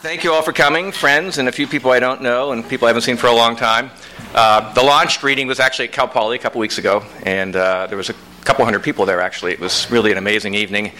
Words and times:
Thank 0.00 0.22
you 0.22 0.32
all 0.32 0.42
for 0.42 0.52
coming, 0.52 0.92
friends, 0.92 1.38
and 1.38 1.48
a 1.48 1.52
few 1.52 1.66
people 1.66 1.90
I 1.90 1.98
don't 1.98 2.22
know 2.22 2.52
and 2.52 2.66
people 2.68 2.86
I 2.86 2.90
haven't 2.90 3.02
seen 3.02 3.16
for 3.16 3.26
a 3.26 3.34
long 3.34 3.56
time. 3.56 3.90
Uh, 4.32 4.72
the 4.72 4.80
launch 4.80 5.24
reading 5.24 5.48
was 5.48 5.58
actually 5.58 5.88
at 5.88 5.92
Cal 5.92 6.06
Poly 6.06 6.36
a 6.36 6.38
couple 6.38 6.60
weeks 6.60 6.78
ago, 6.78 7.04
and 7.24 7.56
uh, 7.56 7.88
there 7.88 7.96
was 7.96 8.08
a 8.08 8.14
couple 8.42 8.64
hundred 8.64 8.84
people 8.84 9.06
there 9.06 9.20
actually. 9.20 9.50
It 9.50 9.58
was 9.58 9.90
really 9.90 10.12
an 10.12 10.18
amazing 10.18 10.54
evening. 10.54 10.92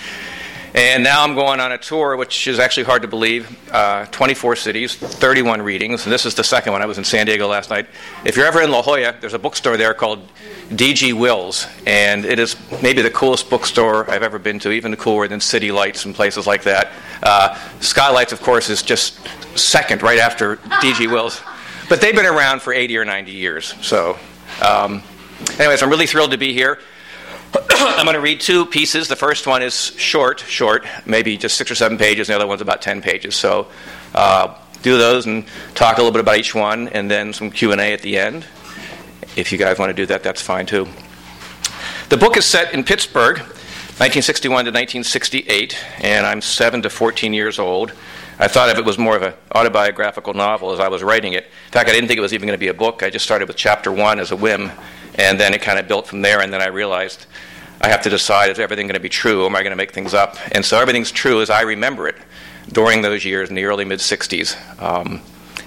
And 0.74 1.02
now 1.02 1.24
I'm 1.24 1.34
going 1.34 1.60
on 1.60 1.72
a 1.72 1.78
tour, 1.78 2.16
which 2.16 2.46
is 2.46 2.58
actually 2.58 2.84
hard 2.84 3.00
to 3.02 3.08
believe 3.08 3.56
uh, 3.72 4.04
24 4.06 4.56
cities, 4.56 4.94
31 4.94 5.62
readings, 5.62 6.04
and 6.04 6.12
this 6.12 6.26
is 6.26 6.34
the 6.34 6.44
second 6.44 6.72
one. 6.72 6.82
I 6.82 6.86
was 6.86 6.98
in 6.98 7.04
San 7.04 7.24
Diego 7.24 7.48
last 7.48 7.70
night. 7.70 7.86
If 8.24 8.36
you're 8.36 8.44
ever 8.44 8.60
in 8.60 8.70
La 8.70 8.82
Jolla, 8.82 9.14
there's 9.18 9.32
a 9.32 9.38
bookstore 9.38 9.78
there 9.78 9.94
called 9.94 10.28
DG 10.68 11.18
Wills, 11.18 11.66
and 11.86 12.26
it 12.26 12.38
is 12.38 12.56
maybe 12.82 13.00
the 13.00 13.10
coolest 13.10 13.48
bookstore 13.48 14.10
I've 14.10 14.22
ever 14.22 14.38
been 14.38 14.58
to, 14.60 14.70
even 14.70 14.94
cooler 14.96 15.26
than 15.26 15.40
City 15.40 15.72
Lights 15.72 16.04
and 16.04 16.14
places 16.14 16.46
like 16.46 16.64
that. 16.64 16.92
Uh, 17.22 17.58
Skylights, 17.80 18.32
of 18.32 18.42
course, 18.42 18.68
is 18.68 18.82
just 18.82 19.26
second 19.58 20.02
right 20.02 20.18
after 20.18 20.56
DG 20.56 21.10
Wills. 21.10 21.40
But 21.88 22.02
they've 22.02 22.14
been 22.14 22.26
around 22.26 22.60
for 22.60 22.74
80 22.74 22.98
or 22.98 23.06
90 23.06 23.32
years. 23.32 23.74
So, 23.80 24.18
um, 24.60 25.02
anyways, 25.58 25.82
I'm 25.82 25.88
really 25.88 26.06
thrilled 26.06 26.32
to 26.32 26.38
be 26.38 26.52
here. 26.52 26.78
I'm 27.54 28.04
going 28.04 28.14
to 28.14 28.20
read 28.20 28.40
two 28.40 28.66
pieces. 28.66 29.08
The 29.08 29.16
first 29.16 29.46
one 29.46 29.62
is 29.62 29.74
short, 29.74 30.40
short, 30.40 30.84
maybe 31.06 31.36
just 31.36 31.56
six 31.56 31.70
or 31.70 31.74
seven 31.74 31.96
pages, 31.96 32.28
and 32.28 32.34
the 32.34 32.36
other 32.36 32.46
one's 32.46 32.60
about 32.60 32.82
10 32.82 33.00
pages. 33.00 33.34
So, 33.34 33.68
uh, 34.14 34.54
do 34.82 34.96
those 34.96 35.26
and 35.26 35.44
talk 35.74 35.96
a 35.96 36.00
little 36.00 36.12
bit 36.12 36.20
about 36.20 36.38
each 36.38 36.54
one, 36.54 36.88
and 36.88 37.10
then 37.10 37.32
some 37.32 37.50
Q&A 37.50 37.92
at 37.92 38.02
the 38.02 38.18
end. 38.18 38.44
If 39.36 39.52
you 39.52 39.58
guys 39.58 39.78
want 39.78 39.90
to 39.90 39.94
do 39.94 40.06
that, 40.06 40.22
that's 40.22 40.40
fine 40.42 40.66
too. 40.66 40.86
The 42.08 42.16
book 42.16 42.36
is 42.36 42.44
set 42.44 42.74
in 42.74 42.84
Pittsburgh, 42.84 43.38
1961 43.38 44.64
to 44.64 44.70
1968, 44.70 45.76
and 46.00 46.26
I'm 46.26 46.40
7 46.40 46.82
to 46.82 46.90
14 46.90 47.34
years 47.34 47.58
old. 47.58 47.92
I 48.38 48.46
thought 48.46 48.70
of 48.70 48.78
it 48.78 48.84
was 48.84 48.98
more 48.98 49.16
of 49.16 49.22
an 49.22 49.34
autobiographical 49.52 50.32
novel 50.32 50.70
as 50.70 50.78
I 50.78 50.88
was 50.88 51.02
writing 51.02 51.32
it. 51.32 51.44
In 51.44 51.72
fact, 51.72 51.88
I 51.88 51.92
didn't 51.92 52.06
think 52.06 52.18
it 52.18 52.22
was 52.22 52.32
even 52.32 52.46
going 52.46 52.56
to 52.56 52.60
be 52.60 52.68
a 52.68 52.74
book. 52.74 53.02
I 53.02 53.10
just 53.10 53.24
started 53.24 53.48
with 53.48 53.56
chapter 53.56 53.90
one 53.90 54.20
as 54.20 54.30
a 54.30 54.36
whim, 54.36 54.70
and 55.18 55.38
then 55.38 55.52
it 55.52 55.60
kind 55.60 55.78
of 55.78 55.86
built 55.86 56.06
from 56.06 56.22
there. 56.22 56.40
And 56.40 56.52
then 56.52 56.62
I 56.62 56.68
realized 56.68 57.26
I 57.80 57.88
have 57.88 58.02
to 58.02 58.10
decide 58.10 58.50
is 58.50 58.58
everything 58.58 58.86
going 58.86 58.94
to 58.94 59.00
be 59.00 59.08
true, 59.08 59.42
or 59.42 59.46
am 59.46 59.56
I 59.56 59.62
going 59.62 59.72
to 59.72 59.76
make 59.76 59.92
things 59.92 60.14
up? 60.14 60.36
And 60.52 60.64
so 60.64 60.80
everything's 60.80 61.12
true 61.12 61.42
as 61.42 61.50
I 61.50 61.62
remember 61.62 62.08
it 62.08 62.16
during 62.72 63.02
those 63.02 63.24
years 63.24 63.50
in 63.50 63.54
the 63.54 63.64
early 63.64 63.84
mid 63.84 63.98
60s. 63.98 64.56
Um, 64.82 65.20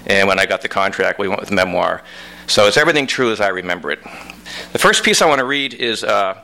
and 0.06 0.26
when 0.26 0.38
I 0.38 0.46
got 0.46 0.62
the 0.62 0.68
contract, 0.68 1.18
we 1.18 1.28
went 1.28 1.40
with 1.40 1.50
memoir. 1.50 2.02
So 2.48 2.66
it's 2.66 2.76
everything 2.76 3.06
true 3.06 3.30
as 3.30 3.40
I 3.40 3.48
remember 3.48 3.90
it. 3.90 4.02
The 4.72 4.78
first 4.78 5.04
piece 5.04 5.22
I 5.22 5.26
want 5.26 5.38
to 5.38 5.44
read 5.44 5.74
is 5.74 6.02
uh, 6.02 6.40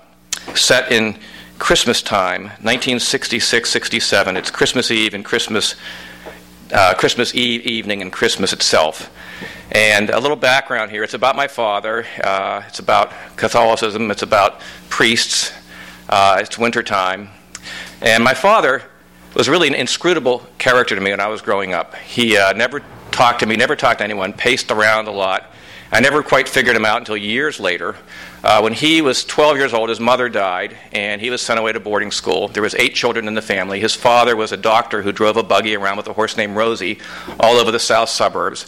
set 0.54 0.92
in 0.92 1.18
Christmas 1.58 2.02
time, 2.02 2.44
1966 2.62 3.68
67. 3.68 4.36
It's 4.36 4.50
Christmas 4.50 4.90
Eve 4.90 5.14
and 5.14 5.24
Christmas 5.24 5.74
uh, 6.72 6.94
Christmas 6.94 7.34
Eve 7.34 7.62
evening 7.62 8.02
and 8.02 8.12
Christmas 8.12 8.52
itself. 8.52 9.10
And 9.70 10.10
a 10.10 10.18
little 10.18 10.36
background 10.36 10.90
here 10.90 11.02
it's 11.02 11.14
about 11.14 11.36
my 11.36 11.46
father, 11.46 12.06
uh, 12.22 12.62
it's 12.66 12.78
about 12.78 13.12
Catholicism, 13.36 14.10
it's 14.10 14.22
about 14.22 14.60
priests, 14.88 15.52
uh, 16.08 16.38
it's 16.40 16.58
wintertime. 16.58 17.28
And 18.00 18.22
my 18.22 18.34
father 18.34 18.84
was 19.34 19.48
really 19.48 19.68
an 19.68 19.74
inscrutable 19.74 20.46
character 20.58 20.94
to 20.94 21.00
me 21.00 21.10
when 21.10 21.20
I 21.20 21.28
was 21.28 21.42
growing 21.42 21.74
up. 21.74 21.94
He 21.96 22.36
uh, 22.36 22.52
never 22.54 22.82
talked 23.10 23.40
to 23.40 23.46
me, 23.46 23.56
never 23.56 23.76
talked 23.76 23.98
to 23.98 24.04
anyone, 24.04 24.32
paced 24.32 24.70
around 24.70 25.08
a 25.08 25.12
lot. 25.12 25.52
I 25.90 26.00
never 26.00 26.22
quite 26.22 26.48
figured 26.48 26.76
him 26.76 26.84
out 26.84 26.98
until 26.98 27.16
years 27.16 27.58
later. 27.58 27.96
Uh, 28.48 28.62
when 28.62 28.72
he 28.72 29.02
was 29.02 29.26
12 29.26 29.58
years 29.58 29.74
old, 29.74 29.90
his 29.90 30.00
mother 30.00 30.26
died, 30.30 30.74
and 30.92 31.20
he 31.20 31.28
was 31.28 31.42
sent 31.42 31.60
away 31.60 31.70
to 31.70 31.78
boarding 31.78 32.10
school. 32.10 32.48
There 32.48 32.62
was 32.62 32.74
eight 32.76 32.94
children 32.94 33.28
in 33.28 33.34
the 33.34 33.42
family. 33.42 33.78
His 33.78 33.94
father 33.94 34.34
was 34.34 34.52
a 34.52 34.56
doctor 34.56 35.02
who 35.02 35.12
drove 35.12 35.36
a 35.36 35.42
buggy 35.42 35.76
around 35.76 35.98
with 35.98 36.06
a 36.06 36.14
horse 36.14 36.34
named 36.34 36.56
Rosie 36.56 36.98
all 37.38 37.56
over 37.56 37.70
the 37.70 37.78
south 37.78 38.08
suburbs. 38.08 38.64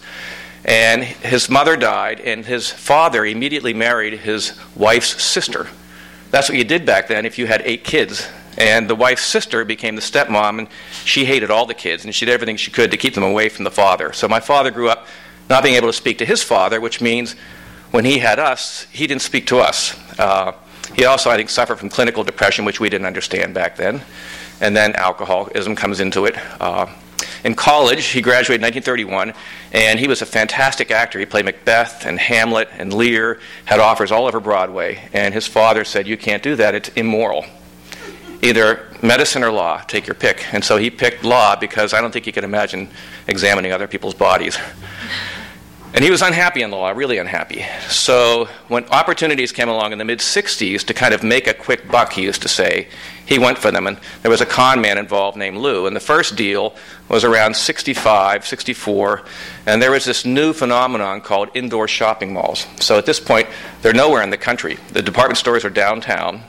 And 0.66 1.02
his 1.02 1.48
mother 1.48 1.78
died, 1.78 2.20
and 2.20 2.44
his 2.44 2.68
father 2.70 3.24
immediately 3.24 3.72
married 3.72 4.20
his 4.20 4.52
wife's 4.76 5.22
sister. 5.22 5.66
That's 6.30 6.50
what 6.50 6.58
you 6.58 6.64
did 6.64 6.84
back 6.84 7.08
then 7.08 7.24
if 7.24 7.38
you 7.38 7.46
had 7.46 7.62
eight 7.64 7.82
kids. 7.82 8.28
And 8.58 8.86
the 8.86 8.94
wife's 8.94 9.24
sister 9.24 9.64
became 9.64 9.96
the 9.96 10.02
stepmom, 10.02 10.58
and 10.58 10.68
she 11.06 11.24
hated 11.24 11.50
all 11.50 11.64
the 11.64 11.72
kids, 11.72 12.04
and 12.04 12.14
she 12.14 12.26
did 12.26 12.32
everything 12.32 12.58
she 12.58 12.70
could 12.70 12.90
to 12.90 12.98
keep 12.98 13.14
them 13.14 13.24
away 13.24 13.48
from 13.48 13.64
the 13.64 13.70
father. 13.70 14.12
So 14.12 14.28
my 14.28 14.40
father 14.40 14.70
grew 14.70 14.90
up 14.90 15.06
not 15.48 15.62
being 15.62 15.76
able 15.76 15.88
to 15.88 15.94
speak 15.94 16.18
to 16.18 16.26
his 16.26 16.42
father, 16.42 16.82
which 16.82 17.00
means 17.00 17.34
when 17.90 18.04
he 18.04 18.18
had 18.18 18.38
us, 18.38 18.86
he 18.92 19.06
didn't 19.06 19.22
speak 19.22 19.46
to 19.48 19.58
us. 19.58 19.96
Uh, 20.18 20.52
he 20.94 21.04
also, 21.04 21.30
I 21.30 21.36
think, 21.36 21.50
suffered 21.50 21.78
from 21.78 21.88
clinical 21.88 22.24
depression, 22.24 22.64
which 22.64 22.80
we 22.80 22.88
didn't 22.88 23.06
understand 23.06 23.54
back 23.54 23.76
then. 23.76 24.02
And 24.60 24.76
then 24.76 24.94
alcoholism 24.94 25.74
comes 25.74 26.00
into 26.00 26.26
it. 26.26 26.36
Uh, 26.60 26.86
in 27.44 27.54
college, 27.54 28.06
he 28.06 28.20
graduated 28.20 28.60
in 28.60 28.74
1931, 28.74 29.32
and 29.72 29.98
he 29.98 30.06
was 30.06 30.20
a 30.20 30.26
fantastic 30.26 30.90
actor. 30.90 31.18
He 31.18 31.26
played 31.26 31.46
Macbeth 31.46 32.04
and 32.04 32.18
Hamlet 32.18 32.68
and 32.76 32.92
Lear, 32.92 33.40
had 33.64 33.80
offers 33.80 34.12
all 34.12 34.26
over 34.26 34.40
Broadway. 34.40 35.08
And 35.12 35.32
his 35.32 35.46
father 35.46 35.84
said, 35.84 36.06
You 36.06 36.16
can't 36.16 36.42
do 36.42 36.56
that, 36.56 36.74
it's 36.74 36.90
immoral. 36.90 37.44
Either 38.42 38.88
medicine 39.02 39.42
or 39.42 39.50
law, 39.50 39.80
take 39.82 40.06
your 40.06 40.14
pick. 40.14 40.52
And 40.52 40.64
so 40.64 40.76
he 40.76 40.90
picked 40.90 41.24
law 41.24 41.56
because 41.56 41.92
I 41.92 42.00
don't 42.00 42.10
think 42.10 42.24
he 42.24 42.32
could 42.32 42.44
imagine 42.44 42.88
examining 43.26 43.72
other 43.72 43.86
people's 43.86 44.14
bodies. 44.14 44.58
And 45.92 46.04
he 46.04 46.10
was 46.10 46.22
unhappy 46.22 46.62
in 46.62 46.70
the 46.70 46.76
law, 46.76 46.90
really 46.90 47.18
unhappy. 47.18 47.64
So 47.88 48.48
when 48.68 48.84
opportunities 48.86 49.50
came 49.50 49.68
along 49.68 49.90
in 49.90 49.98
the 49.98 50.04
mid 50.04 50.20
60s 50.20 50.84
to 50.84 50.94
kind 50.94 51.12
of 51.12 51.24
make 51.24 51.48
a 51.48 51.54
quick 51.54 51.88
buck, 51.88 52.12
he 52.12 52.22
used 52.22 52.42
to 52.42 52.48
say, 52.48 52.86
he 53.26 53.40
went 53.40 53.58
for 53.58 53.72
them. 53.72 53.88
And 53.88 53.98
there 54.22 54.30
was 54.30 54.40
a 54.40 54.46
con 54.46 54.80
man 54.80 54.98
involved 54.98 55.36
named 55.36 55.56
Lou. 55.56 55.86
And 55.86 55.96
the 55.96 56.00
first 56.00 56.36
deal 56.36 56.76
was 57.08 57.24
around 57.24 57.56
65, 57.56 58.46
64. 58.46 59.24
And 59.66 59.82
there 59.82 59.90
was 59.90 60.04
this 60.04 60.24
new 60.24 60.52
phenomenon 60.52 61.20
called 61.20 61.48
indoor 61.54 61.88
shopping 61.88 62.32
malls. 62.32 62.66
So 62.78 62.96
at 62.96 63.04
this 63.04 63.18
point, 63.18 63.48
they're 63.82 63.92
nowhere 63.92 64.22
in 64.22 64.30
the 64.30 64.38
country. 64.38 64.78
The 64.92 65.02
department 65.02 65.38
stores 65.38 65.64
are 65.64 65.70
downtown. 65.70 66.42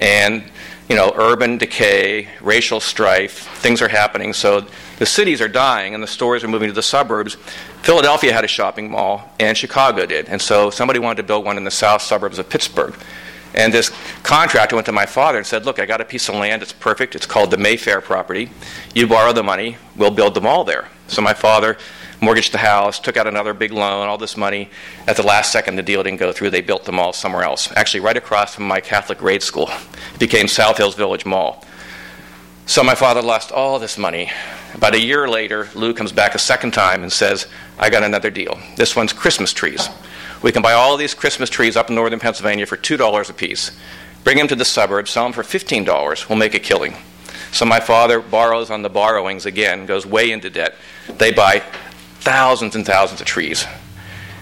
And 0.00 0.44
you 0.88 0.96
know, 0.96 1.12
urban 1.16 1.58
decay, 1.58 2.28
racial 2.40 2.80
strife, 2.80 3.46
things 3.58 3.82
are 3.82 3.88
happening. 3.88 4.32
So 4.32 4.66
the 4.98 5.06
cities 5.06 5.40
are 5.40 5.48
dying 5.48 5.94
and 5.94 6.02
the 6.02 6.08
stores 6.08 6.44
are 6.44 6.48
moving 6.48 6.68
to 6.68 6.74
the 6.74 6.82
suburbs. 6.82 7.36
Philadelphia 7.82 8.32
had 8.32 8.44
a 8.44 8.48
shopping 8.48 8.90
mall 8.90 9.32
and 9.38 9.56
Chicago 9.56 10.06
did. 10.06 10.28
And 10.28 10.40
so 10.40 10.70
somebody 10.70 10.98
wanted 10.98 11.18
to 11.18 11.22
build 11.22 11.44
one 11.44 11.56
in 11.56 11.64
the 11.64 11.70
south 11.70 12.02
suburbs 12.02 12.38
of 12.38 12.48
Pittsburgh. 12.48 12.94
And 13.54 13.72
this 13.72 13.90
contractor 14.22 14.76
went 14.76 14.86
to 14.86 14.92
my 14.92 15.06
father 15.06 15.38
and 15.38 15.46
said, 15.46 15.64
Look, 15.64 15.78
I 15.78 15.86
got 15.86 16.00
a 16.00 16.04
piece 16.04 16.28
of 16.28 16.34
land. 16.34 16.62
It's 16.62 16.72
perfect. 16.72 17.14
It's 17.14 17.26
called 17.26 17.50
the 17.50 17.56
Mayfair 17.56 18.00
property. 18.00 18.50
You 18.94 19.06
borrow 19.06 19.32
the 19.32 19.42
money, 19.42 19.78
we'll 19.96 20.10
build 20.10 20.34
the 20.34 20.40
mall 20.40 20.64
there. 20.64 20.88
So 21.06 21.22
my 21.22 21.32
father 21.32 21.78
mortgaged 22.20 22.52
the 22.52 22.58
house, 22.58 22.98
took 22.98 23.16
out 23.16 23.26
another 23.26 23.54
big 23.54 23.72
loan, 23.72 24.08
all 24.08 24.18
this 24.18 24.36
money. 24.36 24.70
At 25.06 25.16
the 25.16 25.22
last 25.22 25.52
second, 25.52 25.76
the 25.76 25.82
deal 25.82 26.02
didn't 26.02 26.18
go 26.18 26.32
through. 26.32 26.50
They 26.50 26.60
built 26.60 26.84
the 26.84 26.92
mall 26.92 27.12
somewhere 27.12 27.44
else, 27.44 27.72
actually, 27.76 28.00
right 28.00 28.16
across 28.16 28.54
from 28.54 28.66
my 28.66 28.80
Catholic 28.80 29.18
grade 29.18 29.42
school. 29.42 29.70
It 30.14 30.18
became 30.18 30.48
South 30.48 30.78
Hills 30.78 30.96
Village 30.96 31.24
Mall. 31.24 31.64
So 32.68 32.84
my 32.84 32.94
father 32.94 33.22
lost 33.22 33.50
all 33.50 33.78
this 33.78 33.96
money. 33.96 34.30
About 34.74 34.94
a 34.94 35.00
year 35.00 35.26
later, 35.26 35.70
Lou 35.74 35.94
comes 35.94 36.12
back 36.12 36.34
a 36.34 36.38
second 36.38 36.72
time 36.72 37.02
and 37.02 37.10
says, 37.10 37.46
I 37.78 37.88
got 37.88 38.02
another 38.02 38.28
deal. 38.28 38.58
This 38.76 38.94
one's 38.94 39.14
Christmas 39.14 39.54
trees. 39.54 39.88
We 40.42 40.52
can 40.52 40.60
buy 40.60 40.74
all 40.74 40.98
these 40.98 41.14
Christmas 41.14 41.48
trees 41.48 41.78
up 41.78 41.88
in 41.88 41.94
northern 41.94 42.20
Pennsylvania 42.20 42.66
for 42.66 42.76
$2 42.76 43.30
a 43.30 43.32
piece. 43.32 43.70
Bring 44.22 44.36
them 44.36 44.48
to 44.48 44.54
the 44.54 44.66
suburbs, 44.66 45.12
sell 45.12 45.24
them 45.24 45.32
for 45.32 45.42
$15. 45.42 46.28
We'll 46.28 46.36
make 46.36 46.54
a 46.54 46.58
killing. 46.58 46.94
So 47.52 47.64
my 47.64 47.80
father 47.80 48.20
borrows 48.20 48.70
on 48.70 48.82
the 48.82 48.90
borrowings 48.90 49.46
again, 49.46 49.86
goes 49.86 50.04
way 50.04 50.30
into 50.30 50.50
debt. 50.50 50.74
They 51.16 51.32
buy 51.32 51.62
thousands 52.20 52.76
and 52.76 52.84
thousands 52.84 53.22
of 53.22 53.26
trees. 53.26 53.64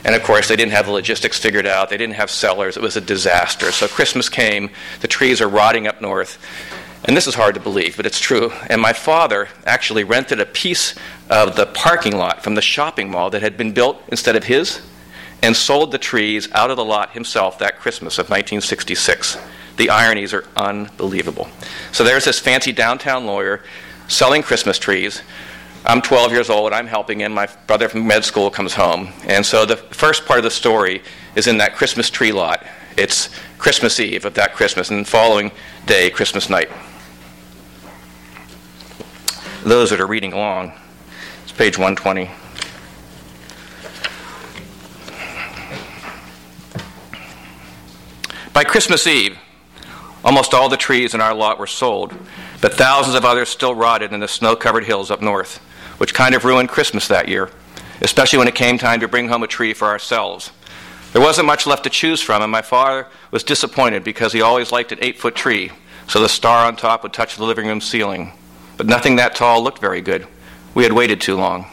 And 0.05 0.17
of 0.17 0.25
course, 0.25 0.49
they 0.49 0.57
didn't 0.57 0.73
have 0.73 0.87
the 0.87 0.93
logistics 0.93 1.39
figured 1.39 1.67
out. 1.67 1.91
They 1.91 1.97
didn't 1.97 2.15
have 2.15 2.33
cellars. 2.33 2.77
It 2.77 2.83
was 2.83 2.97
a 2.97 3.01
disaster. 3.01 3.71
So 3.71 3.87
Christmas 3.87 4.29
came. 4.29 4.71
The 5.01 5.09
trees 5.09 5.41
are 5.41 5.49
rotting 5.49 5.87
up 5.87 6.01
north. 6.01 6.39
And 7.05 7.17
this 7.17 7.27
is 7.27 7.35
hard 7.35 7.55
to 7.55 7.61
believe, 7.61 7.97
but 7.97 8.07
it's 8.07 8.19
true. 8.19 8.53
And 8.69 8.81
my 8.81 8.93
father 8.93 9.49
actually 9.65 10.05
rented 10.05 10.41
a 10.41 10.47
piece 10.47 10.95
of 11.31 11.57
the 11.57 11.67
parking 11.67 12.17
lot 12.17 12.43
from 12.43 12.55
the 12.55 12.63
shopping 12.63 13.11
mall 13.11 13.31
that 13.31 13.43
had 13.43 13.57
been 13.57 13.73
built 13.73 14.03
instead 14.09 14.37
of 14.37 14.45
his 14.45 14.83
and 15.43 15.55
sold 15.55 15.93
the 15.93 15.99
trees 15.99 16.51
out 16.53 16.71
of 16.71 16.77
the 16.77 16.85
lot 16.85 17.13
himself 17.13 17.59
that 17.59 17.79
Christmas 17.79 18.19
of 18.19 18.25
1966. 18.25 19.39
The 19.77 19.91
ironies 19.91 20.33
are 20.33 20.45
unbelievable. 20.57 21.49
So 21.93 22.03
there's 22.03 22.25
this 22.25 22.41
fancy 22.41 22.73
downtown 22.73 23.27
lawyer 23.27 23.63
selling 24.09 24.43
Christmas 24.43 24.79
trees 24.79 25.23
I'm 25.89 26.03
12 26.03 26.33
years 26.33 26.51
old, 26.51 26.73
I'm 26.73 26.89
helping 26.89 27.21
him. 27.21 27.33
My 27.33 27.47
brother 27.69 27.89
from 27.89 28.09
med 28.09 28.25
school 28.25 28.51
comes 28.51 28.75
home. 28.75 29.13
And 29.29 29.47
so 29.47 29.65
the 29.65 29.77
first 29.77 30.27
part 30.27 30.39
of 30.39 30.43
the 30.43 30.51
story 30.51 31.01
is 31.37 31.47
in 31.47 31.59
that 31.59 31.77
Christmas 31.77 32.11
tree 32.11 32.33
lot. 32.33 32.67
It's 32.97 33.29
Christmas 33.59 34.01
Eve 34.01 34.25
of 34.25 34.33
that 34.35 34.55
Christmas, 34.55 34.91
and 34.91 35.05
the 35.05 35.11
following 35.11 35.53
day, 35.85 36.09
Christmas 36.09 36.49
night. 36.49 36.71
Those 39.65 39.91
that 39.91 40.01
are 40.01 40.07
reading 40.07 40.33
along, 40.33 40.73
it's 41.43 41.53
page 41.53 41.77
120. 41.77 42.31
By 48.55 48.65
Christmas 48.65 49.07
Eve, 49.07 49.37
almost 50.25 50.55
all 50.55 50.71
the 50.71 50.79
trees 50.79 51.13
in 51.13 51.21
our 51.21 51.35
lot 51.35 51.59
were 51.59 51.67
sold, 51.67 52.15
but 52.63 52.73
thousands 52.73 53.15
of 53.15 53.27
others 53.27 53.51
still 53.51 53.75
rotted 53.75 54.15
in 54.15 54.21
the 54.21 54.29
snow 54.29 54.57
covered 54.57 54.85
hills 54.85 55.11
up 55.11 55.21
north, 55.21 55.59
which 55.99 56.15
kind 56.15 56.35
of 56.35 56.47
ruined 56.47 56.71
Christmas 56.71 57.09
that 57.09 57.29
year, 57.29 57.51
especially 58.01 58.39
when 58.39 58.49
it 58.49 58.55
came 58.55 58.79
time 58.79 59.01
to 59.01 59.09
bring 59.09 59.29
home 59.29 59.43
a 59.43 59.47
tree 59.47 59.75
for 59.75 59.89
ourselves. 59.89 60.51
There 61.17 61.25
wasn't 61.25 61.47
much 61.47 61.67
left 61.67 61.85
to 61.85 61.89
choose 61.89 62.21
from, 62.21 62.43
and 62.43 62.53
my 62.53 62.61
father 62.61 63.07
was 63.31 63.43
disappointed 63.43 64.05
because 64.05 64.35
he 64.35 64.43
always 64.43 64.71
liked 64.71 64.93
an 64.93 64.99
eight 65.01 65.19
foot 65.19 65.35
tree, 65.35 65.73
so 66.07 66.21
the 66.21 66.29
star 66.29 66.67
on 66.67 66.77
top 66.77 67.03
would 67.03 67.15
touch 67.15 67.37
the 67.37 67.45
living 67.45 67.67
room 67.67 67.81
ceiling. 67.81 68.35
But 68.77 68.87
nothing 68.87 69.17
that 69.17 69.35
tall 69.35 69.65
looked 69.65 69.81
very 69.81 70.03
good. 70.03 70.27
We 70.75 70.83
had 70.83 70.93
waited 70.93 71.23
too 71.23 71.37
long. 71.37 71.69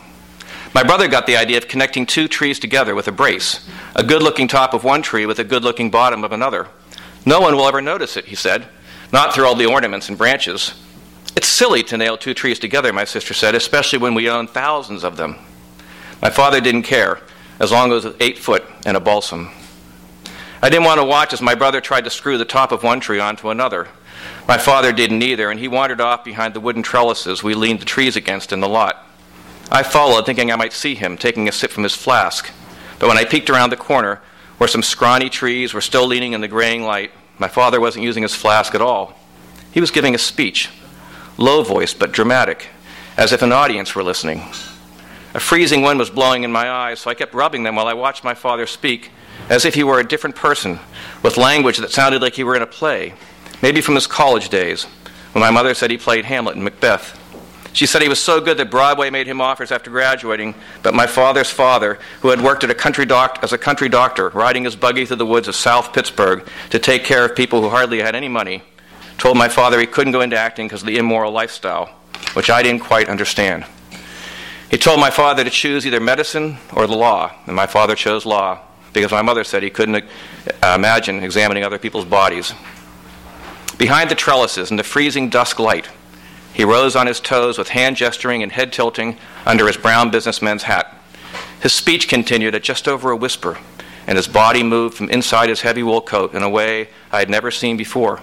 My 0.74 0.82
brother 0.82 1.10
got 1.10 1.28
the 1.28 1.36
idea 1.36 1.58
of 1.58 1.68
connecting 1.68 2.06
two 2.06 2.30
trees 2.30 2.58
together 2.58 2.96
with 2.96 3.10
a 3.10 3.12
brace 3.12 3.68
a 3.98 4.02
good 4.02 4.24
looking 4.24 4.48
top 4.48 4.74
of 4.74 4.86
one 4.86 5.02
tree 5.02 5.26
with 5.26 5.40
a 5.40 5.44
good 5.44 5.66
looking 5.66 5.92
bottom 5.92 6.24
of 6.24 6.32
another. 6.32 6.70
No 7.26 7.42
one 7.42 7.58
will 7.58 7.68
ever 7.68 7.82
notice 7.82 8.16
it, 8.16 8.24
he 8.24 8.36
said, 8.36 8.66
not 9.12 9.36
through 9.36 9.46
all 9.46 9.56
the 9.56 9.66
ornaments 9.66 10.08
and 10.08 10.18
branches. 10.18 10.74
It's 11.36 11.50
silly 11.50 11.84
to 11.84 11.98
nail 11.98 12.16
two 12.16 12.34
trees 12.34 12.60
together, 12.60 12.94
my 12.94 13.04
sister 13.04 13.34
said, 13.34 13.56
especially 13.56 14.00
when 14.00 14.14
we 14.14 14.30
own 14.30 14.48
thousands 14.48 15.04
of 15.04 15.18
them. 15.18 15.36
My 16.22 16.30
father 16.30 16.62
didn't 16.62 16.84
care, 16.84 17.20
as 17.60 17.72
long 17.72 17.92
as 17.92 18.06
it 18.06 18.10
was 18.10 18.18
eight 18.20 18.38
foot 18.38 18.64
and 18.86 18.98
a 18.98 19.00
balsam. 19.00 19.52
I 20.62 20.70
didn't 20.70 20.86
want 20.86 21.00
to 21.00 21.06
watch 21.06 21.34
as 21.34 21.42
my 21.42 21.56
brother 21.56 21.82
tried 21.82 22.06
to 22.06 22.10
screw 22.10 22.38
the 22.38 22.46
top 22.46 22.72
of 22.72 22.84
one 22.84 23.00
tree 23.00 23.20
onto 23.20 23.50
another. 23.50 23.90
My 24.48 24.58
father 24.58 24.94
didn't 24.94 25.22
either, 25.22 25.50
and 25.50 25.60
he 25.60 25.68
wandered 25.68 26.02
off 26.02 26.24
behind 26.24 26.54
the 26.54 26.60
wooden 26.60 26.84
trellises 26.84 27.44
we 27.44 27.54
leaned 27.54 27.82
the 27.82 27.86
trees 27.86 28.16
against 28.16 28.54
in 28.54 28.62
the 28.62 28.70
lot. 28.70 29.06
I 29.72 29.84
followed, 29.84 30.26
thinking 30.26 30.52
I 30.52 30.56
might 30.56 30.74
see 30.74 30.96
him 30.96 31.18
taking 31.18 31.48
a 31.48 31.52
sip 31.52 31.72
from 31.72 31.84
his 31.84 31.96
flask. 31.96 32.52
But 33.00 33.08
when 33.08 33.18
I 33.18 33.26
peeked 33.26 33.50
around 33.50 33.72
the 33.72 33.78
corner, 33.78 34.22
where 34.58 34.68
some 34.68 34.84
scrawny 34.84 35.30
trees 35.30 35.74
were 35.74 35.82
still 35.82 36.08
leaning 36.08 36.34
in 36.34 36.42
the 36.42 36.48
graying 36.48 36.84
light, 36.84 37.12
my 37.38 37.48
father 37.48 37.82
wasn't 37.82 38.06
using 38.06 38.24
his 38.24 38.36
flask 38.36 38.76
at 38.76 38.82
all. 38.82 39.18
He 39.72 39.82
was 39.82 39.92
giving 39.92 40.16
a 40.16 40.20
speech, 40.20 40.70
low 41.38 41.64
voiced 41.64 42.00
but 42.00 42.12
dramatic, 42.12 42.68
as 43.18 43.34
if 43.34 43.42
an 43.42 43.52
audience 43.52 43.96
were 43.96 44.04
listening. 44.04 44.44
A 45.34 45.40
freezing 45.40 45.82
wind 45.82 45.98
was 45.98 46.12
blowing 46.12 46.44
in 46.44 46.52
my 46.52 46.70
eyes, 46.70 47.00
so 47.00 47.10
I 47.10 47.16
kept 47.16 47.34
rubbing 47.34 47.64
them 47.64 47.76
while 47.76 47.88
I 47.88 47.94
watched 47.94 48.24
my 48.24 48.36
father 48.36 48.68
speak, 48.68 49.10
as 49.50 49.66
if 49.66 49.74
he 49.74 49.84
were 49.84 50.00
a 50.00 50.08
different 50.08 50.36
person, 50.36 50.80
with 51.24 51.38
language 51.38 51.78
that 51.78 51.92
sounded 51.92 52.22
like 52.22 52.36
he 52.36 52.44
were 52.44 52.56
in 52.56 52.62
a 52.62 52.68
play, 52.68 53.16
maybe 53.62 53.82
from 53.82 53.96
his 53.96 54.06
college 54.06 54.50
days, 54.50 54.84
when 55.32 55.42
my 55.42 55.50
mother 55.50 55.74
said 55.74 55.90
he 55.90 55.98
played 55.98 56.26
Hamlet 56.26 56.56
in 56.56 56.64
Macbeth. 56.64 57.20
She 57.74 57.88
said 57.88 58.04
he 58.04 58.10
was 58.10 58.22
so 58.22 58.40
good 58.40 58.58
that 58.58 58.70
Broadway 58.70 59.10
made 59.10 59.26
him 59.26 59.42
offers 59.42 59.72
after 59.72 59.90
graduating, 59.90 60.54
but 60.84 60.94
my 60.94 61.08
father's 61.08 61.50
father, 61.50 61.98
who 62.22 62.30
had 62.30 62.40
worked 62.40 62.64
a 62.64 62.68
doc- 62.68 63.40
as 63.42 63.52
a 63.52 63.58
country 63.58 63.90
doctor, 63.90 64.30
riding 64.30 64.66
his 64.66 64.76
buggy 64.76 65.08
through 65.08 65.16
the 65.16 65.26
woods 65.26 65.48
of 65.48 65.56
South 65.56 65.92
Pittsburgh 65.92 66.48
to 66.70 66.78
take 66.78 67.04
care 67.04 67.26
of 67.26 67.36
people 67.36 67.62
who 67.62 67.70
hardly 67.70 68.00
had 68.00 68.14
any 68.14 68.30
money, 68.30 68.62
told 69.18 69.36
my 69.36 69.50
father 69.50 69.80
he 69.80 69.88
couldn't 69.88 70.14
go 70.14 70.22
into 70.22 70.38
acting 70.38 70.68
because 70.68 70.84
of 70.84 70.88
the 70.88 70.98
immoral 70.98 71.32
lifestyle, 71.32 71.88
which 72.34 72.52
I 72.52 72.62
didn't 72.62 72.82
quite 72.82 73.10
understand. 73.10 73.66
He 74.74 74.80
told 74.80 75.00
my 75.00 75.12
father 75.12 75.44
to 75.44 75.52
choose 75.52 75.86
either 75.86 76.00
medicine 76.00 76.58
or 76.74 76.88
the 76.88 76.98
law, 76.98 77.32
and 77.46 77.56
my 77.56 77.68
father 77.68 77.94
chose 77.94 78.26
law 78.26 78.58
because 78.92 79.12
my 79.12 79.22
mother 79.22 79.44
said 79.44 79.62
he 79.62 79.70
couldn't 79.70 80.04
uh, 80.04 80.74
imagine 80.76 81.22
examining 81.22 81.64
other 81.64 81.78
people's 81.78 82.06
bodies. 82.06 82.56
Behind 83.78 84.10
the 84.10 84.16
trellises 84.16 84.72
in 84.72 84.78
the 84.78 84.84
freezing 84.84 85.30
dusk 85.30 85.60
light, 85.60 85.90
he 86.56 86.64
rose 86.64 86.96
on 86.96 87.06
his 87.06 87.20
toes 87.20 87.60
with 87.60 87.70
hand 87.70 87.98
gesturing 87.98 88.42
and 88.42 88.52
head 88.52 88.74
tilting 88.74 89.20
under 89.46 89.68
his 89.68 89.78
brown 89.78 90.10
businessman's 90.10 90.64
hat. 90.64 90.92
His 91.62 91.72
speech 91.72 92.08
continued 92.08 92.56
at 92.56 92.64
just 92.64 92.88
over 92.88 93.12
a 93.12 93.16
whisper, 93.16 93.60
and 94.08 94.18
his 94.18 94.28
body 94.28 94.64
moved 94.64 94.98
from 94.98 95.12
inside 95.12 95.50
his 95.50 95.62
heavy 95.62 95.84
wool 95.84 96.02
coat 96.02 96.34
in 96.34 96.42
a 96.42 96.50
way 96.50 96.90
I 97.12 97.20
had 97.20 97.30
never 97.30 97.52
seen 97.52 97.78
before, 97.78 98.22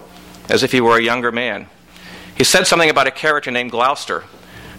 as 0.48 0.64
if 0.64 0.72
he 0.72 0.80
were 0.80 0.98
a 0.98 1.00
younger 1.04 1.30
man. 1.30 1.68
He 2.36 2.42
said 2.42 2.66
something 2.66 2.90
about 2.90 3.06
a 3.06 3.12
character 3.12 3.52
named 3.52 3.70
Gloucester 3.70 4.24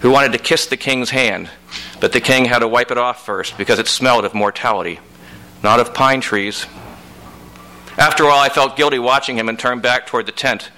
who 0.01 0.11
wanted 0.11 0.33
to 0.33 0.37
kiss 0.37 0.67
the 0.67 0.77
king's 0.77 1.09
hand, 1.09 1.49
but 1.99 2.11
the 2.11 2.21
king 2.21 2.45
had 2.45 2.59
to 2.59 2.67
wipe 2.67 2.91
it 2.91 2.97
off 2.97 3.25
first 3.25 3.57
because 3.57 3.79
it 3.79 3.87
smelled 3.87 4.25
of 4.25 4.33
mortality, 4.33 4.99
not 5.63 5.79
of 5.79 5.93
pine 5.93 6.21
trees. 6.21 6.65
After 7.97 8.25
all, 8.25 8.39
I 8.39 8.49
felt 8.49 8.77
guilty 8.77 8.99
watching 8.99 9.37
him 9.37 9.49
and 9.49 9.57
turned 9.57 9.81
back 9.81 10.07
toward 10.07 10.25
the 10.25 10.31
tent 10.31 10.69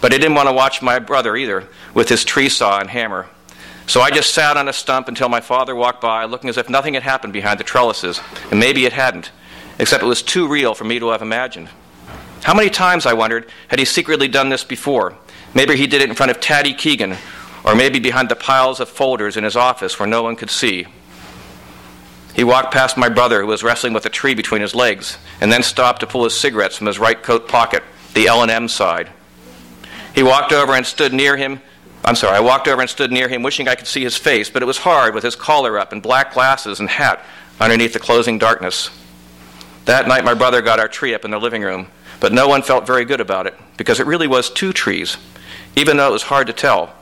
but 0.00 0.12
I 0.12 0.18
didn't 0.18 0.34
want 0.34 0.48
to 0.48 0.54
watch 0.54 0.82
my 0.82 0.98
brother 0.98 1.36
either 1.36 1.68
with 1.94 2.08
his 2.08 2.24
tree 2.24 2.48
saw 2.48 2.78
and 2.78 2.88
hammer. 2.88 3.26
So 3.86 4.00
I 4.00 4.10
just 4.10 4.34
sat 4.34 4.56
on 4.56 4.68
a 4.68 4.72
stump 4.72 5.08
until 5.08 5.28
my 5.28 5.40
father 5.40 5.74
walked 5.74 6.00
by, 6.00 6.24
looking 6.24 6.50
as 6.50 6.58
if 6.58 6.68
nothing 6.68 6.94
had 6.94 7.02
happened 7.02 7.32
behind 7.32 7.58
the 7.58 7.64
trellises, 7.64 8.20
and 8.50 8.60
maybe 8.60 8.84
it 8.84 8.92
hadn't, 8.92 9.30
except 9.78 10.02
it 10.02 10.06
was 10.06 10.22
too 10.22 10.46
real 10.46 10.74
for 10.74 10.84
me 10.84 10.98
to 10.98 11.08
have 11.08 11.22
imagined. 11.22 11.68
How 12.42 12.54
many 12.54 12.70
times, 12.70 13.06
I 13.06 13.14
wondered, 13.14 13.50
had 13.68 13.78
he 13.78 13.84
secretly 13.84 14.28
done 14.28 14.50
this 14.50 14.62
before? 14.62 15.16
Maybe 15.54 15.76
he 15.76 15.86
did 15.86 16.02
it 16.02 16.10
in 16.10 16.14
front 16.14 16.30
of 16.30 16.38
Taddy 16.38 16.74
Keegan, 16.74 17.16
or 17.64 17.74
maybe 17.74 17.98
behind 17.98 18.28
the 18.28 18.36
piles 18.36 18.80
of 18.80 18.88
folders 18.88 19.36
in 19.36 19.44
his 19.44 19.56
office 19.56 19.98
where 19.98 20.08
no 20.08 20.22
one 20.22 20.36
could 20.36 20.50
see. 20.50 20.86
He 22.34 22.44
walked 22.44 22.72
past 22.72 22.96
my 22.96 23.08
brother, 23.08 23.40
who 23.40 23.48
was 23.48 23.64
wrestling 23.64 23.92
with 23.92 24.06
a 24.06 24.10
tree 24.10 24.34
between 24.34 24.62
his 24.62 24.74
legs, 24.74 25.18
and 25.40 25.50
then 25.50 25.62
stopped 25.62 26.00
to 26.00 26.06
pull 26.06 26.24
his 26.24 26.38
cigarettes 26.38 26.76
from 26.76 26.86
his 26.86 26.98
right 26.98 27.20
coat 27.20 27.48
pocket, 27.48 27.82
the 28.14 28.28
L&M 28.28 28.68
side. 28.68 29.10
He 30.14 30.22
walked 30.22 30.52
over 30.52 30.74
and 30.74 30.86
stood 30.86 31.12
near 31.12 31.36
him. 31.36 31.60
I'm 32.04 32.14
sorry, 32.14 32.36
I 32.36 32.40
walked 32.40 32.68
over 32.68 32.80
and 32.80 32.88
stood 32.88 33.10
near 33.10 33.28
him, 33.28 33.42
wishing 33.42 33.66
I 33.66 33.74
could 33.74 33.88
see 33.88 34.04
his 34.04 34.16
face, 34.16 34.50
but 34.50 34.62
it 34.62 34.66
was 34.66 34.78
hard 34.78 35.14
with 35.14 35.24
his 35.24 35.34
collar 35.34 35.78
up 35.78 35.92
and 35.92 36.02
black 36.02 36.32
glasses 36.32 36.80
and 36.80 36.88
hat 36.88 37.24
underneath 37.60 37.92
the 37.92 37.98
closing 37.98 38.38
darkness. 38.38 38.90
That 39.86 40.06
night, 40.06 40.24
my 40.24 40.34
brother 40.34 40.62
got 40.62 40.78
our 40.78 40.86
tree 40.86 41.14
up 41.14 41.24
in 41.24 41.30
the 41.30 41.40
living 41.40 41.62
room, 41.62 41.88
but 42.20 42.32
no 42.32 42.46
one 42.46 42.62
felt 42.62 42.86
very 42.86 43.04
good 43.04 43.20
about 43.20 43.46
it 43.46 43.54
because 43.76 44.00
it 44.00 44.06
really 44.06 44.26
was 44.26 44.50
two 44.50 44.72
trees, 44.72 45.16
even 45.76 45.96
though 45.96 46.08
it 46.08 46.12
was 46.12 46.24
hard 46.24 46.46
to 46.46 46.52
tell. 46.52 46.94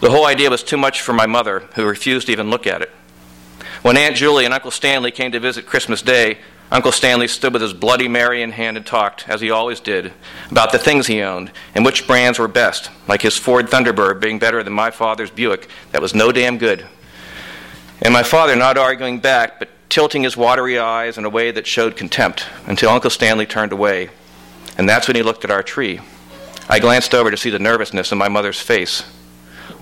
The 0.00 0.10
whole 0.10 0.26
idea 0.26 0.50
was 0.50 0.62
too 0.62 0.78
much 0.78 1.02
for 1.02 1.12
my 1.12 1.26
mother, 1.26 1.60
who 1.74 1.84
refused 1.84 2.26
to 2.26 2.32
even 2.32 2.50
look 2.50 2.66
at 2.66 2.82
it. 2.82 2.90
When 3.82 3.96
Aunt 3.96 4.16
Julie 4.16 4.44
and 4.44 4.54
Uncle 4.54 4.70
Stanley 4.70 5.10
came 5.10 5.32
to 5.32 5.40
visit 5.40 5.66
Christmas 5.66 6.02
Day, 6.02 6.38
Uncle 6.70 6.92
Stanley 6.92 7.26
stood 7.26 7.52
with 7.52 7.62
his 7.62 7.72
Bloody 7.72 8.08
Mary 8.08 8.42
in 8.42 8.52
hand 8.52 8.76
and 8.76 8.86
talked, 8.86 9.28
as 9.28 9.40
he 9.40 9.50
always 9.50 9.80
did, 9.80 10.12
about 10.50 10.70
the 10.70 10.78
things 10.78 11.06
he 11.06 11.20
owned 11.20 11.50
and 11.74 11.84
which 11.84 12.06
brands 12.06 12.38
were 12.38 12.48
best, 12.48 12.90
like 13.08 13.22
his 13.22 13.36
Ford 13.36 13.66
Thunderbird 13.66 14.20
being 14.20 14.38
better 14.38 14.62
than 14.62 14.72
my 14.72 14.90
father's 14.90 15.30
Buick 15.30 15.68
that 15.90 16.00
was 16.00 16.14
no 16.14 16.30
damn 16.30 16.58
good. 16.58 16.86
And 18.02 18.14
my 18.14 18.22
father 18.22 18.54
not 18.54 18.78
arguing 18.78 19.18
back, 19.18 19.58
but 19.58 19.68
tilting 19.88 20.22
his 20.22 20.36
watery 20.36 20.78
eyes 20.78 21.18
in 21.18 21.24
a 21.24 21.30
way 21.30 21.50
that 21.50 21.66
showed 21.66 21.96
contempt 21.96 22.46
until 22.66 22.90
Uncle 22.90 23.10
Stanley 23.10 23.46
turned 23.46 23.72
away. 23.72 24.08
And 24.78 24.88
that's 24.88 25.08
when 25.08 25.16
he 25.16 25.22
looked 25.22 25.44
at 25.44 25.50
our 25.50 25.64
tree. 25.64 26.00
I 26.68 26.78
glanced 26.78 27.14
over 27.14 27.30
to 27.30 27.36
see 27.36 27.50
the 27.50 27.58
nervousness 27.58 28.12
in 28.12 28.18
my 28.18 28.28
mother's 28.28 28.60
face. 28.60 29.02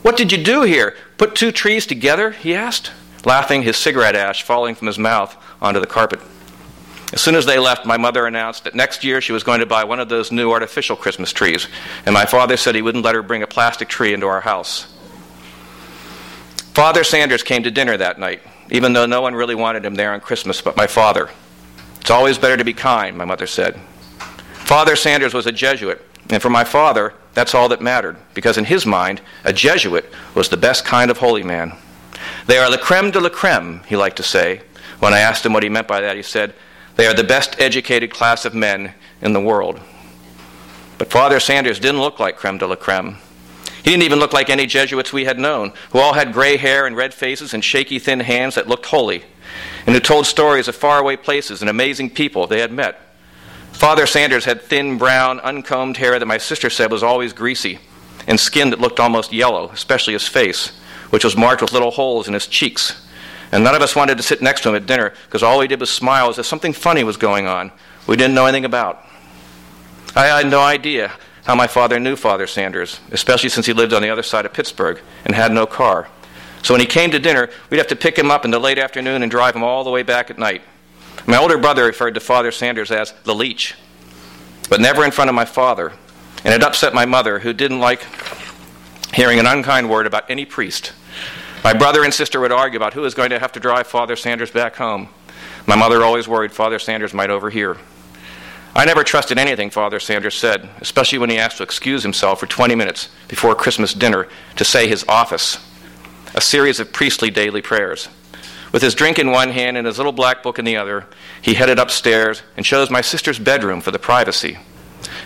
What 0.03 0.17
did 0.17 0.33
you 0.33 0.43
do 0.43 0.63
here? 0.63 0.95
Put 1.17 1.35
two 1.35 1.53
trees 1.53 1.87
together? 1.87 2.31
he 2.31 2.55
asked, 2.55 2.93
laughing, 3.25 3.63
his 3.63 3.77
cigarette 3.77 4.15
ash 4.15 4.43
falling 4.43 4.75
from 4.75 4.87
his 4.87 4.99
mouth 4.99 5.37
onto 5.61 5.81
the 5.81 5.87
carpet. 5.87 6.21
As 7.13 7.23
soon 7.23 7.35
as 7.35 7.47
they 7.47 7.59
left, 7.59 7.87
my 7.87 7.97
mother 7.97 8.27
announced 8.27 8.65
that 8.65 8.75
next 8.75 9.03
year 9.03 9.21
she 9.21 9.33
was 9.33 9.43
going 9.43 9.61
to 9.61 9.67
buy 9.67 9.85
one 9.85 9.99
of 9.99 10.09
those 10.09 10.31
new 10.31 10.53
artificial 10.53 10.95
Christmas 10.95 11.33
trees, 11.33 11.67
and 12.05 12.13
my 12.13 12.27
father 12.27 12.57
said 12.57 12.75
he 12.75 12.83
wouldn't 12.83 13.05
let 13.05 13.15
her 13.15 13.23
bring 13.23 13.43
a 13.43 13.47
plastic 13.47 13.89
tree 13.89 14.13
into 14.13 14.27
our 14.27 14.43
house. 14.43 14.95
Father 16.75 17.03
Sanders 17.03 17.43
came 17.43 17.63
to 17.63 17.71
dinner 17.71 17.97
that 17.97 18.19
night, 18.19 18.43
even 18.71 18.93
though 18.93 19.07
no 19.07 19.23
one 19.23 19.35
really 19.35 19.55
wanted 19.55 19.85
him 19.85 19.95
there 19.95 20.13
on 20.13 20.21
Christmas 20.21 20.61
but 20.61 20.77
my 20.77 20.87
father. 20.87 21.31
It's 22.01 22.11
always 22.11 22.39
better 22.39 22.57
to 22.57 22.65
be 22.65 22.75
kind, 22.75 23.17
my 23.17 23.25
mother 23.25 23.47
said. 23.47 23.75
Father 24.53 24.95
Sanders 24.95 25.33
was 25.33 25.47
a 25.47 25.53
Jesuit, 25.53 26.05
and 26.31 26.43
for 26.43 26.51
my 26.51 26.65
father, 26.65 27.15
that's 27.35 27.55
all 27.55 27.69
that 27.69 27.81
mattered, 27.81 28.17
because 28.35 28.59
in 28.59 28.65
his 28.65 28.85
mind, 28.85 29.21
a 29.45 29.53
Jesuit 29.53 30.05
was 30.35 30.49
the 30.49 30.57
best 30.57 30.85
kind 30.85 31.11
of 31.11 31.19
holy 31.19 31.43
man. 31.43 31.73
They 32.47 32.59
are 32.59 32.71
the 32.71 32.79
creme 32.79 33.11
de 33.11 33.21
la 33.21 33.29
creme, 33.29 33.83
he 33.87 33.97
liked 33.97 34.17
to 34.17 34.23
say. 34.23 34.63
When 34.99 35.15
I 35.15 35.21
asked 35.21 35.47
him 35.47 35.53
what 35.53 35.63
he 35.63 35.69
meant 35.69 35.87
by 35.87 36.01
that, 36.01 36.17
he 36.17 36.23
said, 36.23 36.55
they 36.97 37.07
are 37.07 37.15
the 37.15 37.23
best 37.23 37.61
educated 37.61 38.11
class 38.11 38.45
of 38.45 38.55
men 38.55 38.93
in 39.23 39.33
the 39.33 39.41
world. 39.41 39.81
But 40.99 41.13
Father 41.13 41.39
Sanders 41.39 41.79
didn't 41.79 42.01
look 42.01 42.19
like 42.19 42.37
creme 42.37 42.59
de 42.59 42.67
la 42.67 42.75
creme. 42.75 43.19
He 43.85 43.91
didn't 43.91 44.03
even 44.03 44.19
look 44.19 44.33
like 44.33 44.51
any 44.51 44.67
Jesuits 44.67 45.13
we 45.13 45.25
had 45.25 45.39
known, 45.39 45.73
who 45.93 46.01
all 46.01 46.15
had 46.15 46.33
gray 46.33 46.57
hair 46.57 46.87
and 46.87 46.97
red 46.97 47.15
faces 47.15 47.55
and 47.55 47.65
shaky, 47.65 48.01
thin 48.01 48.19
hands 48.19 48.57
that 48.57 48.67
looked 48.67 48.87
holy, 48.87 49.23
and 49.87 49.95
who 49.95 50.01
told 50.01 50.27
stories 50.27 50.67
of 50.67 50.75
faraway 50.75 51.17
places 51.17 51.61
and 51.61 51.71
amazing 51.71 52.11
people 52.11 52.49
they 52.49 52.61
had 52.61 52.73
met. 52.73 53.01
Father 53.79 54.07
Sanders 54.07 54.45
had 54.45 54.61
thin, 54.61 54.99
brown, 54.99 55.41
uncombed 55.41 55.97
hair 55.97 56.19
that 56.19 56.27
my 56.27 56.39
sister 56.39 56.69
said 56.69 56.91
was 56.91 57.03
always 57.03 57.33
greasy, 57.33 57.79
and 58.27 58.39
skin 58.39 58.71
that 58.71 58.81
looked 58.81 59.01
almost 59.01 59.33
yellow, 59.33 59.71
especially 59.71 60.15
his 60.15 60.27
face, 60.27 60.77
which 61.11 61.25
was 61.25 61.37
marked 61.37 61.63
with 61.63 61.73
little 61.73 61.93
holes 61.93 62.27
in 62.29 62.35
his 62.35 62.47
cheeks. 62.47 63.07
And 63.53 63.65
none 63.65 63.75
of 63.75 63.81
us 63.81 63.97
wanted 63.97 64.17
to 64.17 64.23
sit 64.23 64.43
next 64.43 64.63
to 64.63 64.71
him 64.71 64.75
at 64.75 64.87
dinner 64.87 65.15
because 65.27 65.43
all 65.43 65.61
he 65.61 65.69
did 65.69 65.81
was 65.81 65.91
smile 65.91 66.29
as 66.29 66.39
if 66.39 66.45
something 66.45 66.73
funny 66.73 67.05
was 67.05 67.17
going 67.17 67.47
on 67.47 67.73
we 68.09 68.17
didn't 68.17 68.35
know 68.35 68.47
anything 68.47 68.65
about. 68.65 69.05
I 70.17 70.27
had 70.27 70.49
no 70.51 70.61
idea 70.61 71.13
how 71.45 71.55
my 71.55 71.67
father 71.67 72.01
knew 72.01 72.17
Father 72.17 72.47
Sanders, 72.47 73.01
especially 73.13 73.51
since 73.51 73.67
he 73.67 73.75
lived 73.75 73.93
on 73.93 74.03
the 74.03 74.09
other 74.09 74.23
side 74.23 74.47
of 74.47 74.53
Pittsburgh 74.55 75.01
and 75.27 75.35
had 75.35 75.53
no 75.53 75.67
car. 75.67 76.09
So 76.63 76.75
when 76.75 76.81
he 76.81 76.87
came 76.87 77.11
to 77.11 77.19
dinner, 77.19 77.51
we'd 77.71 77.77
have 77.77 77.87
to 77.89 77.97
pick 77.97 78.19
him 78.19 78.31
up 78.31 78.45
in 78.47 78.51
the 78.51 78.59
late 78.59 78.79
afternoon 78.79 79.23
and 79.23 79.31
drive 79.31 79.55
him 79.55 79.63
all 79.63 79.85
the 79.85 79.91
way 79.91 80.03
back 80.03 80.31
at 80.31 80.39
night. 80.39 80.63
My 81.29 81.37
older 81.37 81.59
brother 81.59 81.85
referred 81.85 82.15
to 82.15 82.21
Father 82.21 82.51
Sanders 82.51 82.91
as 82.91 83.13
the 83.25 83.35
leech, 83.35 83.75
but 84.71 84.81
never 84.81 85.05
in 85.05 85.11
front 85.11 85.29
of 85.29 85.35
my 85.35 85.45
father. 85.45 85.93
And 86.43 86.55
it 86.55 86.63
upset 86.63 86.95
my 86.95 87.05
mother, 87.05 87.39
who 87.39 87.53
didn't 87.53 87.81
like 87.81 88.03
hearing 89.13 89.39
an 89.39 89.47
unkind 89.47 89.91
word 89.91 90.07
about 90.07 90.31
any 90.31 90.47
priest. 90.47 90.95
My 91.63 91.75
brother 91.75 92.03
and 92.03 92.15
sister 92.15 92.41
would 92.41 92.51
argue 92.51 92.79
about 92.79 92.95
who 92.95 93.03
was 93.03 93.13
going 93.13 93.29
to 93.29 93.39
have 93.39 93.53
to 93.53 93.61
drive 93.61 93.87
Father 93.87 94.17
Sanders 94.17 94.51
back 94.51 94.77
home. 94.77 95.11
My 95.67 95.77
mother 95.77 96.03
always 96.03 96.27
worried 96.27 96.51
Father 96.51 96.79
Sanders 96.79 97.13
might 97.13 97.29
overhear. 97.29 97.77
I 98.75 98.87
never 98.87 99.05
trusted 99.05 99.37
anything 99.37 99.69
Father 99.69 100.01
Sanders 100.01 100.35
said, 100.35 100.67
especially 100.81 101.19
when 101.19 101.29
he 101.29 101.37
asked 101.37 101.59
to 101.59 101.63
excuse 101.63 102.03
himself 102.03 102.41
for 102.41 102.47
20 102.47 102.75
minutes 102.75 103.11
before 103.29 103.55
Christmas 103.55 103.93
dinner 103.93 104.29
to 104.57 104.65
say 104.65 104.89
his 104.89 105.05
office, 105.07 105.59
a 106.35 106.41
series 106.41 106.81
of 106.81 106.91
priestly 106.91 107.29
daily 107.29 107.61
prayers. 107.61 108.09
With 108.73 108.83
his 108.83 108.95
drink 108.95 109.19
in 109.19 109.31
one 109.31 109.51
hand 109.51 109.77
and 109.77 109.87
his 109.87 109.97
little 109.97 110.13
black 110.13 110.43
book 110.43 110.59
in 110.59 110.65
the 110.65 110.77
other, 110.77 111.07
he 111.41 111.55
headed 111.55 111.79
upstairs 111.79 112.43
and 112.57 112.67
chose 112.67 112.91
my 112.91 113.01
sister's 113.01 113.39
bedroom 113.39 113.81
for 113.81 113.91
the 113.91 113.99
privacy. 113.99 114.59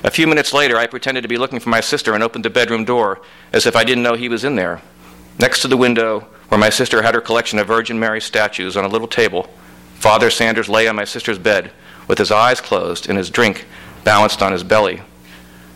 A 0.04 0.10
few 0.10 0.26
minutes 0.26 0.52
later, 0.52 0.76
I 0.76 0.86
pretended 0.86 1.22
to 1.22 1.28
be 1.28 1.38
looking 1.38 1.60
for 1.60 1.70
my 1.70 1.80
sister 1.80 2.14
and 2.14 2.22
opened 2.22 2.44
the 2.44 2.50
bedroom 2.50 2.84
door 2.84 3.20
as 3.52 3.66
if 3.66 3.74
I 3.74 3.84
didn't 3.84 4.04
know 4.04 4.14
he 4.14 4.28
was 4.28 4.44
in 4.44 4.56
there. 4.56 4.80
Next 5.38 5.60
to 5.62 5.68
the 5.68 5.76
window, 5.76 6.26
where 6.48 6.58
my 6.58 6.70
sister 6.70 7.02
had 7.02 7.14
her 7.14 7.20
collection 7.20 7.58
of 7.58 7.66
Virgin 7.66 7.98
Mary 7.98 8.20
statues 8.20 8.76
on 8.76 8.84
a 8.84 8.88
little 8.88 9.08
table, 9.08 9.48
Father 9.94 10.30
Sanders 10.30 10.68
lay 10.68 10.86
on 10.86 10.96
my 10.96 11.04
sister's 11.04 11.38
bed 11.38 11.72
with 12.08 12.18
his 12.18 12.30
eyes 12.30 12.60
closed 12.60 13.08
and 13.08 13.16
his 13.16 13.30
drink 13.30 13.66
balanced 14.04 14.42
on 14.42 14.52
his 14.52 14.64
belly. 14.64 15.00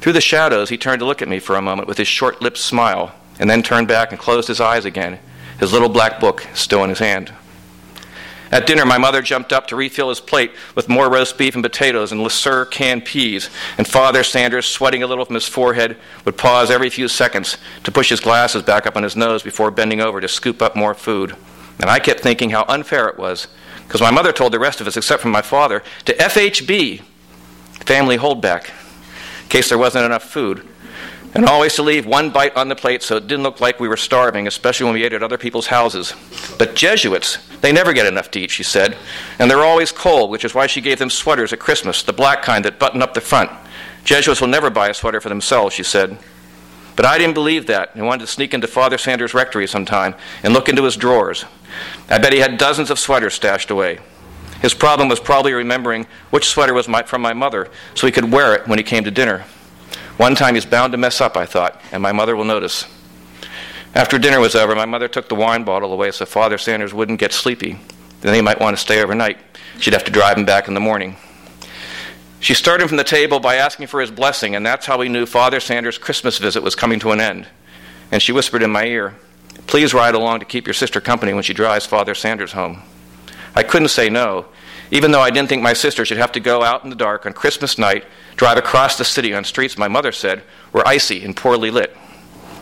Through 0.01 0.13
the 0.13 0.21
shadows, 0.21 0.69
he 0.69 0.77
turned 0.77 0.99
to 1.01 1.07
look 1.07 1.23
at 1.23 1.29
me 1.29 1.39
for 1.39 1.57
a 1.57 1.63
moment 1.63 1.89
with 1.89 1.99
his 1.99 2.09
short 2.09 2.43
lipped 2.43 2.59
smile, 2.59 3.15
and 3.39 3.49
then 3.49 3.63
turned 3.63 3.89
back 3.89 4.11
and 4.11 4.21
closed 4.21 4.49
his 4.49 4.61
eyes 4.61 4.85
again, 4.85 5.19
his 5.59 5.73
little 5.73 5.89
black 5.89 6.21
book 6.21 6.47
still 6.55 6.85
in 6.85 6.91
his 6.91 6.99
hand. 6.99 7.33
At 8.53 8.67
dinner, 8.67 8.87
my 8.87 8.99
mother 8.99 9.23
jumped 9.23 9.53
up 9.53 9.67
to 9.69 9.77
refill 9.77 10.09
his 10.09 10.21
plate 10.21 10.53
with 10.75 10.89
more 10.89 11.11
roast 11.11 11.37
beef 11.37 11.55
and 11.55 11.65
potatoes 11.65 12.13
and 12.13 12.23
Le 12.23 12.31
Sueur 12.31 12.65
canned 12.65 13.05
peas, 13.05 13.51
and 13.77 13.87
Father 13.87 14.23
Sanders, 14.23 14.67
sweating 14.67 15.03
a 15.03 15.07
little 15.07 15.25
from 15.25 15.35
his 15.35 15.49
forehead, 15.49 15.97
would 16.25 16.37
pause 16.37 16.71
every 16.71 16.91
few 16.91 17.09
seconds 17.09 17.59
to 17.83 17.91
push 17.91 18.09
his 18.09 18.21
glasses 18.21 18.63
back 18.63 18.87
up 18.87 18.97
on 18.97 19.03
his 19.03 19.17
nose 19.17 19.43
before 19.43 19.71
bending 19.71 20.01
over 20.01 20.21
to 20.21 20.29
scoop 20.29 20.63
up 20.63 20.77
more 20.77 20.95
food. 20.95 21.35
And 21.81 21.91
I 21.91 21.99
kept 21.99 22.21
thinking 22.21 22.51
how 22.51 22.65
unfair 22.69 23.09
it 23.09 23.19
was 23.19 23.49
because 23.87 24.01
my 24.01 24.11
mother 24.11 24.33
told 24.33 24.53
the 24.53 24.59
rest 24.59 24.81
of 24.81 24.87
us, 24.87 24.97
except 24.97 25.23
for 25.23 25.29
my 25.29 25.43
father, 25.43 25.83
to 26.05 26.15
FHB, 26.15 27.03
family 27.85 28.19
holdback, 28.19 28.71
in 29.43 29.49
case 29.49 29.69
there 29.69 29.79
wasn't 29.79 30.05
enough 30.05 30.25
food. 30.25 30.67
And 31.37 31.45
always 31.45 31.75
to 31.75 31.83
leave 31.83 32.07
one 32.07 32.31
bite 32.31 32.57
on 32.57 32.69
the 32.69 32.75
plate 32.75 33.03
so 33.03 33.17
it 33.17 33.27
didn't 33.27 33.43
look 33.43 33.61
like 33.61 33.79
we 33.79 33.89
were 33.89 33.97
starving, 33.99 34.47
especially 34.47 34.85
when 34.85 34.95
we 34.95 35.05
ate 35.05 35.13
at 35.13 35.23
other 35.23 35.37
people's 35.37 35.67
houses. 35.67 36.15
But 36.59 36.75
Jesuits, 36.75 37.39
they 37.61 37.73
never 37.73 37.93
get 37.93 38.07
enough 38.07 38.31
to 38.31 38.41
eat, 38.41 38.51
she 38.51 38.63
said. 38.63 38.97
And 39.39 39.51
they're 39.51 39.63
always 39.63 39.93
cold, 39.93 40.31
which 40.31 40.47
is 40.47 40.55
why 40.55 40.67
she 40.67 40.81
gave 40.81 40.99
them 40.99 41.11
sweaters 41.11 41.53
at 41.53 41.59
Christmas, 41.59 42.03
the 42.03 42.15
black 42.15 42.43
kind 42.43 42.65
that 42.65 42.79
button 42.79 43.03
up 43.03 43.13
the 43.13 43.21
front. 43.21 43.51
Jesuits 44.03 44.41
will 44.41 44.49
never 44.49 44.71
buy 44.71 44.89
a 44.89 44.95
sweater 44.95 45.21
for 45.21 45.29
themselves, 45.29 45.75
she 45.75 45.83
said. 45.83 46.17
But 46.97 47.05
I 47.05 47.19
didn't 47.19 47.35
believe 47.35 47.67
that 47.67 47.95
and 47.95 48.07
wanted 48.07 48.25
to 48.25 48.33
sneak 48.33 48.55
into 48.55 48.67
Father 48.67 48.97
Sanders' 48.97 49.35
rectory 49.35 49.67
sometime 49.67 50.15
and 50.43 50.55
look 50.55 50.71
into 50.71 50.85
his 50.85 50.97
drawers. 50.97 51.45
I 52.09 52.17
bet 52.19 52.33
he 52.33 52.39
had 52.39 52.57
dozens 52.57 52.91
of 52.91 52.99
sweaters 52.99 53.35
stashed 53.35 53.71
away. 53.71 53.99
His 54.63 54.73
problem 54.73 55.11
was 55.11 55.21
probably 55.21 55.53
remembering 55.53 56.07
which 56.31 56.47
sweater 56.47 56.73
was 56.73 56.89
my, 56.89 57.03
from 57.03 57.21
my 57.21 57.35
mother 57.35 57.69
so 57.95 58.07
he 58.07 58.13
could 58.13 58.33
wear 58.33 58.55
it 58.55 58.67
when 58.67 58.79
he 58.79 58.83
came 58.83 59.05
to 59.05 59.11
dinner. 59.11 59.45
One 60.17 60.35
time 60.35 60.55
he's 60.55 60.65
bound 60.65 60.93
to 60.93 60.99
mess 60.99 61.21
up, 61.21 61.37
I 61.37 61.45
thought, 61.45 61.81
and 61.93 62.03
my 62.03 62.13
mother 62.13 62.37
will 62.37 62.45
notice. 62.45 62.87
After 63.95 64.19
dinner 64.19 64.41
was 64.41 64.55
over, 64.55 64.75
my 64.75 64.87
mother 64.87 65.09
took 65.09 65.29
the 65.29 65.35
wine 65.35 65.65
bottle 65.65 65.93
away 65.93 66.11
so 66.11 66.25
Father 66.25 66.59
Sanders 66.59 66.95
wouldn't 66.95 67.21
get 67.21 67.33
sleepy. 67.33 67.79
Then 68.23 68.35
he 68.35 68.41
might 68.41 68.61
want 68.61 68.77
to 68.77 68.81
stay 68.81 69.03
overnight. 69.03 69.39
She'd 69.79 69.93
have 69.93 70.05
to 70.05 70.11
drive 70.11 70.39
him 70.39 70.47
back 70.47 70.69
in 70.69 70.75
the 70.75 70.81
morning. 70.81 71.17
She 72.41 72.55
started 72.55 72.89
from 72.89 72.97
the 72.97 73.05
table 73.05 73.41
by 73.41 73.57
asking 73.57 73.89
for 73.89 74.01
his 74.01 74.11
blessing, 74.11 74.55
and 74.55 74.65
that's 74.65 74.87
how 74.87 74.99
we 74.99 75.09
knew 75.09 75.27
Father 75.27 75.61
Sanders' 75.61 75.99
Christmas 75.99 76.39
visit 76.39 76.63
was 76.63 76.75
coming 76.75 76.99
to 77.01 77.13
an 77.13 77.21
end. 77.21 77.47
And 78.11 78.23
she 78.23 78.33
whispered 78.33 78.63
in 78.63 78.71
my 78.71 78.85
ear, 78.85 79.17
Please 79.67 79.93
ride 79.93 80.15
along 80.15 80.41
to 80.41 80.47
keep 80.47 80.67
your 80.67 80.75
sister 80.75 81.01
company 81.01 81.35
when 81.35 81.43
she 81.43 81.55
drives 81.55 81.87
Father 81.87 82.15
Sanders 82.15 82.53
home. 82.53 82.83
I 83.55 83.63
couldn't 83.63 83.89
say 83.89 84.09
no, 84.09 84.47
even 84.91 85.11
though 85.11 85.21
I 85.21 85.31
didn't 85.31 85.49
think 85.49 85.63
my 85.63 85.73
sister 85.73 86.05
should 86.05 86.19
have 86.19 86.33
to 86.33 86.41
go 86.41 86.63
out 86.63 86.85
in 86.85 86.91
the 86.91 86.97
dark 86.97 87.27
on 87.27 87.33
Christmas 87.33 87.79
night, 87.79 88.05
drive 88.37 88.59
across 88.59 88.97
the 88.97 89.05
city 89.05 89.35
on 89.35 89.45
streets 89.45 89.77
my 89.77 89.89
mother 89.89 90.13
said 90.13 90.43
were 90.73 90.87
icy 90.87 91.25
and 91.25 91.37
poorly 91.37 91.71
lit. 91.71 91.97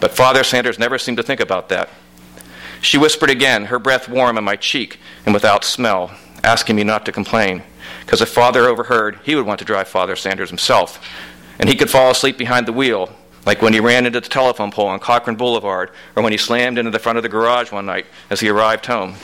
But 0.00 0.12
Father 0.16 0.44
Sanders 0.44 0.78
never 0.78 0.98
seemed 0.98 1.16
to 1.18 1.22
think 1.22 1.40
about 1.40 1.68
that. 1.68 1.90
She 2.80 2.98
whispered 2.98 3.30
again, 3.30 3.66
her 3.66 3.78
breath 3.78 4.08
warm 4.08 4.36
on 4.36 4.44
my 4.44 4.56
cheek 4.56 4.98
and 5.24 5.34
without 5.34 5.64
smell, 5.64 6.14
asking 6.42 6.76
me 6.76 6.84
not 6.84 7.06
to 7.06 7.12
complain, 7.12 7.62
because 8.00 8.20
if 8.20 8.28
Father 8.28 8.66
overheard, 8.66 9.18
he 9.24 9.34
would 9.34 9.46
want 9.46 9.58
to 9.60 9.64
drive 9.64 9.88
Father 9.88 10.16
Sanders 10.16 10.50
himself, 10.50 11.04
and 11.58 11.68
he 11.68 11.76
could 11.76 11.90
fall 11.90 12.10
asleep 12.10 12.36
behind 12.36 12.66
the 12.66 12.72
wheel 12.72 13.10
like 13.46 13.62
when 13.62 13.72
he 13.72 13.80
ran 13.80 14.06
into 14.06 14.20
the 14.20 14.28
telephone 14.28 14.70
pole 14.70 14.86
on 14.86 14.98
Cochrane 14.98 15.36
Boulevard, 15.36 15.90
or 16.16 16.22
when 16.22 16.32
he 16.32 16.38
slammed 16.38 16.78
into 16.78 16.90
the 16.90 16.98
front 16.98 17.18
of 17.18 17.22
the 17.22 17.28
garage 17.28 17.72
one 17.72 17.86
night 17.86 18.06
as 18.30 18.40
he 18.40 18.48
arrived 18.48 18.86
home. 18.86 19.14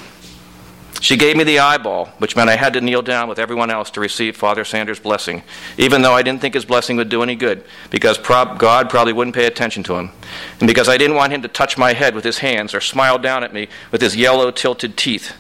She 1.01 1.17
gave 1.17 1.37
me 1.37 1.45
the 1.45 1.61
eyeball, 1.61 2.07
which 2.19 2.37
meant 2.37 2.51
I 2.51 2.57
had 2.57 2.75
to 2.75 2.81
kneel 2.81 3.01
down 3.01 3.29
with 3.29 3.39
everyone 3.39 3.71
else 3.71 3.91
to 3.93 4.01
receive 4.01 4.37
Father 4.37 4.65
Sanders' 4.65 5.01
blessing, 5.01 5.43
even 5.79 6.03
though 6.03 6.13
I 6.13 6.23
didn't 6.23 6.43
think 6.43 6.55
his 6.55 6.67
blessing 6.67 6.97
would 6.99 7.09
do 7.09 7.23
any 7.23 7.37
good, 7.37 7.65
because 7.91 8.19
prob- 8.19 8.59
God 8.59 8.91
probably 8.91 9.15
wouldn't 9.15 9.35
pay 9.35 9.47
attention 9.47 9.83
to 9.85 9.95
him, 9.95 10.11
and 10.59 10.69
because 10.69 10.89
I 10.89 10.99
didn't 10.99 11.17
want 11.17 11.33
him 11.33 11.41
to 11.43 11.49
touch 11.49 11.79
my 11.79 11.95
head 11.95 12.15
with 12.15 12.25
his 12.25 12.39
hands 12.39 12.75
or 12.75 12.81
smile 12.81 13.19
down 13.19 13.43
at 13.43 13.55
me 13.55 13.69
with 13.91 14.03
his 14.03 14.15
yellow, 14.15 14.51
tilted 14.51 14.99
teeth, 14.99 15.35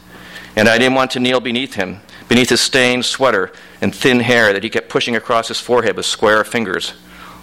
and 0.57 0.67
I 0.67 0.79
didn't 0.79 0.95
want 0.95 1.11
to 1.13 1.21
kneel 1.21 1.41
beneath 1.41 1.75
him, 1.75 2.01
beneath 2.29 2.49
his 2.49 2.61
stained 2.61 3.05
sweater 3.05 3.53
and 3.83 3.95
thin 3.95 4.21
hair 4.21 4.53
that 4.53 4.65
he 4.65 4.71
kept 4.71 4.89
pushing 4.89 5.15
across 5.15 5.49
his 5.49 5.61
forehead 5.61 5.97
with 5.97 6.07
square 6.07 6.43
fingers 6.43 6.95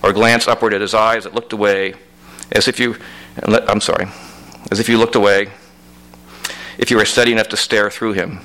or 0.02 0.12
glance 0.12 0.48
upward 0.48 0.74
at 0.74 0.82
his 0.82 0.94
eyes 0.94 1.24
that 1.24 1.36
looked 1.36 1.54
away 1.54 1.94
as 2.52 2.68
if 2.68 2.80
you, 2.80 2.96
I'm 3.44 3.82
sorry, 3.82 4.08
as 4.72 4.80
if 4.80 4.90
you 4.90 4.98
looked 4.98 5.16
away, 5.16 5.50
if 6.78 6.92
you 6.92 6.98
were 6.98 7.06
steady 7.06 7.32
enough 7.32 7.48
to 7.50 7.58
stare 7.58 7.90
through 7.90 8.14
him. 8.14 8.40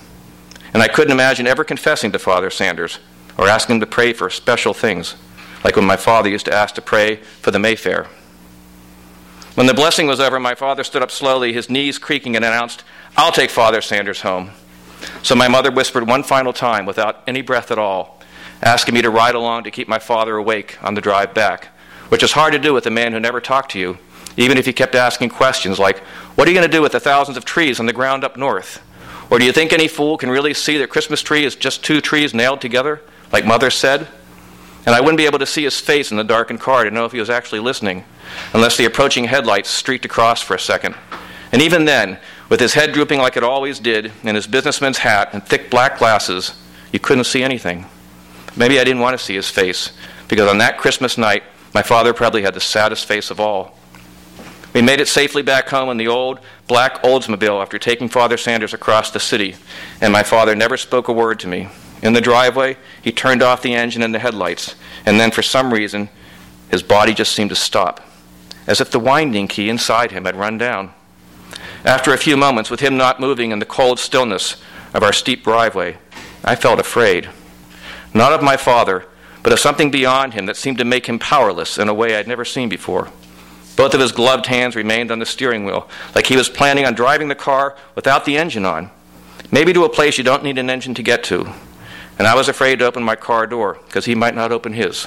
And 0.75 0.83
I 0.83 0.89
couldn't 0.89 1.13
imagine 1.13 1.47
ever 1.47 1.65
confessing 1.65 2.13
to 2.13 2.19
Father 2.19 2.51
Sanders 2.51 2.99
or 3.37 3.49
asking 3.49 3.77
him 3.77 3.81
to 3.81 3.87
pray 3.87 4.13
for 4.13 4.31
special 4.31 4.75
things, 4.75 5.17
like 5.65 5.77
when 5.77 5.85
my 5.85 5.97
father 5.97 6.29
used 6.29 6.47
to 6.47 6.55
ask 6.55 6.75
to 6.75 6.83
pray 6.83 7.17
for 7.17 7.51
the 7.51 7.59
Mayfair. 7.59 8.09
When 9.55 9.67
the 9.67 9.75
blessing 9.75 10.07
was 10.07 10.19
over, 10.19 10.41
my 10.41 10.55
father 10.55 10.83
stood 10.83 11.03
up 11.03 11.11
slowly, 11.11 11.53
his 11.53 11.69
knees 11.69 11.99
creaking, 11.99 12.37
and 12.37 12.45
announced, 12.45 12.85
I'll 13.17 13.33
take 13.33 13.51
Father 13.51 13.83
Sanders 13.83 14.23
home. 14.23 14.53
So 15.23 15.35
my 15.35 15.49
mother 15.49 15.71
whispered 15.71 16.07
one 16.07 16.23
final 16.23 16.55
time, 16.55 16.87
without 16.87 17.23
any 17.27 17.43
breath 17.43 17.71
at 17.71 17.79
all, 17.79 18.21
asking 18.63 18.95
me 18.95 19.03
to 19.03 19.11
ride 19.11 19.35
along 19.35 19.65
to 19.65 19.71
keep 19.71 19.89
my 19.89 19.99
father 19.99 20.37
awake 20.37 20.79
on 20.83 20.95
the 20.95 21.01
drive 21.03 21.35
back, 21.35 21.67
which 22.09 22.23
is 22.23 22.33
hard 22.33 22.53
to 22.55 22.59
do 22.59 22.73
with 22.73 22.87
a 22.87 22.91
man 22.91 23.13
who 23.13 23.21
never 23.21 23.41
talked 23.41 23.73
to 23.73 23.79
you, 23.79 23.99
even 24.37 24.59
if 24.59 24.67
he 24.67 24.73
kept 24.73 24.95
asking 24.95 25.29
questions 25.29 25.79
like, 25.79 25.99
What 26.35 26.47
are 26.47 26.51
you 26.51 26.57
going 26.57 26.69
to 26.69 26.77
do 26.77 26.83
with 26.83 26.93
the 26.93 27.01
thousands 27.01 27.37
of 27.37 27.45
trees 27.45 27.81
on 27.81 27.87
the 27.87 27.93
ground 27.93 28.25
up 28.25 28.37
north? 28.37 28.83
Or 29.31 29.39
do 29.39 29.45
you 29.45 29.53
think 29.53 29.73
any 29.73 29.89
fool 29.89 30.19
can 30.19 30.31
really 30.31 30.53
see 30.55 30.79
that 30.79 30.91
Christmas 30.91 31.23
tree 31.23 31.45
is 31.45 31.57
just 31.57 31.85
two 31.85 32.01
trees 32.01 32.35
nailed 32.35 32.61
together, 32.61 33.01
like 33.33 33.47
Mother 33.47 33.71
said? 33.71 34.09
And 34.85 34.95
I 34.95 35.01
wouldn't 35.01 35.19
be 35.19 35.27
able 35.27 35.39
to 35.39 35.47
see 35.47 35.63
his 35.63 35.81
face 35.81 36.11
in 36.11 36.17
the 36.17 36.25
darkened 36.25 36.61
car 36.61 36.85
to 36.85 36.91
know 36.91 37.05
if 37.05 37.13
he 37.13 37.21
was 37.21 37.31
actually 37.31 37.61
listening, 37.61 38.05
unless 38.53 38.77
the 38.77 38.85
approaching 38.85 39.25
headlights 39.25 39.71
streaked 39.71 40.05
across 40.05 40.43
for 40.43 40.55
a 40.55 40.59
second. 40.61 40.97
And 41.53 41.63
even 41.63 41.85
then, 41.85 42.19
with 42.49 42.61
his 42.61 42.75
head 42.75 42.93
drooping 42.93 43.21
like 43.21 43.37
it 43.37 43.45
always 43.45 43.79
did, 43.79 44.13
and 44.25 44.35
his 44.35 44.47
businessman's 44.47 44.99
hat 44.99 45.31
and 45.33 45.45
thick 45.45 45.71
black 45.71 45.99
glasses, 45.99 46.61
you 46.93 46.99
couldn't 46.99 47.25
see 47.25 47.43
anything. 47.43 47.87
Maybe 48.57 48.81
I 48.81 48.85
didn't 48.85 49.01
want 49.01 49.17
to 49.17 49.25
see 49.25 49.35
his 49.35 49.49
face, 49.49 49.93
because 50.29 50.51
on 50.51 50.59
that 50.59 50.79
Christmas 50.79 51.17
night, 51.17 51.45
my 51.73 51.83
father 51.83 52.13
probably 52.13 52.43
had 52.43 52.55
the 52.55 52.61
saddest 52.61 53.07
face 53.07 53.31
of 53.31 53.41
all. 53.41 53.79
We 54.75 54.81
made 54.83 55.01
it 55.01 55.09
safely 55.09 55.43
back 55.43 55.69
home 55.69 55.91
in 55.91 55.99
the 55.99 56.09
old 56.09 56.41
black 56.67 57.03
Oldsmobile 57.03 57.61
after 57.61 57.79
taking 57.79 58.09
Father 58.09 58.37
Sanders 58.37 58.73
across 58.73 59.11
the 59.11 59.21
city, 59.21 59.57
and 60.01 60.13
my 60.13 60.23
father 60.23 60.55
never 60.55 60.77
spoke 60.77 61.09
a 61.09 61.13
word 61.13 61.39
to 61.41 61.49
me. 61.49 61.69
In 62.03 62.15
the 62.15 62.21
driveway, 62.21 62.77
he 63.03 63.13
turned 63.13 63.43
off 63.43 63.63
the 63.63 63.75
engine 63.75 64.03
and 64.03 64.15
the 64.15 64.19
headlights, 64.19 64.75
and 65.05 65.21
then 65.21 65.31
for 65.31 65.43
some 65.43 65.73
reason, 65.73 66.09
his 66.71 66.83
body 66.83 67.13
just 67.13 67.33
seemed 67.33 67.51
to 67.51 67.57
stop, 67.57 68.01
as 68.67 68.81
if 68.81 68.91
the 68.91 68.99
winding 68.99 69.47
key 69.47 69.69
inside 69.69 70.11
him 70.11 70.25
had 70.25 70.37
run 70.37 70.57
down. 70.57 70.93
After 71.85 72.15
a 72.15 72.19
few 72.19 72.37
moments, 72.37 72.71
with 72.71 72.81
him 72.81 72.97
not 72.97 73.21
moving 73.21 73.51
in 73.51 73.59
the 73.59 73.67
cold 73.67 73.99
stillness 73.99 74.57
of 74.95 75.03
our 75.03 75.13
steep 75.13 75.45
driveway, 75.45 75.99
I 76.45 76.57
felt 76.57 76.81
afraid 76.81 77.29
not 78.15 78.33
of 78.33 78.43
my 78.43 78.57
father, 78.57 79.07
but 79.43 79.53
of 79.53 79.61
something 79.61 79.91
beyond 79.91 80.35
him 80.35 80.47
that 80.47 80.57
seemed 80.57 80.79
to 80.79 80.85
make 80.85 81.07
him 81.07 81.19
powerless 81.19 81.79
in 81.79 81.89
a 81.89 81.95
way 81.95 82.17
I'd 82.17 82.29
never 82.29 82.45
seen 82.45 82.69
before. 82.69 83.09
Both 83.77 83.95
of 83.95 84.01
his 84.01 84.13
gloved 84.13 84.47
hands 84.47 84.77
remained 84.77 85.11
on 85.11 85.19
the 85.19 85.27
steering 85.27 85.65
wheel, 85.65 85.89
like 86.15 86.27
he 86.27 86.37
was 86.37 86.49
planning 86.49 86.85
on 86.85 86.95
driving 86.95 87.29
the 87.29 87.35
car 87.35 87.77
without 87.95 88.25
the 88.25 88.37
engine 88.37 88.67
on, 88.67 88.91
maybe 89.51 89.73
to 89.73 89.85
a 89.85 89.89
place 89.89 90.19
you 90.19 90.25
don't 90.25 90.45
need 90.45 90.59
an 90.59 90.71
engine 90.71 90.95
to 90.95 91.03
get 91.03 91.25
to. 91.25 91.53
And 92.19 92.29
I 92.29 92.35
was 92.35 92.49
afraid 92.49 92.79
to 92.79 92.87
open 92.87 93.03
my 93.03 93.17
car 93.17 93.47
door 93.47 93.79
because 93.87 94.05
he 94.05 94.15
might 94.15 94.35
not 94.35 94.53
open 94.53 94.75
his. 94.75 95.07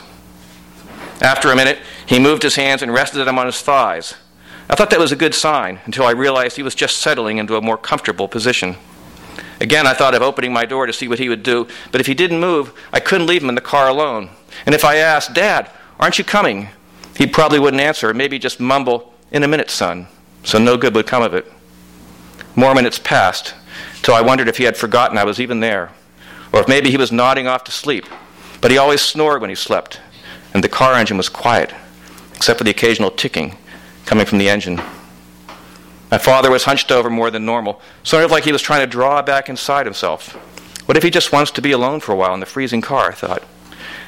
After 1.21 1.51
a 1.51 1.55
minute, 1.55 1.79
he 2.05 2.19
moved 2.19 2.43
his 2.43 2.55
hands 2.55 2.81
and 2.81 2.93
rested 2.93 3.23
them 3.23 3.39
on 3.39 3.45
his 3.45 3.61
thighs. 3.61 4.15
I 4.67 4.75
thought 4.75 4.89
that 4.89 4.99
was 4.99 5.11
a 5.11 5.15
good 5.15 5.35
sign 5.35 5.79
until 5.85 6.05
I 6.05 6.11
realized 6.11 6.55
he 6.55 6.63
was 6.63 6.75
just 6.75 6.97
settling 6.97 7.37
into 7.37 7.55
a 7.55 7.61
more 7.61 7.77
comfortable 7.77 8.27
position. 8.27 8.75
Again, 9.61 9.87
I 9.87 9.93
thought 9.93 10.15
of 10.15 10.21
opening 10.21 10.51
my 10.51 10.65
door 10.65 10.85
to 10.85 10.93
see 10.93 11.07
what 11.07 11.19
he 11.19 11.29
would 11.29 11.43
do, 11.43 11.67
but 11.91 12.01
if 12.01 12.07
he 12.07 12.13
didn't 12.13 12.39
move, 12.39 12.73
I 12.91 12.99
couldn't 12.99 13.27
leave 13.27 13.43
him 13.43 13.49
in 13.49 13.55
the 13.55 13.61
car 13.61 13.87
alone. 13.87 14.29
And 14.65 14.73
if 14.75 14.83
I 14.83 14.97
asked, 14.97 15.33
Dad, 15.33 15.69
aren't 15.99 16.17
you 16.17 16.23
coming? 16.23 16.69
He 17.15 17.27
probably 17.27 17.59
wouldn't 17.59 17.81
answer, 17.81 18.13
maybe 18.13 18.39
just 18.39 18.59
mumble, 18.59 19.13
In 19.31 19.43
a 19.43 19.47
minute, 19.47 19.69
son. 19.69 20.07
So 20.43 20.59
no 20.59 20.77
good 20.77 20.93
would 20.95 21.07
come 21.07 21.23
of 21.23 21.33
it. 21.33 21.51
More 22.55 22.75
minutes 22.75 22.99
passed, 22.99 23.53
till 24.01 24.13
I 24.13 24.21
wondered 24.21 24.47
if 24.47 24.57
he 24.57 24.63
had 24.63 24.77
forgotten 24.77 25.17
I 25.17 25.23
was 25.23 25.39
even 25.39 25.59
there, 25.59 25.91
or 26.53 26.61
if 26.61 26.67
maybe 26.67 26.91
he 26.91 26.97
was 26.97 27.11
nodding 27.11 27.47
off 27.47 27.63
to 27.65 27.71
sleep. 27.71 28.05
But 28.61 28.71
he 28.71 28.77
always 28.77 29.01
snored 29.01 29.41
when 29.41 29.49
he 29.49 29.55
slept, 29.55 29.99
and 30.53 30.63
the 30.63 30.69
car 30.69 30.93
engine 30.93 31.17
was 31.17 31.27
quiet, 31.27 31.73
except 32.33 32.59
for 32.59 32.63
the 32.63 32.71
occasional 32.71 33.11
ticking 33.11 33.57
coming 34.05 34.25
from 34.25 34.37
the 34.37 34.49
engine. 34.49 34.81
My 36.11 36.17
father 36.19 36.51
was 36.51 36.63
hunched 36.63 36.91
over 36.91 37.09
more 37.09 37.31
than 37.31 37.45
normal, 37.45 37.81
sort 38.03 38.23
of 38.23 38.31
like 38.31 38.43
he 38.43 38.51
was 38.51 38.61
trying 38.61 38.81
to 38.81 38.87
draw 38.87 39.21
back 39.21 39.49
inside 39.49 39.85
himself. 39.85 40.33
What 40.85 40.97
if 40.97 41.03
he 41.03 41.09
just 41.09 41.31
wants 41.31 41.51
to 41.51 41.61
be 41.61 41.71
alone 41.71 41.99
for 41.99 42.11
a 42.11 42.15
while 42.15 42.33
in 42.33 42.39
the 42.39 42.45
freezing 42.45 42.81
car? 42.81 43.09
I 43.09 43.13
thought. 43.13 43.43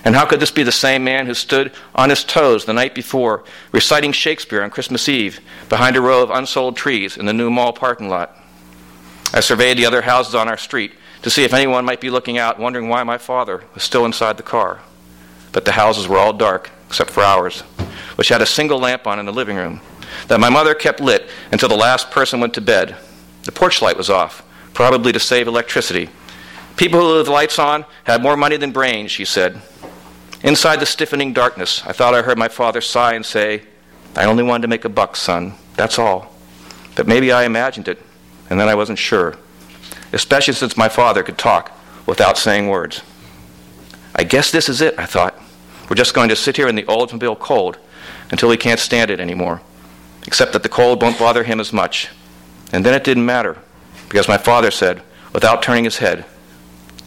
And 0.07 0.15
how 0.15 0.25
could 0.25 0.39
this 0.39 0.51
be 0.51 0.63
the 0.63 0.71
same 0.71 1.03
man 1.03 1.25
who 1.25 1.33
stood 1.33 1.73
on 1.93 2.09
his 2.09 2.23
toes 2.23 2.63
the 2.63 2.71
night 2.71 2.95
before, 2.95 3.43
reciting 3.73 4.13
Shakespeare 4.13 4.63
on 4.63 4.69
Christmas 4.69 5.09
Eve 5.09 5.41
behind 5.67 5.97
a 5.97 6.01
row 6.01 6.23
of 6.23 6.29
unsold 6.29 6.77
trees 6.77 7.17
in 7.17 7.25
the 7.25 7.33
new 7.33 7.49
mall 7.49 7.73
parking 7.73 8.07
lot? 8.07 8.33
I 9.33 9.41
surveyed 9.41 9.77
the 9.77 9.85
other 9.85 10.03
houses 10.03 10.33
on 10.33 10.47
our 10.47 10.55
street 10.55 10.93
to 11.23 11.29
see 11.29 11.43
if 11.43 11.53
anyone 11.53 11.83
might 11.83 11.99
be 11.99 12.09
looking 12.09 12.37
out, 12.37 12.57
wondering 12.57 12.87
why 12.87 13.03
my 13.03 13.17
father 13.17 13.65
was 13.73 13.83
still 13.83 14.05
inside 14.05 14.37
the 14.37 14.43
car. 14.43 14.79
But 15.51 15.65
the 15.65 15.73
houses 15.73 16.07
were 16.07 16.17
all 16.17 16.31
dark, 16.31 16.71
except 16.87 17.09
for 17.09 17.21
ours, 17.21 17.59
which 18.15 18.29
had 18.29 18.41
a 18.41 18.45
single 18.45 18.79
lamp 18.79 19.07
on 19.07 19.19
in 19.19 19.25
the 19.25 19.33
living 19.33 19.57
room 19.57 19.81
that 20.29 20.39
my 20.39 20.49
mother 20.49 20.73
kept 20.73 21.01
lit 21.01 21.29
until 21.51 21.67
the 21.67 21.75
last 21.75 22.11
person 22.11 22.39
went 22.39 22.53
to 22.53 22.61
bed. 22.61 22.95
The 23.43 23.51
porch 23.51 23.81
light 23.81 23.97
was 23.97 24.09
off, 24.09 24.41
probably 24.73 25.11
to 25.11 25.19
save 25.19 25.49
electricity. 25.49 26.07
People 26.77 27.01
who 27.01 27.17
leave 27.17 27.27
lights 27.27 27.59
on 27.59 27.83
had 28.05 28.21
more 28.21 28.37
money 28.37 28.55
than 28.55 28.71
brains, 28.71 29.11
she 29.11 29.25
said. 29.25 29.61
Inside 30.43 30.79
the 30.79 30.85
stiffening 30.85 31.33
darkness, 31.33 31.83
I 31.85 31.93
thought 31.93 32.13
I 32.13 32.21
heard 32.21 32.37
my 32.37 32.47
father 32.47 32.81
sigh 32.81 33.13
and 33.13 33.25
say, 33.25 33.63
I 34.15 34.25
only 34.25 34.43
wanted 34.43 34.63
to 34.63 34.67
make 34.67 34.85
a 34.85 34.89
buck, 34.89 35.15
son. 35.15 35.53
That's 35.75 35.99
all. 35.99 36.33
But 36.95 37.07
maybe 37.07 37.31
I 37.31 37.43
imagined 37.43 37.87
it, 37.87 38.01
and 38.49 38.59
then 38.59 38.67
I 38.67 38.75
wasn't 38.75 38.99
sure, 38.99 39.35
especially 40.13 40.53
since 40.53 40.77
my 40.77 40.89
father 40.89 41.23
could 41.23 41.37
talk 41.37 41.71
without 42.05 42.37
saying 42.37 42.67
words. 42.67 43.01
I 44.15 44.23
guess 44.23 44.51
this 44.51 44.69
is 44.69 44.81
it, 44.81 44.97
I 44.97 45.05
thought. 45.05 45.35
We're 45.89 45.95
just 45.95 46.13
going 46.13 46.29
to 46.29 46.35
sit 46.35 46.57
here 46.57 46.67
in 46.67 46.75
the 46.75 46.83
Oldsmobile 46.83 47.39
cold 47.39 47.77
until 48.31 48.51
he 48.51 48.57
can't 48.57 48.79
stand 48.79 49.11
it 49.11 49.19
anymore, 49.19 49.61
except 50.25 50.53
that 50.53 50.63
the 50.63 50.69
cold 50.69 51.01
won't 51.01 51.19
bother 51.19 51.43
him 51.43 51.59
as 51.59 51.71
much. 51.71 52.09
And 52.71 52.85
then 52.85 52.93
it 52.93 53.03
didn't 53.03 53.25
matter, 53.25 53.57
because 54.09 54.27
my 54.27 54.37
father 54.37 54.71
said, 54.71 55.01
without 55.33 55.61
turning 55.61 55.83
his 55.83 55.97
head, 55.97 56.25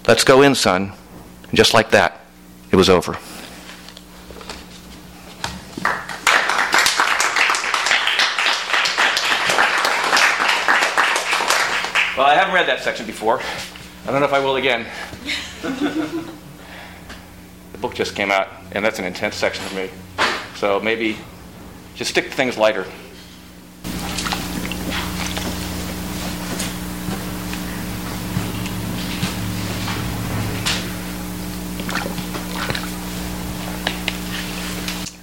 Let's 0.08 0.24
go 0.24 0.42
in, 0.42 0.54
son. 0.54 0.92
Just 1.52 1.74
like 1.74 1.90
that, 1.90 2.19
it 2.70 2.76
was 2.76 2.88
over. 2.88 3.16
Well, 12.16 12.28
I 12.28 12.34
haven't 12.34 12.52
read 12.52 12.68
that 12.68 12.80
section 12.80 13.06
before. 13.06 13.40
I 14.06 14.10
don't 14.10 14.20
know 14.20 14.26
if 14.26 14.32
I 14.32 14.40
will 14.40 14.56
again. 14.56 14.86
the 15.62 16.28
book 17.78 17.94
just 17.94 18.14
came 18.14 18.30
out, 18.30 18.48
and 18.72 18.84
that's 18.84 18.98
an 18.98 19.06
intense 19.06 19.36
section 19.36 19.64
for 19.64 19.74
me. 19.74 19.90
So 20.56 20.80
maybe 20.80 21.16
just 21.94 22.10
stick 22.10 22.26
to 22.26 22.30
things 22.30 22.58
lighter. 22.58 22.84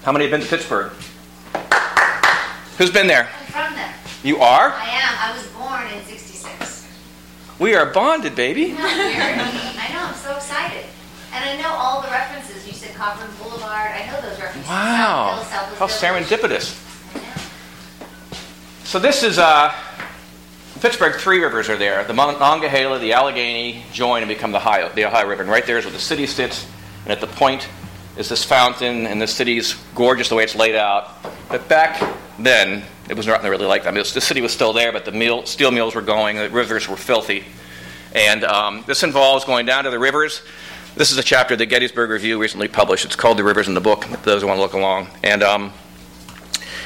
How 0.07 0.13
many 0.13 0.23
have 0.23 0.31
been 0.31 0.39
to 0.39 0.47
Pittsburgh? 0.47 0.93
Who's 2.77 2.91
been 2.91 3.07
there? 3.07 3.27
I'm 3.27 3.45
from 3.47 3.75
there. 3.75 3.93
You 4.23 4.37
are? 4.37 4.71
I 4.71 4.87
am. 4.87 5.13
I 5.19 5.35
was 5.35 5.45
born 5.47 5.85
in 5.91 6.01
66. 6.05 6.87
We 7.59 7.75
are 7.75 7.87
bonded, 7.87 8.33
baby. 8.33 8.71
Isn't 8.71 8.77
that 8.77 9.75
weird? 9.75 9.83
I 9.83 9.93
know. 9.93 10.07
I'm 10.07 10.15
so 10.15 10.33
excited. 10.37 10.85
And 11.33 11.43
I 11.43 11.61
know 11.61 11.67
all 11.73 12.01
the 12.01 12.07
references. 12.07 12.65
You 12.65 12.71
said 12.71 12.95
Cochran 12.95 13.29
Boulevard. 13.43 13.91
I 13.91 14.05
know 14.09 14.21
those 14.21 14.39
references. 14.39 14.69
Wow. 14.69 15.43
South 15.43 15.77
Hill, 15.77 15.87
How 15.87 15.87
Village. 15.87 16.25
serendipitous. 16.25 17.13
I 17.13 17.19
know. 17.19 18.37
So 18.85 18.99
this 18.99 19.23
is 19.23 19.37
uh, 19.37 19.75
Pittsburgh. 20.79 21.15
Three 21.15 21.41
rivers 21.43 21.67
are 21.67 21.75
there: 21.75 22.05
the 22.05 22.13
Monongahela, 22.13 22.99
the 22.99 23.11
Allegheny, 23.11 23.83
join 23.91 24.21
and 24.21 24.29
become 24.29 24.53
the 24.53 24.59
Ohio, 24.59 24.89
the 24.95 25.03
Ohio 25.03 25.27
River. 25.27 25.41
And 25.41 25.51
right 25.51 25.65
there 25.65 25.77
is 25.77 25.83
where 25.83 25.91
the 25.91 25.99
city 25.99 26.27
sits. 26.27 26.65
And 27.03 27.11
at 27.11 27.19
the 27.19 27.27
point 27.27 27.67
is 28.17 28.29
this 28.29 28.43
fountain, 28.43 29.05
and 29.05 29.21
the 29.21 29.27
city's 29.27 29.75
gorgeous 29.95 30.29
the 30.29 30.35
way 30.35 30.43
it's 30.43 30.55
laid 30.55 30.75
out. 30.75 31.09
But 31.49 31.67
back 31.67 32.01
then, 32.39 32.83
it 33.09 33.15
was 33.15 33.27
not 33.27 33.43
really 33.43 33.65
like 33.65 33.83
that. 33.83 33.89
I 33.89 33.91
mean, 33.91 33.99
was- 33.99 34.13
the 34.13 34.21
city 34.21 34.41
was 34.41 34.51
still 34.51 34.73
there, 34.73 34.91
but 34.91 35.05
the 35.05 35.41
steel 35.45 35.71
mills 35.71 35.95
were 35.95 36.01
going. 36.01 36.37
The 36.37 36.49
rivers 36.49 36.87
were 36.87 36.97
filthy. 36.97 37.45
And 38.13 38.43
um, 38.43 38.83
this 38.87 39.03
involves 39.03 39.45
going 39.45 39.65
down 39.65 39.83
to 39.83 39.89
the 39.89 39.99
rivers. 39.99 40.41
This 40.95 41.11
is 41.11 41.17
a 41.17 41.23
chapter 41.23 41.55
the 41.55 41.65
Gettysburg 41.67 42.09
Review 42.09 42.41
recently 42.41 42.67
published. 42.67 43.05
It's 43.05 43.15
called 43.15 43.37
"The 43.37 43.43
Rivers 43.43 43.67
in 43.67 43.75
the 43.75 43.81
Book." 43.81 44.05
Those 44.23 44.41
who 44.41 44.47
want 44.47 44.57
to 44.57 44.61
look 44.61 44.73
along, 44.73 45.09
and 45.23 45.43
um, 45.43 45.71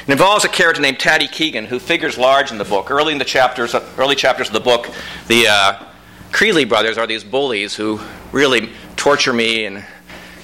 it 0.06 0.10
involves 0.10 0.44
a 0.44 0.48
character 0.48 0.82
named 0.82 0.98
Taddy 0.98 1.28
Keegan 1.28 1.64
who 1.64 1.78
figures 1.78 2.18
large 2.18 2.50
in 2.50 2.58
the 2.58 2.64
book. 2.64 2.90
Early 2.90 3.12
in 3.12 3.18
the 3.18 3.24
chapters, 3.24 3.74
early 3.96 4.14
chapters 4.14 4.48
of 4.48 4.52
the 4.52 4.60
book, 4.60 4.90
the 5.28 5.46
uh, 5.48 5.84
Creely 6.32 6.64
brothers 6.64 6.98
are 6.98 7.06
these 7.06 7.24
bullies 7.24 7.74
who 7.74 8.00
really 8.32 8.70
torture 8.96 9.32
me 9.32 9.64
and 9.64 9.84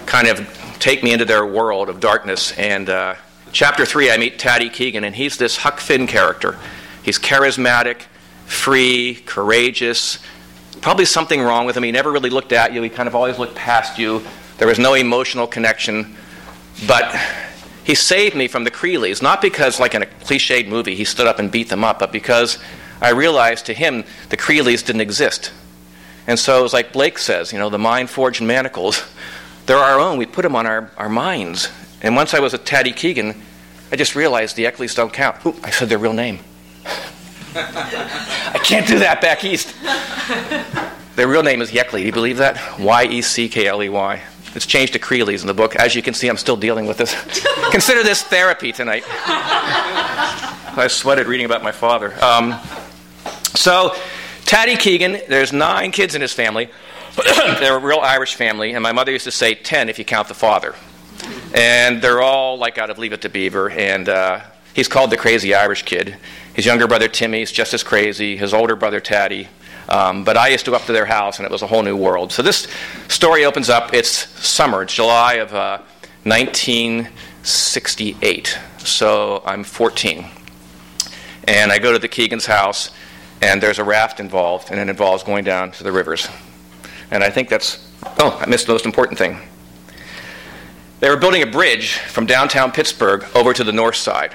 kind 0.07 0.29
of 0.29 0.38
take 0.79 1.03
me 1.03 1.12
into 1.12 1.25
their 1.25 1.45
world 1.45 1.88
of 1.88 2.01
darkness. 2.01 2.53
And 2.59 2.88
uh, 2.88 3.14
chapter 3.53 3.85
three, 3.85 4.11
I 4.11 4.17
meet 4.17 4.38
Taddy 4.38 4.69
Keegan, 4.69 5.05
and 5.05 5.14
he's 5.14 5.37
this 5.37 5.57
Huck 5.57 5.81
Finn 5.81 6.07
character. 6.07 6.59
He's 7.03 7.19
charismatic, 7.19 8.03
free, 8.47 9.17
courageous. 9.27 10.19
Probably 10.81 11.05
something 11.05 11.41
wrong 11.41 11.67
with 11.67 11.77
him. 11.77 11.83
He 11.83 11.93
never 11.93 12.12
really 12.12 12.31
looked 12.31 12.53
at 12.53 12.73
you. 12.73 12.83
He 12.83 12.88
kind 12.88 13.09
of 13.09 13.14
always 13.14 13.38
looked 13.38 13.55
past 13.55 13.99
you. 13.99 14.23
There 14.59 14.69
was 14.69 14.79
no 14.79 14.95
emotional 14.95 15.47
connection. 15.47 16.17
But 16.87 17.14
he 17.85 17.95
saved 17.95 18.37
me 18.37 18.49
from 18.49 18.64
the 18.64 18.71
Creelys, 18.71 19.23
not 19.23 19.41
because, 19.41 19.81
like 19.81 19.95
in 19.95 20.03
a 20.03 20.07
cliched 20.07 20.69
movie, 20.69 20.95
he 20.95 21.05
stood 21.05 21.27
up 21.27 21.38
and 21.38 21.51
beat 21.51 21.69
them 21.69 21.85
up, 21.85 21.99
but 21.99 22.12
because 22.12 22.59
I 23.01 23.11
realized 23.11 23.67
to 23.67 23.75
him 23.75 24.05
the 24.29 24.37
Creelys 24.37 24.85
didn't 24.85 25.01
exist. 25.01 25.53
And 26.27 26.38
so 26.38 26.61
it 26.61 26.62
was 26.62 26.75
like 26.75 26.93
Blake 26.93 27.19
says, 27.19 27.53
you 27.53 27.59
know, 27.59 27.71
the 27.71 27.79
mind 27.79 28.11
forged 28.11 28.43
manacles, 28.43 29.03
they're 29.68 29.76
our 29.76 30.00
own. 30.00 30.16
We 30.16 30.26
put 30.26 30.42
them 30.42 30.57
on 30.57 30.66
our, 30.66 30.90
our 30.96 31.11
minds. 31.11 31.68
And 32.00 32.16
once 32.16 32.33
I 32.33 32.40
was 32.40 32.52
with 32.52 32.64
Taddy 32.64 32.92
Keegan, 32.92 33.35
I 33.92 33.96
just 33.96 34.16
realized 34.16 34.57
the 34.57 34.64
Yeckleys 34.64 34.96
don't 34.96 35.12
count. 35.12 35.44
Ooh, 35.44 35.54
I 35.62 35.70
said 35.70 35.90
their 35.90 35.98
real 35.98 36.14
name. 36.14 36.38
I 37.54 38.59
can't 38.64 38.87
do 38.87 38.98
that 39.00 39.20
back 39.20 39.44
east. 39.44 39.74
Their 41.16 41.28
real 41.28 41.42
name 41.42 41.61
is 41.61 41.70
Yeckley. 41.70 42.00
Do 42.00 42.07
you 42.07 42.12
believe 42.12 42.38
that? 42.38 42.78
Y 42.81 43.04
E 43.04 43.20
C 43.20 43.48
K 43.48 43.66
L 43.66 43.83
E 43.83 43.88
Y. 43.90 44.22
It's 44.54 44.64
changed 44.64 44.94
to 44.94 44.98
Creely's 44.98 45.42
in 45.42 45.46
the 45.46 45.54
book. 45.54 45.76
As 45.76 45.94
you 45.94 46.02
can 46.02 46.14
see, 46.14 46.28
I'm 46.28 46.38
still 46.38 46.57
dealing 46.57 46.87
with 46.87 46.96
this. 46.96 47.14
Consider 47.70 48.02
this 48.02 48.22
therapy 48.22 48.72
tonight. 48.72 49.04
I 49.07 50.87
sweated 50.88 51.26
reading 51.26 51.44
about 51.44 51.62
my 51.62 51.72
father. 51.72 52.14
Um, 52.24 52.59
so, 53.54 53.94
Taddy 54.46 54.76
Keegan, 54.76 55.20
there's 55.28 55.52
nine 55.52 55.92
kids 55.92 56.14
in 56.14 56.22
his 56.22 56.33
family. 56.33 56.70
they're 57.59 57.76
a 57.76 57.81
real 57.81 57.98
Irish 57.98 58.37
family, 58.37 58.74
and 58.74 58.83
my 58.83 58.92
mother 58.92 59.11
used 59.11 59.24
to 59.24 59.33
say 59.33 59.54
10 59.54 59.88
if 59.88 59.98
you 59.98 60.04
count 60.04 60.28
the 60.28 60.35
father. 60.35 60.76
And 61.54 62.00
they're 62.00 62.22
all 62.22 62.57
like 62.59 62.78
out 62.78 62.90
of 62.90 62.98
Leave 62.98 63.12
It 63.12 63.22
to 63.22 63.28
Beaver, 63.28 63.70
and 63.70 64.09
uh, 64.09 64.40
he's 64.74 64.87
called 64.87 65.11
the 65.11 65.16
crazy 65.16 65.52
Irish 65.54 65.83
kid. 65.83 66.16
His 66.54 66.64
younger 66.64 66.87
brother 66.87 67.09
Timmy's 67.09 67.50
just 67.50 67.74
as 67.74 67.83
crazy, 67.83 68.37
his 68.37 68.54
older 68.54 68.76
brother 68.76 69.00
Taddy. 69.00 69.48
Um, 69.88 70.22
but 70.22 70.37
I 70.37 70.46
used 70.48 70.64
to 70.66 70.70
go 70.70 70.76
up 70.76 70.85
to 70.85 70.92
their 70.92 71.07
house, 71.07 71.38
and 71.38 71.46
it 71.46 71.50
was 71.50 71.62
a 71.62 71.66
whole 71.66 71.83
new 71.83 71.96
world. 71.96 72.31
So 72.31 72.42
this 72.42 72.68
story 73.09 73.44
opens 73.44 73.68
up. 73.68 73.92
It's 73.92 74.28
summer, 74.46 74.83
it's 74.83 74.94
July 74.94 75.35
of 75.35 75.52
uh, 75.54 75.78
1968. 76.24 78.59
So 78.78 79.42
I'm 79.44 79.64
14. 79.64 80.24
And 81.44 81.72
I 81.72 81.78
go 81.78 81.92
to 81.92 81.98
the 81.98 82.09
Keegan's 82.09 82.46
house, 82.46 82.92
and 83.40 83.61
there's 83.61 83.81
a 83.81 83.85
raft 83.85 84.20
involved, 84.20 84.70
and 84.70 84.78
it 84.78 84.88
involves 84.88 85.24
going 85.24 85.42
down 85.44 85.72
to 85.72 85.83
the 85.83 85.90
rivers. 85.90 86.28
And 87.11 87.25
I 87.25 87.31
think 87.31 87.49
that's, 87.49 87.88
oh, 88.18 88.38
I 88.40 88.47
missed 88.47 88.66
the 88.66 88.73
most 88.73 88.87
important 88.87 89.18
thing. 89.18 89.38
They 91.01 91.09
were 91.09 91.16
building 91.16 91.42
a 91.42 91.47
bridge 91.47 91.92
from 91.94 92.27
downtown 92.27 92.73
Pittsburgh 92.73 93.25
over 93.35 93.53
to 93.53 93.64
the 93.64 93.73
north 93.73 93.97
side. 93.97 94.35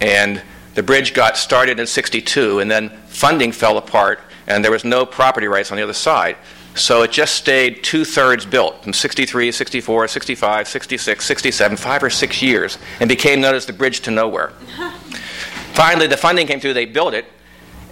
and 0.00 0.42
the 0.74 0.82
bridge 0.82 1.12
got 1.12 1.36
started 1.36 1.78
in 1.78 1.86
62, 1.86 2.60
and 2.60 2.70
then 2.70 2.88
funding 3.06 3.52
fell 3.52 3.76
apart, 3.76 4.20
and 4.46 4.64
there 4.64 4.70
was 4.70 4.84
no 4.84 5.04
property 5.04 5.46
rights 5.46 5.70
on 5.70 5.76
the 5.76 5.82
other 5.82 5.92
side. 5.92 6.36
So 6.74 7.02
it 7.02 7.12
just 7.12 7.34
stayed 7.34 7.84
two 7.84 8.04
thirds 8.04 8.46
built 8.46 8.82
from 8.82 8.94
63, 8.94 9.52
64, 9.52 10.08
65, 10.08 10.68
66, 10.68 11.24
67, 11.24 11.76
five 11.76 12.02
or 12.02 12.08
six 12.08 12.40
years, 12.40 12.78
and 13.00 13.08
became 13.08 13.42
known 13.42 13.54
as 13.54 13.66
the 13.66 13.74
Bridge 13.74 14.00
to 14.00 14.10
Nowhere. 14.10 14.48
Finally, 15.74 16.06
the 16.06 16.16
funding 16.16 16.46
came 16.46 16.60
through, 16.60 16.72
they 16.72 16.86
built 16.86 17.12
it, 17.12 17.26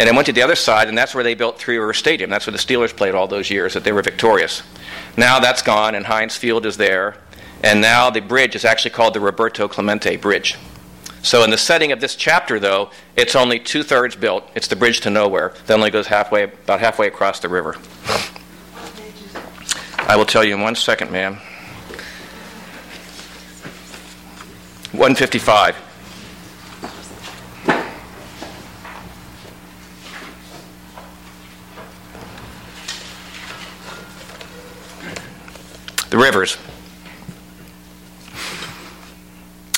and 0.01 0.09
it 0.09 0.15
went 0.15 0.25
to 0.25 0.33
the 0.33 0.41
other 0.41 0.57
side, 0.57 0.89
and 0.89 0.97
that's 0.97 1.15
where 1.15 1.23
they 1.23 1.35
built 1.35 1.59
Three 1.59 1.77
River 1.77 1.93
Stadium. 1.93 2.31
That's 2.31 2.47
where 2.47 2.53
the 2.53 2.59
Steelers 2.59 2.97
played 2.97 3.15
all 3.15 3.29
those 3.29 3.51
years 3.51 3.75
that 3.75 3.85
they 3.85 3.93
were 3.93 4.01
victorious. 4.01 4.63
Now 5.19 5.39
that's 5.41 5.61
gone, 5.61 5.95
and 5.95 6.07
Heinz 6.07 6.39
Field 6.39 6.65
is 6.65 6.79
there, 6.79 7.19
and 7.63 7.83
now 7.83 8.09
the 8.09 8.21
bridge 8.21 8.57
is 8.57 8.65
actually 8.65 8.93
called 8.93 9.13
the 9.13 9.21
Roberto 9.21 9.69
Clemente 9.69 10.17
Bridge. 10.17 10.57
So, 11.23 11.45
in 11.45 11.51
the 11.51 11.59
setting 11.59 11.93
of 11.93 12.01
this 12.01 12.17
chapter, 12.17 12.59
though, 12.59 12.89
it's 13.15 13.37
only 13.37 13.61
two 13.61 13.83
thirds 13.83 14.17
built. 14.17 14.49
It's 14.55 14.69
the 14.69 14.77
bridge 14.77 15.03
to 15.03 15.11
nowhere. 15.11 15.53
That 15.67 15.75
only 15.75 15.91
goes 15.91 16.07
halfway, 16.07 16.45
about 16.45 16.81
halfway 16.81 17.07
across 17.07 17.41
the 17.41 17.51
river. 17.51 17.77
I 19.99 20.17
will 20.17 20.25
tell 20.25 20.43
you 20.43 20.55
in 20.55 20.63
one 20.63 20.77
second, 20.77 21.11
ma'am. 21.11 21.35
155. 24.93 25.90
The 36.11 36.19
rivers. 36.19 36.59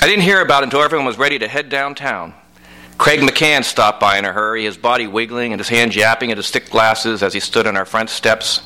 I 0.00 0.06
didn't 0.06 0.22
hear 0.22 0.40
about 0.40 0.62
it 0.62 0.64
until 0.64 0.82
everyone 0.82 1.06
was 1.06 1.18
ready 1.18 1.38
to 1.38 1.46
head 1.46 1.68
downtown. 1.68 2.34
Craig 2.98 3.20
McCann 3.20 3.64
stopped 3.64 4.00
by 4.00 4.18
in 4.18 4.24
a 4.24 4.32
hurry, 4.32 4.64
his 4.64 4.76
body 4.76 5.06
wiggling 5.06 5.52
and 5.52 5.60
his 5.60 5.68
hand 5.68 5.94
yapping 5.94 6.30
at 6.30 6.38
his 6.38 6.50
thick 6.50 6.70
glasses 6.70 7.22
as 7.22 7.34
he 7.34 7.40
stood 7.40 7.66
on 7.66 7.76
our 7.76 7.84
front 7.84 8.10
steps. 8.10 8.62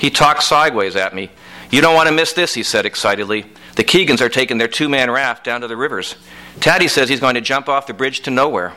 He 0.00 0.10
talked 0.10 0.42
sideways 0.42 0.96
at 0.96 1.14
me. 1.14 1.30
You 1.70 1.80
don't 1.80 1.94
want 1.94 2.08
to 2.08 2.14
miss 2.14 2.32
this, 2.32 2.54
he 2.54 2.62
said 2.62 2.86
excitedly. 2.86 3.44
The 3.76 3.84
Keegans 3.84 4.20
are 4.20 4.28
taking 4.28 4.58
their 4.58 4.68
two 4.68 4.88
man 4.88 5.10
raft 5.10 5.44
down 5.44 5.60
to 5.60 5.68
the 5.68 5.76
rivers. 5.76 6.16
Taddy 6.60 6.88
says 6.88 7.08
he's 7.08 7.20
going 7.20 7.34
to 7.34 7.40
jump 7.40 7.68
off 7.68 7.86
the 7.86 7.94
bridge 7.94 8.20
to 8.20 8.30
nowhere. 8.30 8.72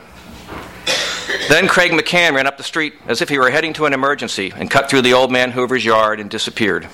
Then 1.48 1.68
Craig 1.68 1.92
McCann 1.92 2.34
ran 2.34 2.46
up 2.46 2.56
the 2.56 2.62
street 2.62 2.94
as 3.06 3.22
if 3.22 3.28
he 3.28 3.38
were 3.38 3.50
heading 3.50 3.72
to 3.74 3.86
an 3.86 3.92
emergency 3.92 4.52
and 4.54 4.70
cut 4.70 4.90
through 4.90 5.02
the 5.02 5.14
old 5.14 5.32
man 5.32 5.52
Hoover's 5.52 5.84
yard 5.84 6.20
and 6.20 6.30
disappeared. 6.30 6.88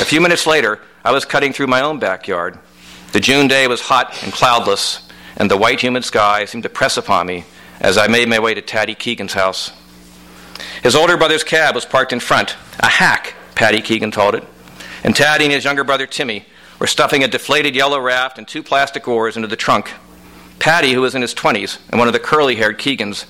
A 0.00 0.04
few 0.06 0.22
minutes 0.22 0.46
later, 0.46 0.80
I 1.04 1.12
was 1.12 1.26
cutting 1.26 1.52
through 1.52 1.66
my 1.66 1.82
own 1.82 1.98
backyard. 1.98 2.58
The 3.12 3.20
June 3.20 3.48
day 3.48 3.68
was 3.68 3.82
hot 3.82 4.22
and 4.22 4.32
cloudless, 4.32 5.06
and 5.36 5.50
the 5.50 5.58
white 5.58 5.82
humid 5.82 6.06
sky 6.06 6.46
seemed 6.46 6.62
to 6.62 6.70
press 6.70 6.96
upon 6.96 7.26
me 7.26 7.44
as 7.80 7.98
I 7.98 8.06
made 8.06 8.26
my 8.26 8.38
way 8.38 8.54
to 8.54 8.62
Taddy 8.62 8.94
Keegan's 8.94 9.34
house. 9.34 9.72
His 10.82 10.96
older 10.96 11.18
brother's 11.18 11.44
cab 11.44 11.74
was 11.74 11.84
parked 11.84 12.14
in 12.14 12.20
front, 12.20 12.56
a 12.78 12.88
hack, 12.88 13.34
Paddy 13.54 13.82
Keegan 13.82 14.10
called 14.10 14.34
it, 14.34 14.44
and 15.04 15.14
Taddy 15.14 15.44
and 15.44 15.52
his 15.52 15.64
younger 15.64 15.84
brother 15.84 16.06
Timmy 16.06 16.46
were 16.78 16.86
stuffing 16.86 17.22
a 17.22 17.28
deflated 17.28 17.76
yellow 17.76 18.00
raft 18.00 18.38
and 18.38 18.48
two 18.48 18.62
plastic 18.62 19.06
oars 19.06 19.36
into 19.36 19.48
the 19.48 19.54
trunk. 19.54 19.92
Paddy, 20.58 20.94
who 20.94 21.02
was 21.02 21.14
in 21.14 21.20
his 21.20 21.34
20s 21.34 21.78
and 21.90 21.98
one 21.98 22.08
of 22.08 22.14
the 22.14 22.18
curly 22.18 22.56
haired 22.56 22.78
Keegans, 22.78 23.26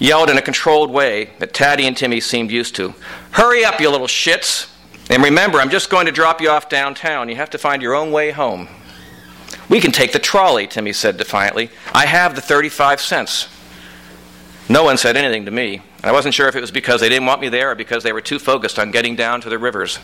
yelled 0.00 0.28
in 0.28 0.36
a 0.36 0.42
controlled 0.42 0.90
way 0.90 1.30
that 1.38 1.54
Taddy 1.54 1.86
and 1.86 1.96
Timmy 1.96 2.18
seemed 2.18 2.50
used 2.50 2.74
to 2.74 2.94
Hurry 3.30 3.64
up, 3.64 3.80
you 3.80 3.88
little 3.88 4.08
shits! 4.08 4.71
And 5.12 5.22
remember, 5.22 5.58
I'm 5.58 5.68
just 5.68 5.90
going 5.90 6.06
to 6.06 6.12
drop 6.12 6.40
you 6.40 6.48
off 6.48 6.70
downtown. 6.70 7.28
You 7.28 7.36
have 7.36 7.50
to 7.50 7.58
find 7.58 7.82
your 7.82 7.92
own 7.92 8.12
way 8.12 8.30
home. 8.30 8.66
We 9.68 9.78
can 9.78 9.92
take 9.92 10.12
the 10.12 10.18
trolley, 10.18 10.66
Timmy 10.66 10.94
said 10.94 11.18
defiantly. 11.18 11.68
I 11.92 12.06
have 12.06 12.34
the 12.34 12.40
35 12.40 12.98
cents. 12.98 13.46
No 14.70 14.84
one 14.84 14.96
said 14.96 15.18
anything 15.18 15.44
to 15.44 15.50
me, 15.50 15.82
and 15.96 16.04
I 16.06 16.12
wasn't 16.12 16.34
sure 16.34 16.48
if 16.48 16.56
it 16.56 16.62
was 16.62 16.70
because 16.70 17.02
they 17.02 17.10
didn't 17.10 17.26
want 17.26 17.42
me 17.42 17.50
there 17.50 17.72
or 17.72 17.74
because 17.74 18.02
they 18.02 18.14
were 18.14 18.22
too 18.22 18.38
focused 18.38 18.78
on 18.78 18.90
getting 18.90 19.14
down 19.14 19.42
to 19.42 19.50
the 19.50 19.58
rivers. 19.58 19.98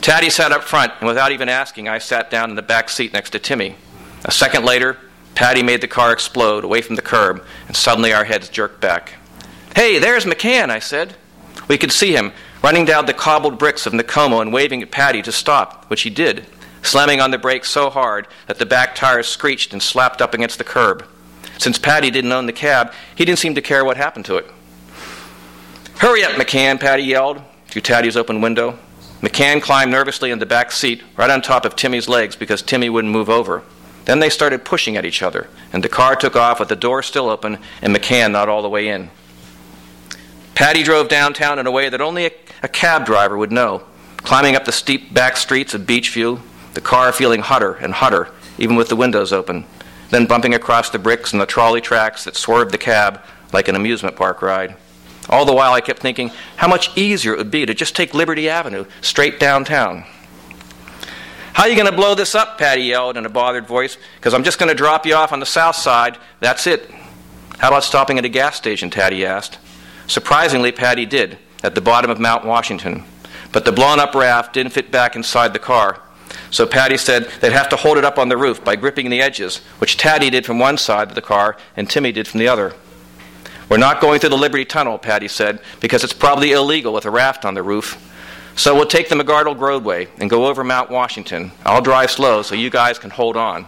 Taddy 0.00 0.28
sat 0.28 0.50
up 0.50 0.64
front, 0.64 0.92
and 0.98 1.06
without 1.06 1.30
even 1.30 1.48
asking, 1.48 1.88
I 1.88 1.98
sat 1.98 2.32
down 2.32 2.50
in 2.50 2.56
the 2.56 2.62
back 2.62 2.88
seat 2.88 3.12
next 3.12 3.30
to 3.30 3.38
Timmy. 3.38 3.76
A 4.24 4.32
second 4.32 4.64
later, 4.64 4.98
Paddy 5.36 5.62
made 5.62 5.80
the 5.80 5.86
car 5.86 6.12
explode 6.12 6.64
away 6.64 6.82
from 6.82 6.96
the 6.96 7.02
curb, 7.02 7.44
and 7.68 7.76
suddenly 7.76 8.12
our 8.12 8.24
heads 8.24 8.48
jerked 8.48 8.80
back. 8.80 9.12
Hey, 9.76 10.00
there's 10.00 10.24
McCann, 10.24 10.70
I 10.70 10.80
said. 10.80 11.14
We 11.68 11.78
could 11.78 11.92
see 11.92 12.10
him, 12.10 12.32
running 12.64 12.86
down 12.86 13.04
the 13.04 13.12
cobbled 13.12 13.58
bricks 13.58 13.84
of 13.84 13.92
Nicomo 13.92 14.40
and 14.40 14.50
waving 14.50 14.80
at 14.80 14.90
Paddy 14.90 15.20
to 15.20 15.30
stop, 15.30 15.84
which 15.90 16.00
he 16.00 16.08
did, 16.08 16.46
slamming 16.80 17.20
on 17.20 17.30
the 17.30 17.36
brakes 17.36 17.68
so 17.68 17.90
hard 17.90 18.26
that 18.46 18.58
the 18.58 18.64
back 18.64 18.94
tires 18.94 19.26
screeched 19.26 19.74
and 19.74 19.82
slapped 19.82 20.22
up 20.22 20.32
against 20.32 20.56
the 20.56 20.64
curb. 20.64 21.06
Since 21.58 21.78
Paddy 21.78 22.10
didn't 22.10 22.32
own 22.32 22.46
the 22.46 22.54
cab, 22.54 22.94
he 23.14 23.26
didn't 23.26 23.38
seem 23.38 23.54
to 23.54 23.60
care 23.60 23.84
what 23.84 23.98
happened 23.98 24.24
to 24.24 24.36
it. 24.36 24.46
Hurry 25.98 26.24
up, 26.24 26.32
McCann, 26.32 26.80
Paddy 26.80 27.02
yelled 27.02 27.42
through 27.66 27.82
Taddy's 27.82 28.16
open 28.16 28.40
window. 28.40 28.78
McCann 29.20 29.60
climbed 29.60 29.92
nervously 29.92 30.30
in 30.30 30.38
the 30.38 30.46
back 30.46 30.72
seat, 30.72 31.02
right 31.18 31.28
on 31.28 31.42
top 31.42 31.66
of 31.66 31.76
Timmy's 31.76 32.08
legs 32.08 32.34
because 32.34 32.62
Timmy 32.62 32.88
wouldn't 32.88 33.12
move 33.12 33.28
over. 33.28 33.62
Then 34.06 34.20
they 34.20 34.30
started 34.30 34.64
pushing 34.64 34.96
at 34.96 35.04
each 35.04 35.20
other, 35.22 35.50
and 35.70 35.84
the 35.84 35.90
car 35.90 36.16
took 36.16 36.34
off 36.34 36.60
with 36.60 36.70
the 36.70 36.76
door 36.76 37.02
still 37.02 37.28
open 37.28 37.58
and 37.82 37.94
McCann 37.94 38.32
not 38.32 38.48
all 38.48 38.62
the 38.62 38.70
way 38.70 38.88
in. 38.88 39.10
Paddy 40.54 40.84
drove 40.84 41.08
downtown 41.08 41.58
in 41.58 41.66
a 41.66 41.70
way 41.70 41.88
that 41.88 42.00
only 42.00 42.26
a, 42.26 42.30
a 42.64 42.68
cab 42.68 43.04
driver 43.04 43.36
would 43.36 43.52
know, 43.52 43.82
climbing 44.16 44.56
up 44.56 44.64
the 44.64 44.72
steep 44.72 45.12
back 45.12 45.36
streets 45.36 45.74
of 45.74 45.82
Beechview, 45.82 46.40
the 46.72 46.80
car 46.80 47.12
feeling 47.12 47.42
hotter 47.42 47.74
and 47.74 47.92
hotter, 47.92 48.30
even 48.56 48.74
with 48.74 48.88
the 48.88 48.96
windows 48.96 49.34
open, 49.34 49.66
then 50.08 50.24
bumping 50.24 50.54
across 50.54 50.88
the 50.88 50.98
bricks 50.98 51.32
and 51.32 51.42
the 51.42 51.46
trolley 51.46 51.82
tracks 51.82 52.24
that 52.24 52.36
swerved 52.36 52.72
the 52.72 52.78
cab 52.78 53.20
like 53.52 53.68
an 53.68 53.76
amusement 53.76 54.16
park 54.16 54.40
ride. 54.40 54.76
All 55.28 55.44
the 55.44 55.52
while, 55.52 55.74
I 55.74 55.82
kept 55.82 56.00
thinking 56.00 56.30
how 56.56 56.66
much 56.66 56.96
easier 56.96 57.34
it 57.34 57.38
would 57.38 57.50
be 57.50 57.66
to 57.66 57.74
just 57.74 57.94
take 57.94 58.14
Liberty 58.14 58.48
Avenue 58.48 58.86
straight 59.02 59.38
downtown. 59.38 60.04
How 61.52 61.64
are 61.64 61.68
you 61.68 61.76
going 61.76 61.90
to 61.90 61.96
blow 61.96 62.14
this 62.14 62.34
up? 62.34 62.58
Paddy 62.58 62.82
yelled 62.82 63.18
in 63.18 63.26
a 63.26 63.30
bothered 63.30 63.66
voice. 63.66 63.96
Because 64.16 64.34
I'm 64.34 64.42
just 64.42 64.58
going 64.58 64.70
to 64.70 64.74
drop 64.74 65.06
you 65.06 65.14
off 65.14 65.32
on 65.32 65.38
the 65.38 65.46
south 65.46 65.76
side. 65.76 66.18
That's 66.40 66.66
it. 66.66 66.90
How 67.58 67.68
about 67.68 67.84
stopping 67.84 68.18
at 68.18 68.24
a 68.24 68.28
gas 68.28 68.56
station? 68.56 68.90
Taddy 68.90 69.24
asked. 69.24 69.58
Surprisingly, 70.06 70.72
Paddy 70.72 71.06
did, 71.06 71.38
at 71.64 71.74
the 71.74 71.80
bottom 71.80 72.10
of 72.10 72.20
Mount 72.20 72.44
Washington. 72.44 73.02
But 73.50 73.64
the 73.64 73.72
blown 73.72 73.98
up 73.98 74.14
raft 74.14 74.52
didn't 74.52 74.72
fit 74.72 74.90
back 74.90 75.16
inside 75.16 75.52
the 75.52 75.58
car. 75.58 76.00
So 76.50 76.66
Paddy 76.66 76.96
said 76.96 77.28
they'd 77.40 77.52
have 77.52 77.68
to 77.70 77.76
hold 77.76 77.98
it 77.98 78.04
up 78.04 78.18
on 78.18 78.28
the 78.28 78.36
roof 78.36 78.62
by 78.62 78.76
gripping 78.76 79.10
the 79.10 79.20
edges, 79.20 79.58
which 79.78 79.96
Taddy 79.96 80.30
did 80.30 80.46
from 80.46 80.58
one 80.58 80.78
side 80.78 81.08
of 81.08 81.14
the 81.14 81.22
car 81.22 81.56
and 81.76 81.88
Timmy 81.88 82.12
did 82.12 82.28
from 82.28 82.38
the 82.38 82.48
other. 82.48 82.74
We're 83.68 83.78
not 83.78 84.00
going 84.00 84.20
through 84.20 84.30
the 84.30 84.36
Liberty 84.36 84.64
Tunnel, 84.64 84.98
Paddy 84.98 85.26
said, 85.26 85.58
because 85.80 86.04
it's 86.04 86.12
probably 86.12 86.52
illegal 86.52 86.92
with 86.92 87.06
a 87.06 87.10
raft 87.10 87.44
on 87.44 87.54
the 87.54 87.62
roof. 87.62 87.98
So 88.56 88.74
we'll 88.74 88.86
take 88.86 89.08
the 89.08 89.16
McArdle 89.16 89.58
roadway 89.58 90.08
and 90.18 90.28
go 90.28 90.46
over 90.46 90.62
Mount 90.62 90.90
Washington. 90.90 91.50
I'll 91.64 91.80
drive 91.80 92.10
slow 92.10 92.42
so 92.42 92.54
you 92.54 92.70
guys 92.70 92.98
can 92.98 93.10
hold 93.10 93.36
on. 93.36 93.66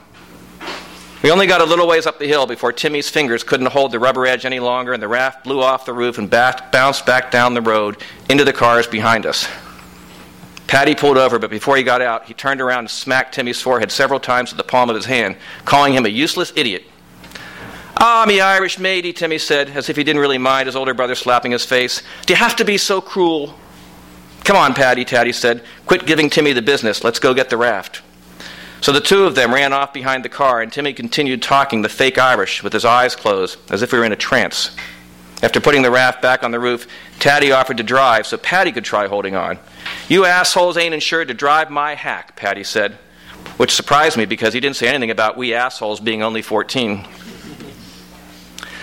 We 1.23 1.31
only 1.31 1.47
got 1.47 1.61
a 1.61 1.65
little 1.65 1.89
ways 1.89 2.07
up 2.07 2.19
the 2.19 2.29
hill 2.29 2.47
before 2.47 2.73
Timmy's 2.73 3.09
fingers 3.09 3.43
couldn't 3.43 3.67
hold 3.67 3.91
the 3.91 3.99
rubber 3.99 4.27
edge 4.27 4.45
any 4.45 4.61
longer, 4.61 4.93
and 4.93 5.03
the 5.03 5.09
raft 5.09 5.45
blew 5.45 5.61
off 5.61 5.87
the 5.87 5.93
roof 5.93 6.19
and 6.19 6.29
back, 6.29 6.71
bounced 6.71 7.07
back 7.07 7.31
down 7.31 7.55
the 7.55 7.63
road 7.63 7.97
into 8.29 8.45
the 8.45 8.53
cars 8.53 8.87
behind 8.87 9.27
us. 9.27 9.49
Paddy 10.67 10.95
pulled 10.95 11.17
over, 11.17 11.39
but 11.39 11.51
before 11.51 11.77
he 11.77 11.83
got 11.83 12.03
out, 12.03 12.27
he 12.27 12.35
turned 12.35 12.61
around 12.61 12.81
and 12.81 12.91
smacked 12.91 13.35
Timmy's 13.35 13.61
forehead 13.61 13.91
several 13.93 14.21
times 14.21 14.51
with 14.51 14.59
the 14.59 14.65
palm 14.65 14.91
of 14.91 14.97
his 14.97 15.07
hand, 15.07 15.37
calling 15.65 15.95
him 15.95 16.05
a 16.05 16.09
useless 16.09 16.53
idiot. 16.57 16.85
Ah, 17.99 18.25
me 18.29 18.41
Irish 18.41 18.79
matey, 18.79 19.13
Timmy 19.13 19.39
said, 19.39 19.71
as 19.71 19.89
if 19.89 19.97
he 19.97 20.05
didn't 20.05 20.21
really 20.21 20.39
mind 20.39 20.67
his 20.67 20.77
older 20.77 20.93
brother 20.93 21.15
slapping 21.15 21.53
his 21.53 21.65
face. 21.65 22.03
Do 22.27 22.35
you 22.35 22.37
have 22.37 22.57
to 22.57 22.65
be 22.65 22.77
so 22.77 23.01
cruel? 23.01 23.55
Come 24.45 24.57
on, 24.57 24.75
Paddy, 24.75 25.05
Taddy 25.05 25.33
said. 25.33 25.65
Quit 25.87 26.05
giving 26.05 26.29
Timmy 26.29 26.53
the 26.53 26.63
business. 26.63 27.03
Let's 27.03 27.19
go 27.19 27.33
get 27.33 27.49
the 27.49 27.57
raft. 27.57 28.03
So 28.81 28.93
the 28.93 29.01
two 29.01 29.25
of 29.25 29.35
them 29.35 29.53
ran 29.53 29.73
off 29.73 29.93
behind 29.93 30.25
the 30.25 30.29
car, 30.29 30.61
and 30.61 30.73
Timmy 30.73 30.93
continued 30.93 31.43
talking 31.43 31.83
the 31.83 31.89
fake 31.89 32.19
Irish 32.19 32.63
with 32.63 32.73
his 32.73 32.85
eyes 32.85 33.17
closed, 33.17 33.59
as 33.71 33.83
if 33.83 33.91
he 33.91 33.97
were 33.97 34.05
in 34.05 34.13
a 34.13 34.17
trance. 34.17 34.71
After 35.43 35.61
putting 35.61 35.83
the 35.83 35.91
raft 35.91 36.23
back 36.23 36.43
on 36.43 36.51
the 36.51 36.61
roof, 36.61 36.87
Taddy 37.19 37.53
offered 37.53 37.77
to 37.77 37.83
drive 37.83 38.27
so 38.27 38.39
Paddy 38.39 38.73
could 38.73 38.85
try 38.85 39.07
holding 39.07 39.35
on. 39.35 39.59
You 40.09 40.25
assholes 40.25 40.77
ain't 40.77 40.95
insured 40.95 41.29
to 41.29 41.35
drive 41.35 41.71
my 41.71 41.95
hack, 41.95 42.37
Paddy 42.37 42.65
said, 42.65 42.93
which 43.57 43.73
surprised 43.73 44.17
me 44.17 44.25
because 44.25 44.55
he 44.55 44.61
didn't 44.61 44.77
say 44.77 44.89
anything 44.89 45.11
about 45.11 45.37
we 45.37 45.53
assholes 45.53 46.01
being 46.01 46.23
only 46.23 46.43
14. 46.43 47.07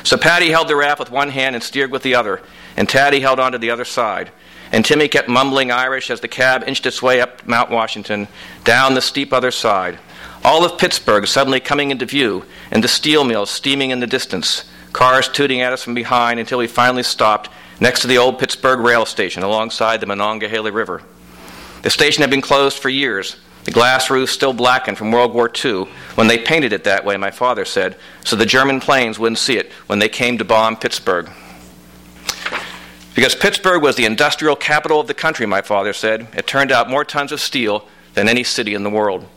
So 0.03 0.17
Paddy 0.17 0.49
held 0.49 0.67
the 0.67 0.75
raft 0.75 0.99
with 0.99 1.11
one 1.11 1.29
hand 1.29 1.55
and 1.55 1.63
steered 1.63 1.91
with 1.91 2.03
the 2.03 2.15
other, 2.15 2.41
and 2.77 2.87
Taddy 2.87 3.19
held 3.19 3.39
on 3.39 3.51
to 3.51 3.57
the 3.57 3.69
other 3.69 3.85
side. 3.85 4.31
And 4.71 4.83
Timmy 4.83 5.07
kept 5.07 5.29
mumbling 5.29 5.71
Irish 5.71 6.09
as 6.09 6.21
the 6.21 6.27
cab 6.27 6.63
inched 6.67 6.85
its 6.85 7.01
way 7.01 7.21
up 7.21 7.45
Mount 7.47 7.69
Washington, 7.69 8.27
down 8.63 8.95
the 8.95 9.01
steep 9.01 9.31
other 9.31 9.51
side. 9.51 9.99
All 10.43 10.65
of 10.65 10.77
Pittsburgh 10.77 11.27
suddenly 11.27 11.59
coming 11.59 11.91
into 11.91 12.05
view, 12.05 12.45
and 12.71 12.83
the 12.83 12.87
steel 12.87 13.23
mills 13.23 13.49
steaming 13.49 13.91
in 13.91 13.99
the 13.99 14.07
distance, 14.07 14.65
cars 14.91 15.29
tooting 15.29 15.61
at 15.61 15.73
us 15.73 15.83
from 15.83 15.93
behind 15.93 16.39
until 16.39 16.57
we 16.57 16.67
finally 16.67 17.03
stopped 17.03 17.49
next 17.79 18.01
to 18.01 18.07
the 18.07 18.17
old 18.17 18.39
Pittsburgh 18.39 18.79
rail 18.79 19.05
station 19.05 19.43
alongside 19.43 19.99
the 20.01 20.05
Monongahela 20.05 20.71
River. 20.71 21.01
The 21.83 21.89
station 21.89 22.21
had 22.21 22.29
been 22.29 22.41
closed 22.41 22.77
for 22.77 22.89
years, 22.89 23.37
The 23.65 23.71
glass 23.71 24.09
roof 24.09 24.29
still 24.29 24.53
blackened 24.53 24.97
from 24.97 25.11
World 25.11 25.33
War 25.33 25.49
II 25.63 25.85
when 26.15 26.27
they 26.27 26.37
painted 26.37 26.73
it 26.73 26.83
that 26.83 27.05
way, 27.05 27.15
my 27.15 27.31
father 27.31 27.63
said, 27.63 27.95
so 28.23 28.35
the 28.35 28.45
German 28.45 28.79
planes 28.79 29.17
wouldn't 29.17 29.37
see 29.37 29.57
it 29.57 29.71
when 29.87 29.99
they 29.99 30.09
came 30.09 30.37
to 30.37 30.43
bomb 30.43 30.75
Pittsburgh. 30.75 31.29
Because 33.15 33.35
Pittsburgh 33.35 33.81
was 33.81 33.95
the 33.95 34.05
industrial 34.05 34.55
capital 34.55 34.99
of 34.99 35.07
the 35.07 35.13
country, 35.13 35.45
my 35.45 35.61
father 35.61 35.93
said, 35.93 36.27
it 36.35 36.47
turned 36.47 36.71
out 36.71 36.89
more 36.89 37.05
tons 37.05 37.31
of 37.31 37.39
steel 37.39 37.87
than 38.15 38.27
any 38.27 38.43
city 38.43 38.73
in 38.73 38.83
the 38.83 38.89
world. 38.89 39.27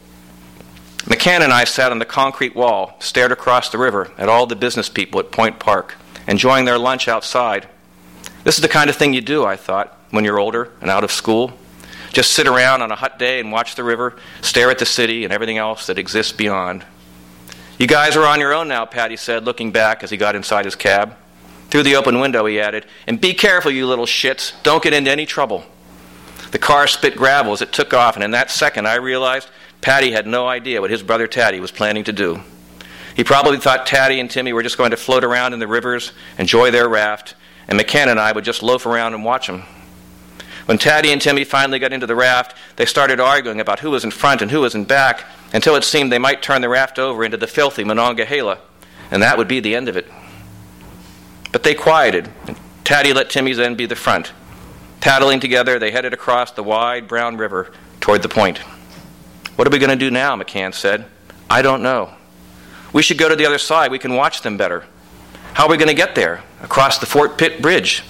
McCann 1.04 1.40
and 1.40 1.52
I 1.52 1.64
sat 1.64 1.92
on 1.92 1.98
the 1.98 2.04
concrete 2.04 2.56
wall, 2.56 2.96
stared 2.98 3.32
across 3.32 3.70
the 3.70 3.78
river 3.78 4.10
at 4.18 4.28
all 4.28 4.46
the 4.46 4.56
business 4.56 4.88
people 4.88 5.20
at 5.20 5.30
Point 5.30 5.60
Park, 5.60 5.94
enjoying 6.26 6.64
their 6.64 6.78
lunch 6.78 7.06
outside. 7.06 7.68
This 8.44 8.56
is 8.56 8.62
the 8.62 8.68
kind 8.68 8.90
of 8.90 8.96
thing 8.96 9.12
you 9.12 9.20
do, 9.20 9.44
I 9.44 9.56
thought, 9.56 9.96
when 10.10 10.24
you're 10.24 10.38
older 10.38 10.72
and 10.80 10.90
out 10.90 11.04
of 11.04 11.12
school. 11.12 11.52
Just 12.12 12.32
sit 12.32 12.46
around 12.46 12.80
on 12.82 12.90
a 12.90 12.96
hot 12.96 13.18
day 13.18 13.40
and 13.40 13.52
watch 13.52 13.74
the 13.74 13.84
river, 13.84 14.16
stare 14.40 14.70
at 14.70 14.78
the 14.78 14.86
city 14.86 15.24
and 15.24 15.32
everything 15.32 15.58
else 15.58 15.86
that 15.86 15.98
exists 15.98 16.32
beyond. 16.32 16.84
You 17.78 17.86
guys 17.86 18.16
are 18.16 18.24
on 18.24 18.40
your 18.40 18.54
own 18.54 18.68
now, 18.68 18.86
Paddy 18.86 19.16
said, 19.16 19.44
looking 19.44 19.70
back 19.70 20.02
as 20.02 20.10
he 20.10 20.16
got 20.16 20.34
inside 20.34 20.64
his 20.64 20.74
cab. 20.74 21.14
Through 21.70 21.82
the 21.82 21.96
open 21.96 22.20
window, 22.20 22.46
he 22.46 22.60
added, 22.60 22.86
And 23.06 23.20
be 23.20 23.34
careful, 23.34 23.70
you 23.70 23.86
little 23.86 24.06
shits. 24.06 24.52
Don't 24.62 24.82
get 24.82 24.92
into 24.92 25.10
any 25.10 25.26
trouble. 25.26 25.64
The 26.52 26.58
car 26.58 26.86
spit 26.86 27.16
gravel 27.16 27.52
as 27.52 27.62
it 27.62 27.72
took 27.72 27.92
off, 27.92 28.14
and 28.14 28.24
in 28.24 28.30
that 28.30 28.50
second 28.50 28.86
I 28.86 28.94
realized 28.96 29.48
Paddy 29.80 30.12
had 30.12 30.26
no 30.26 30.46
idea 30.46 30.80
what 30.80 30.90
his 30.90 31.02
brother 31.02 31.26
Taddy 31.26 31.60
was 31.60 31.70
planning 31.70 32.04
to 32.04 32.12
do. 32.12 32.40
He 33.14 33.24
probably 33.24 33.58
thought 33.58 33.86
Taddy 33.86 34.20
and 34.20 34.30
Timmy 34.30 34.52
were 34.52 34.62
just 34.62 34.78
going 34.78 34.90
to 34.90 34.96
float 34.96 35.24
around 35.24 35.54
in 35.54 35.58
the 35.58 35.66
rivers, 35.66 36.12
enjoy 36.38 36.70
their 36.70 36.88
raft, 36.88 37.34
and 37.66 37.78
McCann 37.78 38.08
and 38.08 38.20
I 38.20 38.32
would 38.32 38.44
just 38.44 38.62
loaf 38.62 38.86
around 38.86 39.14
and 39.14 39.24
watch 39.24 39.46
them. 39.46 39.64
When 40.66 40.78
Taddy 40.78 41.12
and 41.12 41.22
Timmy 41.22 41.44
finally 41.44 41.78
got 41.78 41.92
into 41.92 42.06
the 42.06 42.16
raft, 42.16 42.56
they 42.76 42.86
started 42.86 43.20
arguing 43.20 43.60
about 43.60 43.80
who 43.80 43.90
was 43.90 44.04
in 44.04 44.10
front 44.10 44.42
and 44.42 44.50
who 44.50 44.60
was 44.60 44.74
in 44.74 44.84
back 44.84 45.24
until 45.52 45.76
it 45.76 45.84
seemed 45.84 46.10
they 46.10 46.18
might 46.18 46.42
turn 46.42 46.60
the 46.60 46.68
raft 46.68 46.98
over 46.98 47.24
into 47.24 47.36
the 47.36 47.46
filthy 47.46 47.84
Monongahela, 47.84 48.58
and 49.10 49.22
that 49.22 49.38
would 49.38 49.48
be 49.48 49.60
the 49.60 49.74
end 49.74 49.88
of 49.88 49.96
it. 49.96 50.10
But 51.56 51.62
they 51.62 51.72
quieted, 51.72 52.28
and 52.48 52.56
Taddy 52.84 53.14
let 53.14 53.30
Timmy's 53.30 53.58
end 53.58 53.78
be 53.78 53.86
the 53.86 53.96
front. 53.96 54.30
Paddling 55.00 55.40
together, 55.40 55.78
they 55.78 55.90
headed 55.90 56.12
across 56.12 56.52
the 56.52 56.62
wide 56.62 57.08
brown 57.08 57.38
river 57.38 57.72
toward 57.98 58.20
the 58.20 58.28
point. 58.28 58.58
What 59.56 59.66
are 59.66 59.70
we 59.70 59.78
going 59.78 59.88
to 59.88 59.96
do 59.96 60.10
now? 60.10 60.36
McCann 60.36 60.74
said. 60.74 61.06
I 61.48 61.62
don't 61.62 61.82
know. 61.82 62.12
We 62.92 63.00
should 63.00 63.16
go 63.16 63.30
to 63.30 63.36
the 63.36 63.46
other 63.46 63.56
side. 63.56 63.90
We 63.90 63.98
can 63.98 64.16
watch 64.16 64.42
them 64.42 64.58
better. 64.58 64.84
How 65.54 65.64
are 65.64 65.70
we 65.70 65.78
going 65.78 65.88
to 65.88 65.94
get 65.94 66.14
there? 66.14 66.42
Across 66.60 66.98
the 66.98 67.06
Fort 67.06 67.38
Pitt 67.38 67.62
Bridge. 67.62 68.02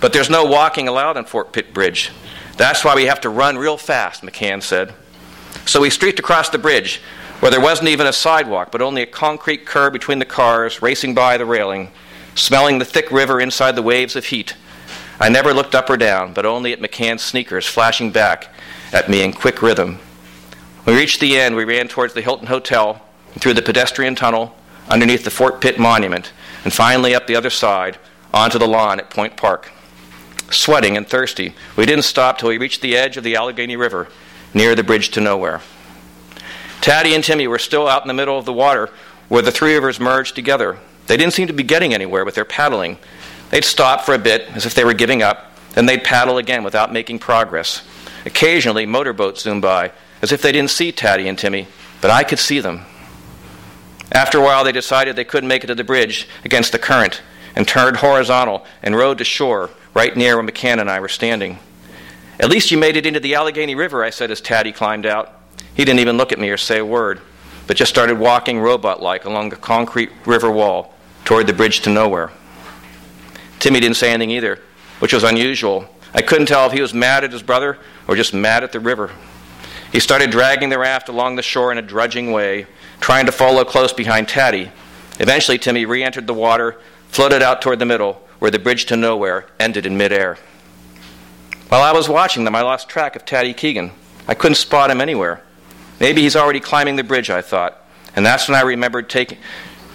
But 0.00 0.14
there's 0.14 0.30
no 0.30 0.46
walking 0.46 0.88
allowed 0.88 1.18
on 1.18 1.26
Fort 1.26 1.52
Pitt 1.52 1.74
Bridge. 1.74 2.12
That's 2.56 2.82
why 2.82 2.94
we 2.94 3.04
have 3.04 3.20
to 3.20 3.28
run 3.28 3.58
real 3.58 3.76
fast, 3.76 4.22
McCann 4.22 4.62
said. 4.62 4.94
So 5.66 5.82
we 5.82 5.90
streaked 5.90 6.18
across 6.18 6.48
the 6.48 6.56
bridge, 6.56 7.02
where 7.40 7.50
there 7.50 7.60
wasn't 7.60 7.90
even 7.90 8.06
a 8.06 8.12
sidewalk, 8.14 8.72
but 8.72 8.80
only 8.80 9.02
a 9.02 9.06
concrete 9.06 9.66
curb 9.66 9.92
between 9.92 10.18
the 10.18 10.24
cars 10.24 10.80
racing 10.80 11.14
by 11.14 11.36
the 11.36 11.44
railing, 11.44 11.90
smelling 12.36 12.78
the 12.78 12.84
thick 12.84 13.10
river 13.10 13.40
inside 13.40 13.74
the 13.74 13.82
waves 13.82 14.14
of 14.14 14.26
heat. 14.26 14.54
I 15.18 15.28
never 15.28 15.52
looked 15.52 15.74
up 15.74 15.90
or 15.90 15.96
down, 15.96 16.32
but 16.32 16.46
only 16.46 16.72
at 16.72 16.80
McCann's 16.80 17.22
sneakers 17.22 17.66
flashing 17.66 18.12
back 18.12 18.54
at 18.92 19.08
me 19.08 19.22
in 19.22 19.32
quick 19.32 19.60
rhythm. 19.62 19.98
When 20.84 20.94
we 20.94 21.02
reached 21.02 21.18
the 21.18 21.36
end, 21.36 21.56
we 21.56 21.64
ran 21.64 21.88
towards 21.88 22.14
the 22.14 22.22
Hilton 22.22 22.46
Hotel, 22.46 23.02
through 23.40 23.54
the 23.54 23.62
pedestrian 23.62 24.14
tunnel, 24.14 24.54
underneath 24.88 25.24
the 25.24 25.30
Fort 25.30 25.60
Pitt 25.60 25.78
Monument, 25.80 26.32
and 26.62 26.72
finally 26.72 27.14
up 27.14 27.26
the 27.26 27.34
other 27.34 27.50
side, 27.50 27.98
onto 28.32 28.58
the 28.58 28.68
lawn 28.68 29.00
at 29.00 29.10
Point 29.10 29.36
Park 29.36 29.72
sweating 30.50 30.96
and 30.96 31.06
thirsty. 31.06 31.54
We 31.76 31.86
didn't 31.86 32.04
stop 32.04 32.38
till 32.38 32.48
we 32.48 32.58
reached 32.58 32.82
the 32.82 32.96
edge 32.96 33.16
of 33.16 33.24
the 33.24 33.36
Allegheny 33.36 33.76
River, 33.76 34.08
near 34.54 34.74
the 34.74 34.84
bridge 34.84 35.10
to 35.10 35.20
nowhere. 35.20 35.60
Taddy 36.80 37.14
and 37.14 37.24
Timmy 37.24 37.48
were 37.48 37.58
still 37.58 37.88
out 37.88 38.02
in 38.02 38.08
the 38.08 38.14
middle 38.14 38.38
of 38.38 38.44
the 38.44 38.52
water 38.52 38.90
where 39.28 39.42
the 39.42 39.50
three 39.50 39.74
rivers 39.74 39.98
merged 39.98 40.34
together. 40.34 40.78
They 41.06 41.16
didn't 41.16 41.34
seem 41.34 41.46
to 41.46 41.52
be 41.52 41.62
getting 41.62 41.94
anywhere 41.94 42.24
with 42.24 42.34
their 42.34 42.44
paddling. 42.44 42.98
They'd 43.50 43.64
stop 43.64 44.02
for 44.02 44.14
a 44.14 44.18
bit 44.18 44.48
as 44.54 44.66
if 44.66 44.74
they 44.74 44.84
were 44.84 44.94
giving 44.94 45.22
up, 45.22 45.52
then 45.74 45.86
they'd 45.86 46.02
paddle 46.02 46.38
again 46.38 46.64
without 46.64 46.92
making 46.92 47.20
progress. 47.20 47.86
Occasionally, 48.24 48.86
motorboats 48.86 49.42
zoomed 49.42 49.62
by, 49.62 49.92
as 50.20 50.32
if 50.32 50.42
they 50.42 50.50
didn't 50.50 50.70
see 50.70 50.90
Taddy 50.90 51.28
and 51.28 51.38
Timmy, 51.38 51.68
but 52.00 52.10
I 52.10 52.24
could 52.24 52.38
see 52.38 52.60
them. 52.60 52.82
After 54.10 54.38
a 54.38 54.42
while, 54.42 54.64
they 54.64 54.72
decided 54.72 55.14
they 55.14 55.24
couldn't 55.24 55.48
make 55.48 55.62
it 55.62 55.68
to 55.68 55.74
the 55.74 55.84
bridge 55.84 56.28
against 56.44 56.72
the 56.72 56.78
current 56.78 57.22
and 57.54 57.66
turned 57.66 57.98
horizontal 57.98 58.64
and 58.82 58.96
rowed 58.96 59.18
to 59.18 59.24
shore 59.24 59.70
right 59.94 60.16
near 60.16 60.36
where 60.36 60.46
McCann 60.46 60.80
and 60.80 60.90
I 60.90 61.00
were 61.00 61.08
standing. 61.08 61.58
At 62.38 62.50
least 62.50 62.70
you 62.70 62.78
made 62.78 62.96
it 62.96 63.06
into 63.06 63.20
the 63.20 63.34
Allegheny 63.34 63.74
River, 63.74 64.04
I 64.04 64.10
said 64.10 64.30
as 64.30 64.40
Taddy 64.40 64.72
climbed 64.72 65.06
out. 65.06 65.32
He 65.74 65.84
didn't 65.84 66.00
even 66.00 66.16
look 66.16 66.32
at 66.32 66.38
me 66.38 66.50
or 66.50 66.56
say 66.56 66.78
a 66.78 66.84
word, 66.84 67.20
but 67.66 67.76
just 67.76 67.90
started 67.90 68.18
walking 68.18 68.60
robot 68.60 69.02
like 69.02 69.24
along 69.24 69.50
the 69.50 69.56
concrete 69.56 70.10
river 70.24 70.50
wall 70.50 70.94
toward 71.26 71.46
the 71.46 71.52
bridge 71.52 71.80
to 71.80 71.90
nowhere. 71.90 72.30
Timmy 73.58 73.80
didn't 73.80 73.96
say 73.96 74.12
anything 74.12 74.30
either, 74.30 74.60
which 75.00 75.12
was 75.12 75.24
unusual. 75.24 75.86
I 76.14 76.22
couldn't 76.22 76.46
tell 76.46 76.66
if 76.66 76.72
he 76.72 76.80
was 76.80 76.94
mad 76.94 77.24
at 77.24 77.32
his 77.32 77.42
brother 77.42 77.78
or 78.08 78.16
just 78.16 78.32
mad 78.32 78.64
at 78.64 78.72
the 78.72 78.80
river. 78.80 79.10
He 79.92 80.00
started 80.00 80.30
dragging 80.30 80.70
the 80.70 80.78
raft 80.78 81.08
along 81.08 81.36
the 81.36 81.42
shore 81.42 81.72
in 81.72 81.78
a 81.78 81.82
drudging 81.82 82.32
way, 82.32 82.66
trying 83.00 83.26
to 83.26 83.32
follow 83.32 83.64
close 83.64 83.92
behind 83.92 84.28
Taddy. 84.28 84.70
Eventually, 85.18 85.58
Timmy 85.58 85.84
re 85.84 86.02
entered 86.02 86.26
the 86.26 86.34
water, 86.34 86.80
floated 87.08 87.42
out 87.42 87.60
toward 87.60 87.80
the 87.80 87.86
middle, 87.86 88.14
where 88.38 88.50
the 88.50 88.58
bridge 88.58 88.86
to 88.86 88.96
nowhere 88.96 89.46
ended 89.58 89.84
in 89.84 89.96
midair. 89.96 90.38
While 91.68 91.82
I 91.82 91.92
was 91.92 92.08
watching 92.08 92.44
them, 92.44 92.54
I 92.54 92.62
lost 92.62 92.88
track 92.88 93.16
of 93.16 93.24
Taddy 93.24 93.52
Keegan. 93.52 93.90
I 94.28 94.34
couldn't 94.34 94.56
spot 94.56 94.90
him 94.90 95.00
anywhere. 95.00 95.42
Maybe 95.98 96.22
he's 96.22 96.36
already 96.36 96.60
climbing 96.60 96.96
the 96.96 97.04
bridge, 97.04 97.30
I 97.30 97.42
thought. 97.42 97.82
And 98.14 98.24
that's 98.24 98.48
when 98.48 98.56
I 98.56 98.62
remembered 98.62 99.10
taking, 99.10 99.38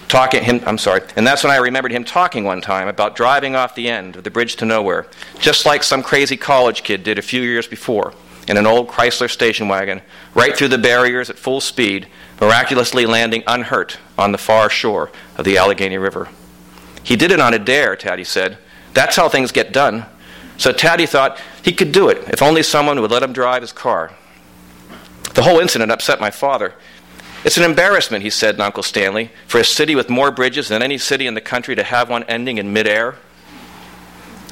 talking 0.08 0.42
him 0.42 0.60
I'm 0.66 0.78
sorry, 0.78 1.02
and 1.16 1.26
that's 1.26 1.42
when 1.42 1.52
I 1.52 1.56
remembered 1.56 1.92
him 1.92 2.04
talking 2.04 2.44
one 2.44 2.60
time 2.60 2.88
about 2.88 3.16
driving 3.16 3.56
off 3.56 3.74
the 3.74 3.88
end 3.88 4.16
of 4.16 4.24
the 4.24 4.30
bridge 4.30 4.56
to 4.56 4.64
nowhere, 4.64 5.06
just 5.38 5.66
like 5.66 5.82
some 5.82 6.02
crazy 6.02 6.36
college 6.36 6.82
kid 6.82 7.02
did 7.02 7.18
a 7.18 7.22
few 7.22 7.42
years 7.42 7.66
before 7.66 8.12
in 8.48 8.56
an 8.56 8.66
old 8.66 8.88
Chrysler 8.88 9.30
station 9.30 9.68
wagon, 9.68 10.02
right 10.34 10.56
through 10.56 10.68
the 10.68 10.78
barriers 10.78 11.30
at 11.30 11.38
full 11.38 11.60
speed, 11.60 12.08
miraculously 12.40 13.06
landing 13.06 13.42
unhurt 13.46 13.98
on 14.18 14.32
the 14.32 14.38
far 14.38 14.68
shore 14.68 15.10
of 15.36 15.44
the 15.44 15.56
Allegheny 15.56 15.96
River. 15.96 16.28
He 17.04 17.16
did 17.16 17.30
it 17.30 17.40
on 17.40 17.54
a 17.54 17.58
dare, 17.58 17.96
Taddy 17.96 18.24
said. 18.24 18.58
That's 18.94 19.16
how 19.16 19.28
things 19.28 19.52
get 19.52 19.72
done. 19.72 20.06
So 20.58 20.72
Taddy 20.72 21.06
thought 21.06 21.40
he 21.62 21.72
could 21.72 21.92
do 21.92 22.08
it 22.08 22.28
if 22.28 22.42
only 22.42 22.62
someone 22.62 23.00
would 23.00 23.10
let 23.10 23.22
him 23.22 23.32
drive 23.32 23.62
his 23.62 23.72
car. 23.72 24.12
The 25.34 25.42
whole 25.42 25.60
incident 25.60 25.90
upset 25.90 26.20
my 26.20 26.30
father. 26.30 26.74
It's 27.44 27.56
an 27.56 27.64
embarrassment, 27.64 28.22
he 28.22 28.30
said 28.30 28.56
to 28.56 28.64
Uncle 28.64 28.82
Stanley, 28.82 29.30
for 29.46 29.58
a 29.58 29.64
city 29.64 29.94
with 29.94 30.08
more 30.08 30.30
bridges 30.30 30.68
than 30.68 30.82
any 30.82 30.98
city 30.98 31.26
in 31.26 31.34
the 31.34 31.40
country 31.40 31.74
to 31.74 31.82
have 31.82 32.08
one 32.08 32.24
ending 32.24 32.58
in 32.58 32.72
midair. 32.72 33.16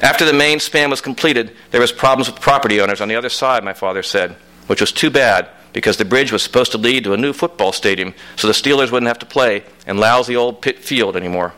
After 0.01 0.25
the 0.25 0.33
main 0.33 0.59
span 0.59 0.89
was 0.89 0.99
completed, 0.99 1.55
there 1.71 1.81
was 1.81 1.91
problems 1.91 2.29
with 2.29 2.41
property 2.41 2.81
owners 2.81 3.01
on 3.01 3.07
the 3.07 3.15
other 3.15 3.29
side, 3.29 3.63
my 3.63 3.73
father 3.73 4.03
said, 4.03 4.35
which 4.67 4.81
was 4.81 4.91
too 4.91 5.09
bad 5.09 5.47
because 5.73 5.95
the 5.95 6.05
bridge 6.05 6.31
was 6.31 6.43
supposed 6.43 6.71
to 6.73 6.77
lead 6.77 7.03
to 7.05 7.13
a 7.13 7.17
new 7.17 7.31
football 7.31 7.71
stadium 7.71 8.13
so 8.35 8.47
the 8.47 8.53
Steelers 8.53 8.91
wouldn't 8.91 9.07
have 9.07 9.19
to 9.19 9.25
play 9.25 9.63
in 9.87 9.97
lousy 9.97 10.35
old 10.35 10.61
pit 10.61 10.79
field 10.79 11.15
anymore 11.15 11.53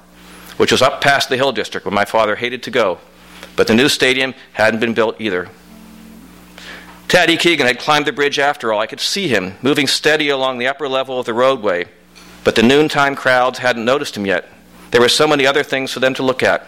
which 0.57 0.71
was 0.71 0.81
up 0.81 1.01
past 1.01 1.29
the 1.29 1.37
Hill 1.37 1.51
District 1.51 1.85
where 1.85 1.93
my 1.93 2.05
father 2.05 2.35
hated 2.35 2.63
to 2.63 2.71
go. 2.71 2.99
But 3.55 3.67
the 3.67 3.75
new 3.75 3.89
stadium 3.89 4.33
hadn't 4.53 4.79
been 4.79 4.93
built 4.93 5.19
either. 5.19 5.49
Taddy 7.13 7.37
Keegan 7.37 7.67
had 7.67 7.77
climbed 7.77 8.07
the 8.07 8.11
bridge 8.11 8.39
after 8.39 8.73
all. 8.73 8.79
I 8.79 8.87
could 8.87 8.99
see 8.99 9.27
him 9.27 9.53
moving 9.61 9.85
steady 9.85 10.29
along 10.29 10.57
the 10.57 10.65
upper 10.65 10.89
level 10.89 11.19
of 11.19 11.27
the 11.27 11.33
roadway, 11.35 11.85
but 12.43 12.55
the 12.55 12.63
noontime 12.63 13.15
crowds 13.15 13.59
hadn't 13.59 13.85
noticed 13.85 14.17
him 14.17 14.25
yet. 14.25 14.49
There 14.89 14.99
were 14.99 15.07
so 15.07 15.27
many 15.27 15.45
other 15.45 15.61
things 15.61 15.91
for 15.91 15.99
them 15.99 16.15
to 16.15 16.23
look 16.23 16.41
at. 16.41 16.67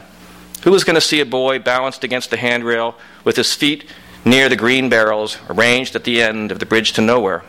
Who 0.62 0.70
was 0.70 0.84
going 0.84 0.94
to 0.94 1.02
see 1.02 1.20
a 1.20 1.26
boy 1.26 1.58
balanced 1.58 2.04
against 2.04 2.30
the 2.30 2.38
handrail 2.38 2.96
with 3.24 3.38
his 3.38 3.56
feet 3.56 3.90
near 4.24 4.48
the 4.48 4.56
green 4.56 4.88
barrels 4.88 5.40
arranged 5.50 5.96
at 5.96 6.04
the 6.04 6.22
end 6.22 6.52
of 6.52 6.60
the 6.60 6.68
bridge 6.68 6.94
to 6.94 7.02
nowhere? 7.02 7.44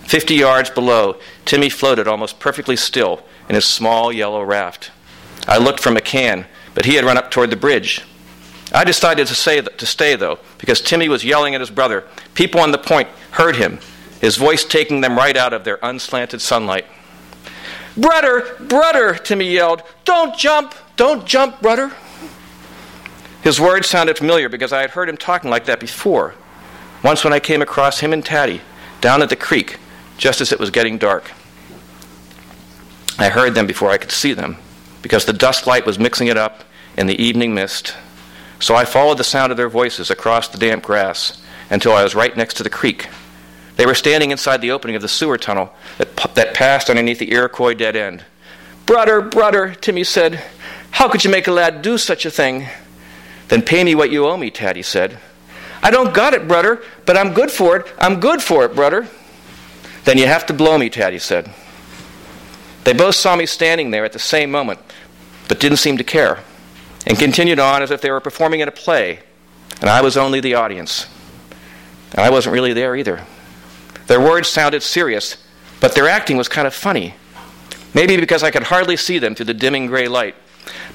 Fifty 0.00 0.34
yards 0.34 0.70
below, 0.70 1.20
Timmy 1.44 1.68
floated 1.68 2.08
almost 2.08 2.40
perfectly 2.40 2.74
still 2.74 3.22
in 3.48 3.54
his 3.54 3.64
small 3.64 4.12
yellow 4.12 4.42
raft. 4.42 4.90
I 5.46 5.58
looked 5.58 5.78
for 5.78 5.90
McCann, 5.90 6.46
but 6.74 6.84
he 6.84 6.96
had 6.96 7.04
run 7.04 7.16
up 7.16 7.30
toward 7.30 7.50
the 7.50 7.56
bridge. 7.56 8.02
I 8.72 8.84
decided 8.84 9.26
to, 9.26 9.34
say, 9.34 9.60
to 9.60 9.86
stay, 9.86 10.16
though, 10.16 10.38
because 10.58 10.80
Timmy 10.80 11.08
was 11.08 11.24
yelling 11.24 11.54
at 11.54 11.60
his 11.60 11.70
brother. 11.70 12.04
People 12.34 12.60
on 12.60 12.72
the 12.72 12.78
point 12.78 13.08
heard 13.32 13.56
him, 13.56 13.78
his 14.20 14.36
voice 14.36 14.64
taking 14.64 15.00
them 15.00 15.16
right 15.16 15.36
out 15.36 15.52
of 15.52 15.64
their 15.64 15.78
unslanted 15.82 16.40
sunlight. 16.40 16.86
Brother, 17.96 18.56
brother, 18.60 19.14
Timmy 19.14 19.52
yelled. 19.52 19.82
Don't 20.04 20.36
jump, 20.36 20.74
don't 20.96 21.26
jump, 21.26 21.60
brother. 21.60 21.92
His 23.42 23.60
words 23.60 23.88
sounded 23.88 24.16
familiar 24.16 24.48
because 24.48 24.72
I 24.72 24.80
had 24.80 24.90
heard 24.90 25.08
him 25.08 25.16
talking 25.16 25.50
like 25.50 25.66
that 25.66 25.80
before. 25.80 26.34
Once 27.02 27.24
when 27.24 27.32
I 27.32 27.40
came 27.40 27.60
across 27.60 27.98
him 27.98 28.12
and 28.12 28.24
Taddy 28.24 28.60
down 29.00 29.20
at 29.20 29.28
the 29.28 29.36
creek, 29.36 29.78
just 30.16 30.40
as 30.40 30.52
it 30.52 30.60
was 30.60 30.70
getting 30.70 30.96
dark. 30.96 31.30
I 33.18 33.28
heard 33.28 33.54
them 33.54 33.66
before 33.66 33.90
I 33.90 33.98
could 33.98 34.12
see 34.12 34.32
them 34.32 34.56
because 35.02 35.24
the 35.24 35.32
dust 35.32 35.66
light 35.66 35.84
was 35.84 35.98
mixing 35.98 36.28
it 36.28 36.38
up 36.38 36.64
in 36.96 37.08
the 37.08 37.20
evening 37.20 37.52
mist. 37.52 37.94
So 38.62 38.76
I 38.76 38.84
followed 38.84 39.18
the 39.18 39.24
sound 39.24 39.50
of 39.50 39.56
their 39.56 39.68
voices 39.68 40.08
across 40.08 40.46
the 40.46 40.56
damp 40.56 40.84
grass 40.84 41.42
until 41.68 41.94
I 41.94 42.04
was 42.04 42.14
right 42.14 42.36
next 42.36 42.54
to 42.54 42.62
the 42.62 42.70
creek. 42.70 43.08
They 43.74 43.86
were 43.86 43.94
standing 43.96 44.30
inside 44.30 44.60
the 44.60 44.70
opening 44.70 44.94
of 44.94 45.02
the 45.02 45.08
sewer 45.08 45.36
tunnel 45.36 45.74
that, 45.98 46.16
that 46.36 46.54
passed 46.54 46.88
underneath 46.88 47.18
the 47.18 47.32
Iroquois 47.32 47.74
dead 47.74 47.96
end. 47.96 48.24
Brother, 48.86 49.20
brother, 49.20 49.74
Timmy 49.74 50.04
said, 50.04 50.44
how 50.92 51.08
could 51.08 51.24
you 51.24 51.30
make 51.30 51.48
a 51.48 51.52
lad 51.52 51.82
do 51.82 51.98
such 51.98 52.24
a 52.24 52.30
thing? 52.30 52.68
Then 53.48 53.62
pay 53.62 53.82
me 53.82 53.96
what 53.96 54.12
you 54.12 54.28
owe 54.28 54.36
me, 54.36 54.48
Taddy 54.52 54.82
said. 54.82 55.18
I 55.82 55.90
don't 55.90 56.14
got 56.14 56.32
it, 56.32 56.46
brother, 56.46 56.84
but 57.04 57.16
I'm 57.16 57.34
good 57.34 57.50
for 57.50 57.76
it. 57.76 57.92
I'm 57.98 58.20
good 58.20 58.40
for 58.40 58.64
it, 58.64 58.76
brother. 58.76 59.08
Then 60.04 60.18
you 60.18 60.28
have 60.28 60.46
to 60.46 60.52
blow 60.52 60.78
me, 60.78 60.88
Taddy 60.88 61.18
said. 61.18 61.52
They 62.84 62.92
both 62.92 63.16
saw 63.16 63.34
me 63.34 63.46
standing 63.46 63.90
there 63.90 64.04
at 64.04 64.12
the 64.12 64.20
same 64.20 64.52
moment, 64.52 64.78
but 65.48 65.58
didn't 65.58 65.78
seem 65.78 65.96
to 65.96 66.04
care, 66.04 66.38
and 67.06 67.18
continued 67.18 67.58
on 67.58 67.82
as 67.82 67.90
if 67.90 68.00
they 68.00 68.10
were 68.10 68.20
performing 68.20 68.60
in 68.60 68.68
a 68.68 68.72
play, 68.72 69.20
and 69.80 69.90
I 69.90 70.02
was 70.02 70.16
only 70.16 70.40
the 70.40 70.54
audience. 70.54 71.06
And 72.12 72.20
I 72.20 72.30
wasn't 72.30 72.52
really 72.52 72.72
there 72.72 72.94
either. 72.94 73.24
Their 74.06 74.20
words 74.20 74.48
sounded 74.48 74.82
serious, 74.82 75.36
but 75.80 75.94
their 75.94 76.08
acting 76.08 76.36
was 76.36 76.48
kind 76.48 76.66
of 76.66 76.74
funny. 76.74 77.14
Maybe 77.94 78.16
because 78.16 78.42
I 78.42 78.50
could 78.50 78.64
hardly 78.64 78.96
see 78.96 79.18
them 79.18 79.34
through 79.34 79.46
the 79.46 79.54
dimming 79.54 79.86
gray 79.86 80.08
light. 80.08 80.34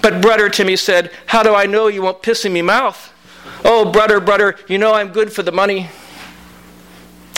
But, 0.01 0.21
brother, 0.21 0.49
Timmy 0.49 0.75
said, 0.75 1.11
how 1.25 1.43
do 1.43 1.53
I 1.53 1.65
know 1.65 1.87
you 1.87 2.01
won't 2.01 2.21
piss 2.21 2.45
in 2.45 2.53
me 2.53 2.61
mouth? 2.61 3.13
Oh, 3.65 3.91
brother, 3.91 4.19
brother, 4.19 4.55
you 4.67 4.77
know 4.77 4.93
I'm 4.93 5.09
good 5.09 5.31
for 5.31 5.43
the 5.43 5.51
money. 5.51 5.89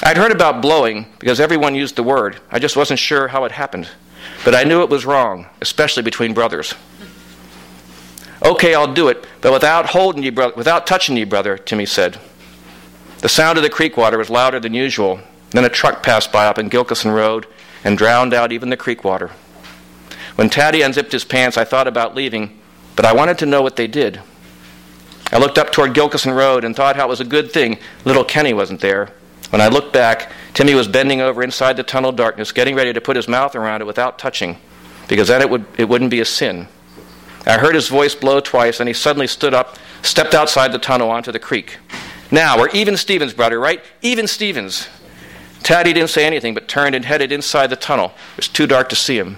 I'd 0.03 0.17
heard 0.17 0.31
about 0.31 0.61
blowing 0.61 1.07
because 1.19 1.39
everyone 1.39 1.75
used 1.75 1.95
the 1.95 2.03
word. 2.03 2.39
I 2.51 2.59
just 2.59 2.77
wasn't 2.77 2.99
sure 2.99 3.27
how 3.27 3.45
it 3.45 3.51
happened. 3.51 3.89
But 4.45 4.55
I 4.55 4.63
knew 4.63 4.83
it 4.83 4.89
was 4.89 5.05
wrong, 5.05 5.47
especially 5.61 6.03
between 6.03 6.33
brothers. 6.33 6.73
Okay, 8.43 8.73
I'll 8.73 8.93
do 8.93 9.09
it, 9.09 9.25
but 9.41 9.51
without 9.51 9.87
holding 9.87 10.23
you, 10.23 10.31
bro- 10.31 10.53
without 10.55 10.87
touching 10.87 11.17
you, 11.17 11.25
brother, 11.25 11.57
Timmy 11.57 11.85
said. 11.85 12.19
The 13.19 13.29
sound 13.29 13.57
of 13.57 13.63
the 13.63 13.69
creek 13.69 13.97
water 13.97 14.17
was 14.17 14.29
louder 14.29 14.59
than 14.59 14.73
usual. 14.73 15.19
Then 15.51 15.65
a 15.65 15.69
truck 15.69 16.03
passed 16.03 16.31
by 16.31 16.45
up 16.45 16.57
in 16.57 16.69
Gilkeson 16.69 17.13
Road 17.13 17.47
and 17.83 17.97
drowned 17.97 18.33
out 18.33 18.51
even 18.51 18.69
the 18.69 18.77
creek 18.77 19.03
water. 19.03 19.31
When 20.35 20.49
Taddy 20.49 20.81
unzipped 20.81 21.11
his 21.11 21.25
pants, 21.25 21.57
I 21.57 21.65
thought 21.65 21.87
about 21.87 22.15
leaving, 22.15 22.57
but 22.95 23.05
I 23.05 23.13
wanted 23.13 23.39
to 23.39 23.45
know 23.45 23.61
what 23.61 23.75
they 23.75 23.87
did. 23.87 24.21
I 25.31 25.37
looked 25.37 25.57
up 25.57 25.71
toward 25.71 25.93
Gilkeson 25.93 26.35
Road 26.35 26.63
and 26.63 26.75
thought 26.75 26.95
how 26.95 27.05
it 27.05 27.09
was 27.09 27.19
a 27.19 27.25
good 27.25 27.51
thing 27.51 27.77
little 28.05 28.23
Kenny 28.23 28.53
wasn't 28.53 28.79
there. 28.79 29.11
When 29.49 29.61
I 29.61 29.67
looked 29.67 29.91
back, 29.91 30.31
Timmy 30.53 30.75
was 30.75 30.87
bending 30.87 31.21
over 31.21 31.43
inside 31.43 31.75
the 31.75 31.83
tunnel 31.83 32.11
darkness, 32.11 32.51
getting 32.51 32.75
ready 32.75 32.93
to 32.93 33.01
put 33.01 33.15
his 33.15 33.27
mouth 33.27 33.55
around 33.55 33.81
it 33.81 33.85
without 33.85 34.17
touching, 34.17 34.57
because 35.07 35.27
then 35.27 35.41
it, 35.41 35.49
would, 35.49 35.65
it 35.77 35.89
wouldn't 35.89 36.11
be 36.11 36.19
a 36.19 36.25
sin. 36.25 36.67
I 37.45 37.57
heard 37.57 37.75
his 37.75 37.87
voice 37.87 38.15
blow 38.15 38.39
twice, 38.39 38.79
and 38.79 38.87
he 38.87 38.93
suddenly 38.93 39.27
stood 39.27 39.53
up, 39.53 39.77
stepped 40.01 40.33
outside 40.33 40.71
the 40.71 40.79
tunnel 40.79 41.09
onto 41.09 41.31
the 41.31 41.39
creek. 41.39 41.77
Now, 42.31 42.57
we're 42.57 42.69
even 42.69 42.97
Stevens, 42.97 43.33
brother, 43.33 43.59
right? 43.59 43.83
Even 44.01 44.27
Stevens. 44.27 44.87
Taddy 45.63 45.93
didn't 45.93 46.09
say 46.09 46.25
anything, 46.25 46.53
but 46.53 46.67
turned 46.67 46.95
and 46.95 47.05
headed 47.05 47.31
inside 47.31 47.67
the 47.67 47.75
tunnel. 47.75 48.13
It 48.33 48.37
was 48.37 48.47
too 48.47 48.67
dark 48.67 48.89
to 48.89 48.95
see 48.95 49.17
him 49.17 49.37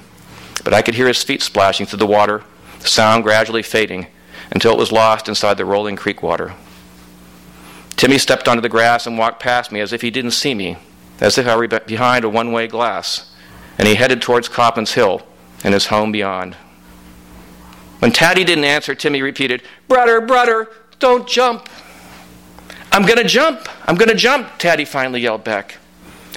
but 0.64 0.74
I 0.74 0.82
could 0.82 0.96
hear 0.96 1.08
his 1.08 1.24
feet 1.24 1.42
splashing 1.42 1.86
through 1.86 2.00
the 2.00 2.08
water, 2.08 2.44
the 2.80 2.88
sound 2.88 3.24
gradually 3.24 3.64
fading 3.64 4.08
until 4.52 4.74
it 4.74 4.78
was 4.78 4.92
lost 4.92 5.30
inside 5.30 5.58
the 5.58 5.66
rolling 5.66 5.96
creek 5.96 6.22
water. 6.22 6.54
Timmy 7.96 8.18
stepped 8.18 8.48
onto 8.48 8.62
the 8.62 8.70
grass 8.70 9.08
and 9.08 9.18
walked 9.18 9.42
past 9.42 9.72
me 9.72 9.80
as 9.80 9.94
if 9.94 10.02
he 10.02 10.12
didn't 10.12 10.32
see 10.32 10.54
me, 10.54 10.78
as 11.20 11.38
if 11.38 11.48
I 11.48 11.56
were 11.56 11.68
behind 11.68 12.26
a 12.26 12.30
one 12.30 12.52
way 12.52 12.68
glass, 12.68 13.32
and 13.78 13.88
he 13.88 13.96
headed 13.96 14.22
towards 14.22 14.50
Coppins 14.50 14.94
Hill 14.94 15.22
and 15.64 15.74
his 15.74 15.88
home 15.88 16.12
beyond. 16.12 16.58
When 18.02 18.12
Taddy 18.12 18.44
didn't 18.44 18.64
answer, 18.64 18.96
Timmy 18.96 19.22
repeated, 19.22 19.62
Brother, 19.88 20.22
brother, 20.22 20.68
don't 20.98 21.28
jump. 21.28 21.70
I'm 22.92 23.04
going 23.04 23.20
to 23.20 23.24
jump. 23.24 23.70
I'm 23.88 23.96
going 23.96 24.10
to 24.10 24.16
jump, 24.16 24.58
Taddy 24.58 24.86
finally 24.86 25.22
yelled 25.22 25.44
back. 25.44 25.78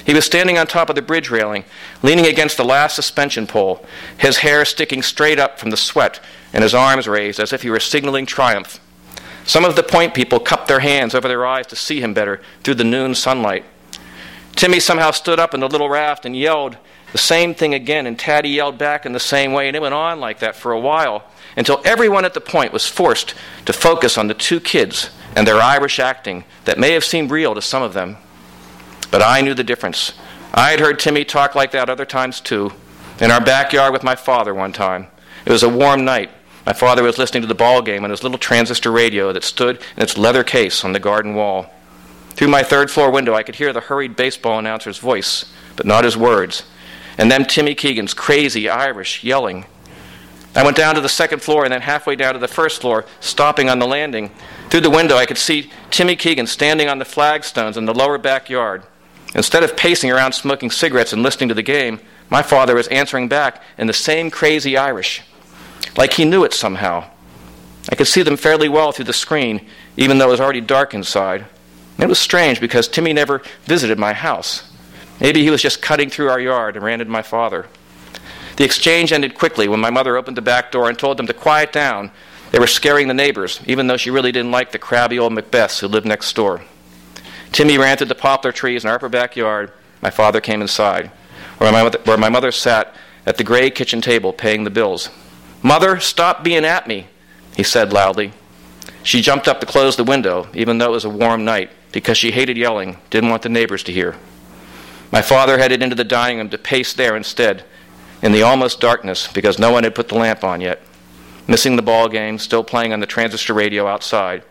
He 0.05 0.13
was 0.13 0.25
standing 0.25 0.59
on 0.59 0.67
top 0.67 0.89
of 0.89 0.95
the 0.95 1.01
bridge 1.01 1.31
railing, 1.31 1.65
leaning 2.03 2.27
against 2.27 2.57
the 2.57 2.63
last 2.63 2.95
suspension 2.95 3.47
pole, 3.47 3.83
his 4.15 4.37
hair 4.37 4.63
sticking 4.63 5.01
straight 5.01 5.39
up 5.39 5.57
from 5.57 5.71
the 5.71 5.77
sweat 5.77 6.19
and 6.53 6.61
his 6.61 6.75
arms 6.75 7.07
raised 7.07 7.39
as 7.39 7.51
if 7.51 7.63
he 7.63 7.71
were 7.71 7.79
signaling 7.79 8.27
triumph. 8.27 8.79
Some 9.43 9.65
of 9.65 9.75
the 9.75 9.81
point 9.81 10.13
people 10.13 10.39
cupped 10.39 10.67
their 10.67 10.81
hands 10.81 11.15
over 11.15 11.27
their 11.27 11.47
eyes 11.47 11.65
to 11.67 11.75
see 11.75 11.99
him 11.99 12.13
better 12.13 12.41
through 12.63 12.75
the 12.75 12.83
noon 12.83 13.15
sunlight. 13.15 13.65
Timmy 14.55 14.79
somehow 14.79 15.09
stood 15.09 15.39
up 15.39 15.55
in 15.55 15.61
the 15.61 15.67
little 15.67 15.89
raft 15.89 16.27
and 16.27 16.37
yelled 16.37 16.77
the 17.15 17.19
same 17.19 17.55
thing 17.55 17.73
again, 17.73 18.07
and 18.07 18.19
Taddy 18.19 18.49
yelled 18.49 18.77
back 18.77 19.05
in 19.05 19.13
the 19.13 19.21
same 19.21 19.53
way, 19.53 19.67
and 19.67 19.75
it 19.77 19.81
went 19.81 19.93
on 19.93 20.19
like 20.19 20.39
that 20.39 20.53
for 20.53 20.73
a 20.73 20.79
while 20.81 21.23
until 21.55 21.81
everyone 21.85 22.25
at 22.25 22.33
the 22.33 22.41
point 22.41 22.73
was 22.73 22.85
forced 22.85 23.33
to 23.65 23.71
focus 23.71 24.17
on 24.17 24.27
the 24.27 24.33
two 24.33 24.59
kids 24.59 25.11
and 25.33 25.47
their 25.47 25.61
Irish 25.61 25.97
acting 25.97 26.43
that 26.65 26.77
may 26.77 26.91
have 26.91 27.05
seemed 27.05 27.31
real 27.31 27.55
to 27.55 27.61
some 27.61 27.81
of 27.81 27.93
them. 27.93 28.17
But 29.11 29.21
I 29.21 29.39
knew 29.39 29.53
the 29.53 29.63
difference. 29.63 30.11
I 30.53 30.71
had 30.71 30.81
heard 30.81 30.99
Timmy 30.99 31.23
talk 31.23 31.55
like 31.55 31.71
that 31.71 31.89
other 31.89 32.03
times 32.03 32.41
too. 32.41 32.73
In 33.21 33.31
our 33.31 33.39
backyard 33.39 33.93
with 33.93 34.03
my 34.03 34.15
father 34.15 34.53
one 34.53 34.73
time. 34.73 35.07
It 35.45 35.53
was 35.53 35.63
a 35.63 35.69
warm 35.69 36.03
night. 36.03 36.31
My 36.65 36.73
father 36.73 37.01
was 37.01 37.17
listening 37.17 37.43
to 37.43 37.47
the 37.47 37.55
ball 37.55 37.81
game 37.81 38.03
on 38.03 38.09
his 38.09 38.23
little 38.23 38.37
transistor 38.37 38.91
radio 38.91 39.31
that 39.31 39.45
stood 39.45 39.77
in 39.95 40.03
its 40.03 40.17
leather 40.17 40.43
case 40.43 40.83
on 40.83 40.91
the 40.91 40.99
garden 40.99 41.33
wall. 41.33 41.71
Through 42.31 42.49
my 42.49 42.63
third 42.63 42.91
floor 42.91 43.09
window, 43.09 43.33
I 43.33 43.43
could 43.43 43.55
hear 43.55 43.71
the 43.71 43.79
hurried 43.79 44.17
baseball 44.17 44.59
announcer's 44.59 44.97
voice, 44.97 45.45
but 45.77 45.85
not 45.85 46.03
his 46.03 46.17
words. 46.17 46.63
And 47.17 47.31
then 47.31 47.45
Timmy 47.45 47.75
Keegan's 47.75 48.13
crazy 48.13 48.69
Irish 48.69 49.23
yelling. 49.23 49.65
I 50.55 50.63
went 50.63 50.77
down 50.77 50.95
to 50.95 51.01
the 51.01 51.09
second 51.09 51.41
floor 51.41 51.65
and 51.65 51.73
then 51.73 51.81
halfway 51.81 52.15
down 52.15 52.33
to 52.33 52.39
the 52.39 52.47
first 52.47 52.81
floor, 52.81 53.05
stopping 53.19 53.69
on 53.69 53.79
the 53.79 53.87
landing. 53.87 54.31
Through 54.69 54.81
the 54.81 54.89
window, 54.89 55.17
I 55.17 55.25
could 55.25 55.37
see 55.37 55.69
Timmy 55.91 56.15
Keegan 56.15 56.47
standing 56.47 56.87
on 56.87 56.97
the 56.97 57.05
flagstones 57.05 57.77
in 57.77 57.85
the 57.85 57.93
lower 57.93 58.17
backyard. 58.17 58.83
Instead 59.33 59.63
of 59.63 59.75
pacing 59.75 60.11
around 60.11 60.31
smoking 60.31 60.71
cigarettes 60.71 61.11
and 61.11 61.21
listening 61.21 61.49
to 61.49 61.55
the 61.55 61.61
game, 61.61 61.99
my 62.29 62.41
father 62.41 62.73
was 62.73 62.87
answering 62.87 63.27
back 63.27 63.61
in 63.77 63.87
the 63.87 63.93
same 63.93 64.31
crazy 64.31 64.77
Irish, 64.77 65.21
like 65.97 66.13
he 66.13 66.25
knew 66.25 66.43
it 66.43 66.53
somehow. 66.53 67.09
I 67.89 67.95
could 67.95 68.07
see 68.07 68.23
them 68.23 68.37
fairly 68.37 68.69
well 68.69 68.91
through 68.91 69.05
the 69.05 69.13
screen, 69.13 69.67
even 69.97 70.17
though 70.17 70.29
it 70.29 70.31
was 70.31 70.41
already 70.41 70.61
dark 70.61 70.93
inside. 70.93 71.45
It 71.99 72.09
was 72.09 72.17
strange 72.17 72.59
because 72.59 72.87
Timmy 72.87 73.13
never 73.13 73.41
visited 73.65 73.99
my 73.99 74.13
house. 74.13 74.71
Maybe 75.19 75.43
he 75.43 75.49
was 75.49 75.61
just 75.61 75.81
cutting 75.81 76.09
through 76.09 76.29
our 76.29 76.39
yard 76.39 76.75
and 76.75 76.85
ran 76.85 77.01
into 77.01 77.11
my 77.11 77.21
father. 77.21 77.67
The 78.57 78.63
exchange 78.63 79.11
ended 79.11 79.35
quickly 79.35 79.67
when 79.67 79.79
my 79.79 79.89
mother 79.89 80.17
opened 80.17 80.37
the 80.37 80.41
back 80.41 80.71
door 80.71 80.89
and 80.89 80.97
told 80.97 81.17
them 81.17 81.27
to 81.27 81.33
quiet 81.33 81.71
down. 81.71 82.11
They 82.51 82.59
were 82.59 82.67
scaring 82.67 83.07
the 83.07 83.13
neighbors, 83.13 83.59
even 83.65 83.87
though 83.87 83.97
she 83.97 84.11
really 84.11 84.31
didn't 84.31 84.51
like 84.51 84.71
the 84.71 84.79
crabby 84.79 85.19
old 85.19 85.33
Macbeths 85.33 85.79
who 85.79 85.87
lived 85.87 86.05
next 86.05 86.33
door. 86.35 86.61
Timmy 87.51 87.77
ran 87.77 87.97
through 87.97 88.07
the 88.07 88.15
poplar 88.15 88.51
trees 88.51 88.83
in 88.83 88.89
our 88.89 88.95
upper 88.95 89.09
backyard. 89.09 89.71
My 90.01 90.09
father 90.09 90.41
came 90.41 90.61
inside, 90.61 91.11
where 91.57 91.71
my, 91.71 91.83
mother, 91.83 91.99
where 92.05 92.17
my 92.17 92.29
mother 92.29 92.51
sat 92.51 92.93
at 93.25 93.37
the 93.37 93.43
gray 93.43 93.69
kitchen 93.69 94.01
table 94.01 94.31
paying 94.31 94.63
the 94.63 94.69
bills. 94.69 95.09
Mother, 95.61 95.99
stop 95.99 96.43
being 96.43 96.63
at 96.63 96.87
me, 96.87 97.07
he 97.55 97.63
said 97.63 97.91
loudly. 97.91 98.31
She 99.03 99.21
jumped 99.21 99.47
up 99.47 99.59
to 99.59 99.65
close 99.65 99.95
the 99.95 100.03
window, 100.03 100.47
even 100.53 100.77
though 100.77 100.87
it 100.87 100.91
was 100.91 101.05
a 101.05 101.09
warm 101.09 101.43
night, 101.45 101.71
because 101.91 102.17
she 102.17 102.31
hated 102.31 102.57
yelling, 102.57 102.97
didn't 103.09 103.29
want 103.29 103.41
the 103.41 103.49
neighbors 103.49 103.83
to 103.83 103.91
hear. 103.91 104.15
My 105.11 105.21
father 105.21 105.57
headed 105.57 105.81
into 105.81 105.95
the 105.95 106.03
dining 106.03 106.37
room 106.37 106.49
to 106.49 106.57
pace 106.57 106.93
there 106.93 107.15
instead, 107.15 107.63
in 108.21 108.31
the 108.31 108.43
almost 108.43 108.79
darkness, 108.79 109.27
because 109.31 109.59
no 109.59 109.71
one 109.71 109.83
had 109.83 109.95
put 109.95 110.09
the 110.09 110.15
lamp 110.15 110.43
on 110.43 110.61
yet. 110.61 110.81
Missing 111.47 111.75
the 111.75 111.81
ball 111.81 112.09
game, 112.09 112.39
still 112.39 112.63
playing 112.63 112.91
on 112.91 112.99
the 112.99 113.05
transistor 113.05 113.53
radio 113.53 113.87
outside. 113.87 114.43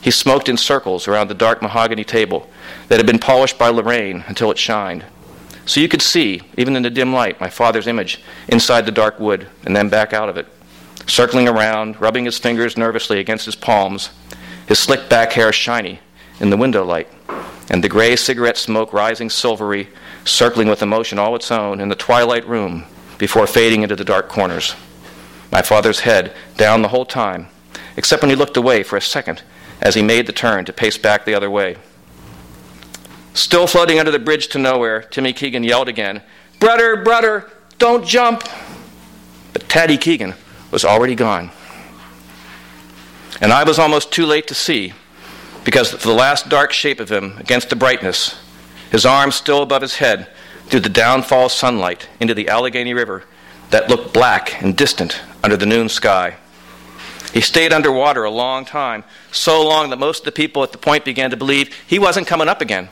He 0.00 0.10
smoked 0.10 0.48
in 0.48 0.56
circles 0.56 1.08
around 1.08 1.28
the 1.28 1.34
dark 1.34 1.62
mahogany 1.62 2.04
table 2.04 2.50
that 2.88 2.98
had 2.98 3.06
been 3.06 3.18
polished 3.18 3.58
by 3.58 3.68
Lorraine 3.68 4.24
until 4.26 4.50
it 4.50 4.58
shined. 4.58 5.04
So 5.64 5.80
you 5.80 5.88
could 5.88 6.02
see, 6.02 6.42
even 6.58 6.74
in 6.76 6.82
the 6.82 6.90
dim 6.90 7.12
light, 7.12 7.40
my 7.40 7.48
father's 7.48 7.86
image 7.86 8.20
inside 8.48 8.84
the 8.84 8.92
dark 8.92 9.20
wood 9.20 9.46
and 9.64 9.76
then 9.76 9.88
back 9.88 10.12
out 10.12 10.28
of 10.28 10.36
it, 10.36 10.46
circling 11.06 11.48
around, 11.48 12.00
rubbing 12.00 12.24
his 12.24 12.38
fingers 12.38 12.76
nervously 12.76 13.20
against 13.20 13.46
his 13.46 13.54
palms, 13.54 14.10
his 14.66 14.78
slick 14.78 15.08
back 15.08 15.32
hair 15.32 15.52
shiny 15.52 16.00
in 16.40 16.50
the 16.50 16.56
window 16.56 16.84
light, 16.84 17.08
and 17.70 17.82
the 17.82 17.88
gray 17.88 18.16
cigarette 18.16 18.56
smoke 18.56 18.92
rising 18.92 19.30
silvery, 19.30 19.88
circling 20.24 20.68
with 20.68 20.82
emotion 20.82 21.18
all 21.18 21.34
its 21.36 21.50
own 21.50 21.80
in 21.80 21.88
the 21.88 21.94
twilight 21.94 22.46
room 22.46 22.84
before 23.18 23.46
fading 23.46 23.82
into 23.82 23.96
the 23.96 24.04
dark 24.04 24.28
corners. 24.28 24.74
My 25.50 25.62
father's 25.62 26.00
head 26.00 26.34
down 26.56 26.82
the 26.82 26.88
whole 26.88 27.04
time, 27.04 27.48
except 27.96 28.22
when 28.22 28.30
he 28.30 28.36
looked 28.36 28.56
away 28.56 28.82
for 28.82 28.96
a 28.96 29.02
second 29.02 29.42
as 29.80 29.94
he 29.94 30.02
made 30.02 30.26
the 30.26 30.32
turn 30.32 30.64
to 30.64 30.72
pace 30.72 30.96
back 30.96 31.24
the 31.24 31.34
other 31.34 31.50
way. 31.50 31.76
Still 33.34 33.66
floating 33.66 33.98
under 33.98 34.10
the 34.10 34.18
bridge 34.18 34.48
to 34.48 34.58
nowhere, 34.58 35.02
Timmy 35.02 35.32
Keegan 35.32 35.64
yelled 35.64 35.88
again, 35.88 36.22
Brother, 36.60 36.96
brother, 36.96 37.50
don't 37.78 38.06
jump! 38.06 38.44
But 39.52 39.68
Taddy 39.68 39.98
Keegan 39.98 40.34
was 40.70 40.84
already 40.84 41.14
gone. 41.14 41.50
And 43.40 43.52
I 43.52 43.64
was 43.64 43.78
almost 43.78 44.12
too 44.12 44.26
late 44.26 44.46
to 44.48 44.54
see, 44.54 44.92
because 45.64 45.90
the 45.90 46.12
last 46.12 46.48
dark 46.48 46.72
shape 46.72 47.00
of 47.00 47.10
him 47.10 47.36
against 47.38 47.70
the 47.70 47.76
brightness, 47.76 48.38
his 48.92 49.04
arms 49.04 49.34
still 49.34 49.62
above 49.62 49.82
his 49.82 49.96
head, 49.96 50.28
through 50.66 50.80
the 50.80 50.88
downfall 50.88 51.48
sunlight 51.48 52.08
into 52.20 52.34
the 52.34 52.48
Allegheny 52.48 52.94
River 52.94 53.24
that 53.70 53.88
looked 53.88 54.14
black 54.14 54.62
and 54.62 54.76
distant 54.76 55.20
under 55.42 55.56
the 55.56 55.66
noon 55.66 55.88
sky. 55.88 56.36
He 57.32 57.40
stayed 57.40 57.72
underwater 57.72 58.24
a 58.24 58.30
long 58.30 58.64
time, 58.64 59.04
so 59.32 59.66
long 59.66 59.90
that 59.90 59.98
most 59.98 60.20
of 60.20 60.24
the 60.26 60.32
people 60.32 60.62
at 60.62 60.72
the 60.72 60.78
point 60.78 61.04
began 61.04 61.30
to 61.30 61.36
believe 61.36 61.74
he 61.86 61.98
wasn't 61.98 62.26
coming 62.26 62.48
up 62.48 62.60
again. 62.60 62.90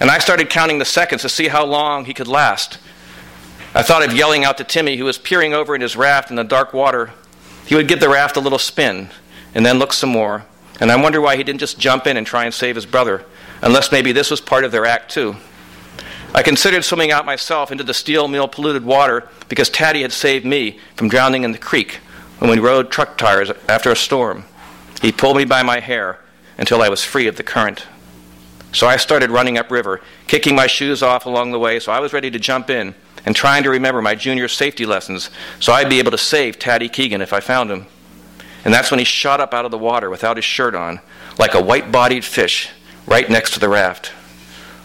and 0.00 0.10
I 0.10 0.18
started 0.18 0.48
counting 0.48 0.78
the 0.78 0.86
seconds 0.86 1.20
to 1.22 1.28
see 1.28 1.48
how 1.48 1.64
long 1.66 2.06
he 2.06 2.14
could 2.14 2.26
last. 2.26 2.78
I 3.74 3.82
thought 3.82 4.02
of 4.02 4.14
yelling 4.14 4.44
out 4.44 4.56
to 4.56 4.64
Timmy, 4.64 4.96
who 4.96 5.04
was 5.04 5.18
peering 5.18 5.52
over 5.52 5.74
in 5.74 5.82
his 5.82 5.94
raft 5.94 6.30
in 6.30 6.36
the 6.36 6.42
dark 6.42 6.72
water. 6.72 7.12
He 7.66 7.74
would 7.74 7.86
give 7.86 8.00
the 8.00 8.08
raft 8.08 8.36
a 8.36 8.40
little 8.40 8.58
spin 8.58 9.10
and 9.54 9.64
then 9.64 9.78
look 9.78 9.92
some 9.92 10.10
more. 10.10 10.46
And 10.80 10.90
I 10.90 10.96
wonder 10.96 11.20
why 11.20 11.36
he 11.36 11.44
didn't 11.44 11.60
just 11.60 11.78
jump 11.78 12.06
in 12.06 12.16
and 12.16 12.26
try 12.26 12.44
and 12.44 12.54
save 12.54 12.74
his 12.74 12.86
brother, 12.86 13.26
unless 13.62 13.92
maybe 13.92 14.12
this 14.12 14.30
was 14.30 14.40
part 14.40 14.64
of 14.64 14.72
their 14.72 14.86
act 14.86 15.10
too. 15.10 15.36
I 16.34 16.42
considered 16.42 16.84
swimming 16.84 17.10
out 17.10 17.26
myself 17.26 17.72
into 17.72 17.84
the 17.84 17.94
steel 17.94 18.28
mill 18.28 18.46
polluted 18.46 18.84
water 18.84 19.28
because 19.48 19.68
Taddy 19.68 20.02
had 20.02 20.12
saved 20.12 20.46
me 20.46 20.78
from 20.94 21.08
drowning 21.08 21.42
in 21.42 21.52
the 21.52 21.58
creek 21.58 22.00
when 22.38 22.50
we 22.50 22.58
rode 22.58 22.90
truck 22.90 23.18
tires 23.18 23.50
after 23.68 23.90
a 23.90 23.96
storm. 23.96 24.44
He 25.02 25.12
pulled 25.12 25.36
me 25.36 25.44
by 25.44 25.62
my 25.62 25.80
hair 25.80 26.20
until 26.56 26.82
I 26.82 26.88
was 26.88 27.02
free 27.02 27.26
of 27.26 27.36
the 27.36 27.42
current. 27.42 27.86
So 28.72 28.86
I 28.86 28.96
started 28.96 29.30
running 29.30 29.58
upriver, 29.58 30.00
kicking 30.28 30.54
my 30.54 30.68
shoes 30.68 31.02
off 31.02 31.26
along 31.26 31.50
the 31.50 31.58
way, 31.58 31.80
so 31.80 31.90
I 31.90 31.98
was 31.98 32.12
ready 32.12 32.30
to 32.30 32.38
jump 32.38 32.70
in 32.70 32.94
and 33.26 33.34
trying 33.34 33.64
to 33.64 33.70
remember 33.70 34.00
my 34.00 34.14
junior 34.14 34.46
safety 34.46 34.86
lessons 34.86 35.30
so 35.58 35.72
I'd 35.72 35.90
be 35.90 35.98
able 35.98 36.12
to 36.12 36.18
save 36.18 36.58
Taddy 36.58 36.88
Keegan 36.88 37.20
if 37.20 37.32
I 37.32 37.40
found 37.40 37.70
him. 37.70 37.86
And 38.64 38.72
that's 38.72 38.90
when 38.90 38.98
he 38.98 39.04
shot 39.04 39.40
up 39.40 39.52
out 39.52 39.64
of 39.64 39.70
the 39.70 39.78
water 39.78 40.08
without 40.08 40.36
his 40.36 40.44
shirt 40.44 40.74
on, 40.74 41.00
like 41.38 41.54
a 41.54 41.62
white 41.62 41.90
bodied 41.90 42.24
fish, 42.24 42.70
right 43.06 43.28
next 43.28 43.52
to 43.54 43.60
the 43.60 43.68
raft. 43.68 44.12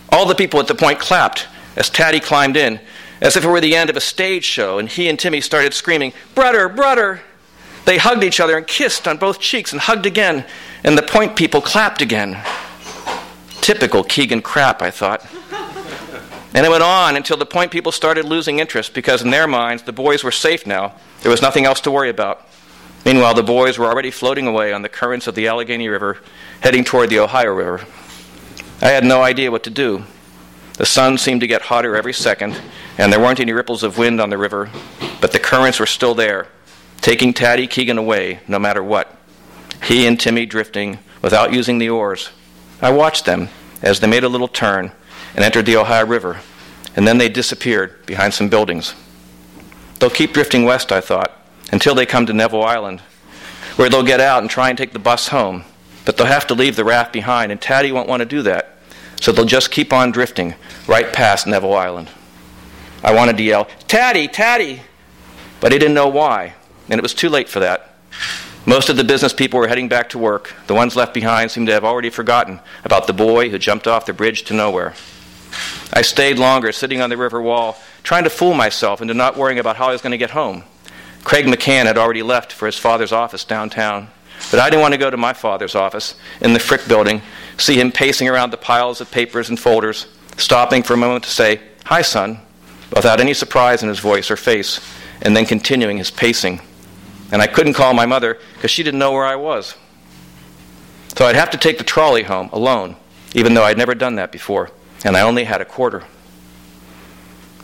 All 0.09 0.25
the 0.25 0.35
people 0.35 0.59
at 0.59 0.67
the 0.67 0.75
point 0.75 0.99
clapped 0.99 1.47
as 1.75 1.89
Taddy 1.89 2.19
climbed 2.19 2.57
in, 2.57 2.79
as 3.21 3.35
if 3.35 3.43
it 3.43 3.47
were 3.47 3.61
the 3.61 3.75
end 3.75 3.89
of 3.89 3.97
a 3.97 4.01
stage 4.01 4.45
show, 4.45 4.79
and 4.79 4.87
he 4.87 5.09
and 5.09 5.19
Timmy 5.19 5.41
started 5.41 5.73
screaming, 5.73 6.13
Brother, 6.33 6.69
brother! 6.69 7.21
They 7.85 7.97
hugged 7.97 8.23
each 8.23 8.39
other 8.39 8.57
and 8.57 8.65
kissed 8.65 9.07
on 9.07 9.17
both 9.17 9.39
cheeks 9.39 9.71
and 9.71 9.81
hugged 9.81 10.05
again, 10.05 10.45
and 10.83 10.97
the 10.97 11.03
point 11.03 11.35
people 11.35 11.61
clapped 11.61 12.01
again. 12.01 12.41
Typical 13.61 14.03
Keegan 14.03 14.41
crap, 14.41 14.81
I 14.81 14.91
thought. 14.91 15.25
And 16.53 16.65
it 16.65 16.69
went 16.69 16.83
on 16.83 17.17
until 17.17 17.37
the 17.37 17.45
point 17.45 17.71
people 17.71 17.91
started 17.91 18.25
losing 18.25 18.59
interest 18.59 18.93
because, 18.93 19.21
in 19.21 19.29
their 19.29 19.47
minds, 19.47 19.83
the 19.83 19.91
boys 19.91 20.23
were 20.23 20.31
safe 20.31 20.65
now. 20.65 20.95
There 21.21 21.31
was 21.31 21.41
nothing 21.41 21.65
else 21.65 21.81
to 21.81 21.91
worry 21.91 22.09
about. 22.09 22.47
Meanwhile, 23.05 23.33
the 23.35 23.43
boys 23.43 23.77
were 23.77 23.87
already 23.87 24.09
floating 24.09 24.47
away 24.47 24.71
on 24.71 24.81
the 24.81 24.89
currents 24.89 25.27
of 25.27 25.35
the 25.35 25.47
Allegheny 25.47 25.89
River, 25.89 26.21
heading 26.61 26.83
toward 26.83 27.09
the 27.09 27.19
Ohio 27.19 27.53
River. 27.53 27.85
I 28.81 28.89
had 28.89 29.03
no 29.03 29.21
idea 29.21 29.51
what 29.51 29.63
to 29.63 29.69
do. 29.69 30.03
The 30.77 30.85
sun 30.85 31.17
seemed 31.17 31.41
to 31.41 31.47
get 31.47 31.63
hotter 31.63 31.95
every 31.95 32.13
second, 32.13 32.59
and 32.97 33.11
there 33.11 33.19
weren't 33.19 33.39
any 33.39 33.53
ripples 33.53 33.83
of 33.83 33.97
wind 33.97 34.19
on 34.19 34.29
the 34.29 34.37
river, 34.37 34.69
but 35.21 35.31
the 35.31 35.39
currents 35.39 35.79
were 35.79 35.85
still 35.85 36.13
there, 36.13 36.47
taking 36.99 37.33
Taddy 37.33 37.67
Keegan 37.67 37.97
away 37.97 38.41
no 38.47 38.59
matter 38.59 38.83
what. 38.83 39.15
He 39.83 40.05
and 40.05 40.19
Timmy 40.19 40.45
drifting 40.45 40.99
without 41.21 41.53
using 41.53 41.77
the 41.77 41.89
oars. 41.89 42.29
I 42.81 42.91
watched 42.91 43.25
them 43.25 43.49
as 43.81 43.99
they 43.99 44.07
made 44.07 44.23
a 44.23 44.29
little 44.29 44.47
turn 44.47 44.91
and 45.35 45.45
entered 45.45 45.65
the 45.65 45.77
Ohio 45.77 46.05
River, 46.05 46.41
and 46.95 47.07
then 47.07 47.17
they 47.17 47.29
disappeared 47.29 48.05
behind 48.05 48.33
some 48.33 48.49
buildings. 48.49 48.93
They'll 49.99 50.09
keep 50.09 50.33
drifting 50.33 50.65
west, 50.65 50.91
I 50.91 51.01
thought, 51.01 51.31
until 51.71 51.95
they 51.95 52.05
come 52.05 52.25
to 52.25 52.33
Neville 52.33 52.63
Island, 52.63 52.99
where 53.77 53.89
they'll 53.89 54.03
get 54.03 54.19
out 54.19 54.41
and 54.41 54.49
try 54.49 54.69
and 54.69 54.77
take 54.77 54.91
the 54.93 54.99
bus 54.99 55.29
home. 55.29 55.63
But 56.05 56.17
they'll 56.17 56.27
have 56.27 56.47
to 56.47 56.53
leave 56.53 56.75
the 56.75 56.85
raft 56.85 57.11
behind, 57.11 57.51
and 57.51 57.59
Taddy 57.59 57.91
won't 57.91 58.07
want 58.07 58.21
to 58.21 58.25
do 58.25 58.41
that. 58.43 58.77
So 59.19 59.31
they'll 59.31 59.45
just 59.45 59.71
keep 59.71 59.91
on 59.91 60.11
drifting 60.11 60.55
right 60.87 61.11
past 61.11 61.47
Neville 61.47 61.73
Island. 61.73 62.09
I 63.03 63.13
wanted 63.13 63.37
to 63.37 63.43
yell, 63.43 63.67
Taddy, 63.87 64.27
Taddy! 64.27 64.81
But 65.59 65.73
I 65.73 65.77
didn't 65.77 65.95
know 65.95 66.07
why, 66.07 66.53
and 66.89 66.99
it 66.99 67.01
was 67.01 67.13
too 67.13 67.29
late 67.29 67.49
for 67.49 67.59
that. 67.59 67.95
Most 68.67 68.89
of 68.89 68.97
the 68.97 69.03
business 69.03 69.31
people 69.31 69.59
were 69.59 69.67
heading 69.67 69.87
back 69.87 70.09
to 70.09 70.17
work. 70.17 70.53
The 70.67 70.73
ones 70.73 70.95
left 70.95 71.13
behind 71.13 71.51
seemed 71.51 71.67
to 71.67 71.73
have 71.73 71.83
already 71.83 72.09
forgotten 72.09 72.59
about 72.83 73.05
the 73.05 73.13
boy 73.13 73.49
who 73.49 73.59
jumped 73.59 73.87
off 73.87 74.07
the 74.07 74.13
bridge 74.13 74.43
to 74.45 74.53
nowhere. 74.53 74.95
I 75.93 76.01
stayed 76.01 76.39
longer, 76.39 76.71
sitting 76.71 76.99
on 76.99 77.09
the 77.09 77.17
river 77.17 77.41
wall, 77.41 77.77
trying 78.03 78.23
to 78.23 78.29
fool 78.29 78.53
myself 78.53 79.01
into 79.01 79.13
not 79.13 79.37
worrying 79.37 79.59
about 79.59 79.77
how 79.77 79.89
I 79.89 79.91
was 79.91 80.01
going 80.01 80.11
to 80.11 80.17
get 80.17 80.31
home. 80.31 80.63
Craig 81.23 81.45
McCann 81.45 81.85
had 81.85 81.97
already 81.97 82.23
left 82.23 82.51
for 82.51 82.65
his 82.65 82.77
father's 82.77 83.11
office 83.11 83.43
downtown, 83.45 84.09
but 84.51 84.59
I 84.59 84.69
didn't 84.69 84.81
want 84.81 84.93
to 84.93 84.99
go 84.99 85.09
to 85.09 85.17
my 85.17 85.33
father's 85.33 85.75
office 85.75 86.15
in 86.41 86.53
the 86.53 86.59
Frick 86.59 86.87
building, 86.87 87.21
see 87.57 87.79
him 87.79 87.91
pacing 87.91 88.29
around 88.29 88.51
the 88.51 88.57
piles 88.57 89.01
of 89.01 89.11
papers 89.11 89.49
and 89.49 89.59
folders, 89.59 90.07
stopping 90.37 90.83
for 90.83 90.93
a 90.93 90.97
moment 90.97 91.23
to 91.23 91.29
say, 91.29 91.61
Hi, 91.85 92.01
son, 92.01 92.39
without 92.95 93.19
any 93.19 93.33
surprise 93.33 93.83
in 93.83 93.89
his 93.89 93.99
voice 93.99 94.31
or 94.31 94.37
face, 94.37 94.79
and 95.21 95.35
then 95.35 95.45
continuing 95.45 95.97
his 95.97 96.11
pacing. 96.11 96.61
And 97.31 97.41
I 97.41 97.47
couldn't 97.47 97.73
call 97.73 97.93
my 97.93 98.05
mother 98.05 98.39
because 98.53 98.71
she 98.71 98.83
didn't 98.83 98.99
know 98.99 99.11
where 99.11 99.25
I 99.25 99.35
was. 99.35 99.75
So 101.15 101.25
I'd 101.25 101.35
have 101.35 101.51
to 101.51 101.57
take 101.57 101.77
the 101.77 101.83
trolley 101.83 102.23
home 102.23 102.49
alone, 102.51 102.95
even 103.33 103.53
though 103.53 103.63
I'd 103.63 103.77
never 103.77 103.95
done 103.95 104.15
that 104.15 104.31
before 104.31 104.71
and 105.05 105.15
I 105.15 105.21
only 105.21 105.43
had 105.43 105.61
a 105.61 105.65
quarter. 105.65 106.03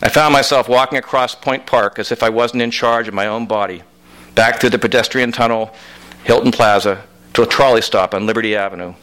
I 0.02 0.10
found 0.10 0.32
myself 0.32 0.70
walking 0.70 0.98
across 0.98 1.36
Point 1.36 1.66
Park 1.66 1.98
as 2.00 2.12
if 2.12 2.24
I 2.24 2.30
wasn't 2.30 2.62
in 2.62 2.72
charge 2.72 3.08
of 3.08 3.14
my 3.14 3.28
own 3.28 3.48
body, 3.48 3.82
back 4.36 4.60
through 4.60 4.70
the 4.70 4.80
pedestrian 4.80 5.32
tunnel, 5.32 5.74
Hilton 6.24 6.52
Plaza, 6.52 7.04
to 7.34 7.42
a 7.42 7.48
trolley 7.48 7.82
stop 7.82 8.14
on 8.14 8.26
Liberty 8.26 8.56
Avenue. 8.56 8.94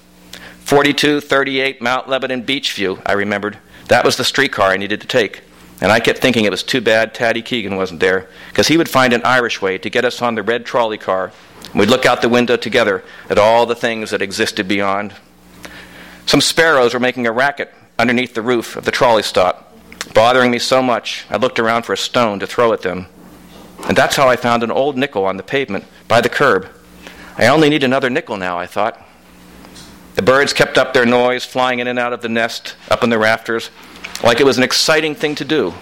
4238 0.65 1.81
Mount 1.81 2.09
Lebanon 2.09 2.45
Beechview, 2.45 3.01
I 3.07 3.13
remembered. 3.13 3.59
That 3.89 4.05
was 4.05 4.17
the 4.17 4.25
streetcar 4.25 4.69
I 4.69 4.77
needed 4.77 5.01
to 5.01 5.07
take. 5.07 5.43
And 5.81 5.91
I 5.91 6.01
kept 6.01 6.19
thinking 6.19 6.45
it 6.45 6.51
was 6.51 6.63
too 6.63 6.81
bad 6.81 7.15
Taddy 7.15 7.41
Keegan 7.41 7.77
wasn't 7.77 8.01
there, 8.01 8.29
because 8.49 8.69
he 8.69 8.77
would 8.77 8.89
find 8.89 9.13
an 9.13 9.25
Irish 9.25 9.63
way 9.63 9.79
to 9.79 9.91
get 9.91 10.05
us 10.05 10.21
on 10.21 10.35
the 10.35 10.43
red 10.43 10.67
trolley 10.67 10.99
car. 10.99 11.33
We'd 11.75 11.89
look 11.89 12.05
out 12.05 12.23
the 12.23 12.29
window 12.29 12.57
together 12.57 13.05
at 13.31 13.39
all 13.39 13.67
the 13.67 13.75
things 13.75 14.11
that 14.11 14.23
existed 14.23 14.69
beyond. 14.69 15.15
Some 16.27 16.41
sparrows 16.41 16.95
were 16.95 17.01
making 17.01 17.27
a 17.27 17.33
racket 17.33 17.73
underneath 17.99 18.35
the 18.35 18.43
roof 18.43 18.77
of 18.77 18.85
the 18.85 18.91
trolley 18.91 19.23
stop, 19.23 19.73
bothering 20.15 20.51
me 20.51 20.59
so 20.59 20.83
much 20.83 21.25
I 21.31 21.37
looked 21.37 21.59
around 21.59 21.85
for 21.85 21.93
a 21.95 21.99
stone 21.99 22.39
to 22.41 22.47
throw 22.47 22.73
at 22.73 22.83
them. 22.83 23.07
And 23.89 23.97
that's 23.97 24.17
how 24.17 24.29
I 24.29 24.37
found 24.37 24.63
an 24.63 24.71
old 24.71 24.97
nickel 24.97 25.25
on 25.25 25.37
the 25.37 25.43
pavement 25.43 25.85
by 26.09 26.21
the 26.21 26.29
curb. 26.29 26.69
I 27.39 27.47
only 27.47 27.71
need 27.71 27.85
another 27.85 28.11
nickel 28.11 28.37
now, 28.37 28.59
I 28.59 28.67
thought. 28.67 29.03
The 30.17 30.23
birds 30.23 30.53
kept 30.53 30.77
up 30.77 30.93
their 30.93 31.07
noise, 31.07 31.45
flying 31.45 31.79
in 31.79 31.87
and 31.87 31.99
out 31.99 32.13
of 32.13 32.21
the 32.21 32.29
nest 32.29 32.77
up 32.91 33.03
in 33.03 33.09
the 33.09 33.19
rafters, 33.19 33.71
like 34.23 34.41
it 34.41 34.45
was 34.45 34.59
an 34.59 34.65
exciting 34.65 35.15
thing 35.15 35.35
to 35.37 35.45
do. 35.45 35.73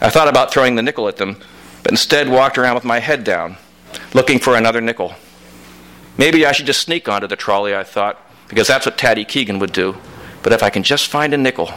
I 0.00 0.10
thought 0.10 0.28
about 0.28 0.52
throwing 0.52 0.74
the 0.74 0.82
nickel 0.82 1.08
at 1.08 1.16
them, 1.16 1.40
but 1.82 1.92
instead 1.92 2.28
walked 2.28 2.58
around 2.58 2.74
with 2.74 2.84
my 2.84 2.98
head 2.98 3.24
down, 3.24 3.56
looking 4.12 4.38
for 4.38 4.56
another 4.56 4.80
nickel. 4.80 5.14
Maybe 6.18 6.44
I 6.44 6.52
should 6.52 6.66
just 6.66 6.82
sneak 6.82 7.08
onto 7.08 7.28
the 7.28 7.36
trolley, 7.36 7.74
I 7.74 7.84
thought, 7.84 8.20
because 8.48 8.66
that's 8.66 8.84
what 8.84 8.98
Taddy 8.98 9.24
Keegan 9.24 9.60
would 9.60 9.72
do 9.72 9.96
but 10.42 10.52
if 10.52 10.62
I 10.62 10.70
can 10.70 10.82
just 10.82 11.08
find 11.08 11.32
a 11.32 11.38
nickel. 11.38 11.70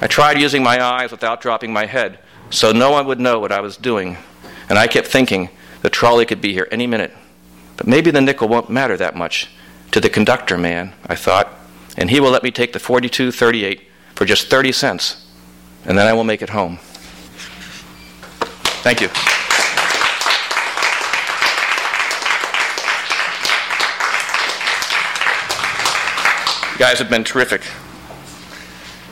I 0.00 0.06
tried 0.06 0.38
using 0.38 0.62
my 0.62 0.82
eyes 0.82 1.10
without 1.10 1.40
dropping 1.40 1.72
my 1.72 1.86
head, 1.86 2.18
so 2.50 2.72
no 2.72 2.90
one 2.90 3.06
would 3.06 3.20
know 3.20 3.40
what 3.40 3.52
I 3.52 3.60
was 3.60 3.76
doing. 3.76 4.18
And 4.68 4.78
I 4.78 4.86
kept 4.86 5.08
thinking 5.08 5.50
the 5.82 5.90
trolley 5.90 6.26
could 6.26 6.40
be 6.40 6.52
here 6.52 6.68
any 6.70 6.86
minute. 6.86 7.12
But 7.76 7.86
maybe 7.86 8.10
the 8.10 8.20
nickel 8.20 8.48
won't 8.48 8.70
matter 8.70 8.96
that 8.96 9.16
much 9.16 9.50
to 9.90 10.00
the 10.00 10.10
conductor 10.10 10.58
man, 10.58 10.92
I 11.06 11.14
thought, 11.14 11.52
and 11.96 12.10
he 12.10 12.20
will 12.20 12.30
let 12.30 12.42
me 12.42 12.50
take 12.50 12.72
the 12.72 12.78
4238 12.78 13.88
for 14.14 14.24
just 14.24 14.48
30 14.48 14.72
cents, 14.72 15.26
and 15.84 15.96
then 15.98 16.06
I 16.06 16.12
will 16.12 16.24
make 16.24 16.42
it 16.42 16.50
home. 16.50 16.78
Thank 18.82 19.00
you. 19.00 19.08
You 26.72 26.78
guys 26.78 26.98
have 26.98 27.08
been 27.08 27.22
terrific. 27.22 27.62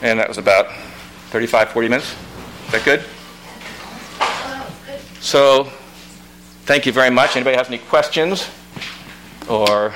And 0.02 0.18
that 0.18 0.26
was 0.26 0.36
about 0.36 0.72
35, 1.30 1.70
40 1.70 1.88
minutes. 1.88 2.16
Is 2.66 2.72
that 2.72 2.84
good? 2.84 3.04
Uh, 4.20 4.68
so, 5.20 5.72
thank 6.64 6.86
you 6.86 6.92
very 6.92 7.10
much. 7.10 7.36
Anybody 7.36 7.56
has 7.56 7.68
any 7.68 7.78
questions 7.78 8.48
or 9.48 9.92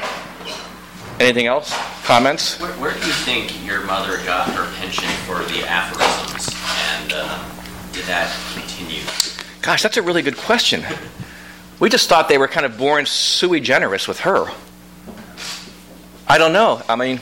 anything 1.21 1.47
else? 1.47 1.75
Comments? 2.05 2.61
Where, 2.61 2.73
where 2.75 2.93
do 2.93 2.99
you 2.99 3.13
think 3.13 3.65
your 3.67 3.85
mother 3.85 4.19
got 4.25 4.49
her 4.51 4.73
penchant 4.77 5.13
for 5.27 5.39
the 5.53 5.67
aphorisms, 5.69 6.55
and 6.95 7.13
uh, 7.15 7.45
did 7.93 8.05
that 8.05 8.35
continue? 8.55 9.03
Gosh, 9.63 9.83
that's 9.83 9.97
a 9.97 10.03
really 10.03 10.23
good 10.23 10.37
question. 10.37 10.85
We 11.79 11.91
just 11.91 12.09
thought 12.09 12.29
they 12.29 12.39
were 12.39 12.49
kind 12.49 12.65
of 12.65 12.79
born 12.79 13.07
sui 13.07 13.61
generis 13.61 14.09
with 14.09 14.21
her. 14.21 14.47
I 16.29 16.39
don't 16.39 16.53
know. 16.53 16.83
I 16.89 16.97
mean, 16.97 17.21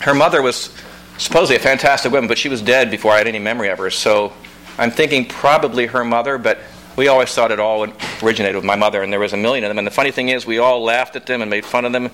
her 0.00 0.14
mother 0.14 0.42
was 0.42 0.74
supposedly 1.18 1.56
a 1.56 1.60
fantastic 1.60 2.12
woman, 2.12 2.28
but 2.28 2.38
she 2.38 2.48
was 2.48 2.62
dead 2.62 2.90
before 2.90 3.12
I 3.12 3.18
had 3.18 3.26
any 3.26 3.38
memory 3.38 3.68
of 3.68 3.78
her. 3.78 3.90
So 3.90 4.32
I'm 4.78 4.90
thinking 4.90 5.26
probably 5.26 5.86
her 5.86 6.04
mother, 6.04 6.38
but 6.38 6.58
we 6.96 7.08
always 7.08 7.30
thought 7.34 7.50
it 7.50 7.60
all 7.60 7.86
originated 8.22 8.56
with 8.56 8.64
my 8.64 8.76
mother, 8.76 9.02
and 9.02 9.12
there 9.12 9.20
was 9.20 9.32
a 9.32 9.36
million 9.36 9.64
of 9.64 9.70
them. 9.70 9.78
And 9.78 9.86
the 9.86 9.90
funny 9.92 10.10
thing 10.10 10.28
is, 10.28 10.46
we 10.46 10.58
all 10.58 10.82
laughed 10.82 11.16
at 11.16 11.26
them 11.26 11.42
and 11.42 11.50
made 11.50 11.64
fun 11.64 11.84
of 11.84 11.92
them. 11.92 12.10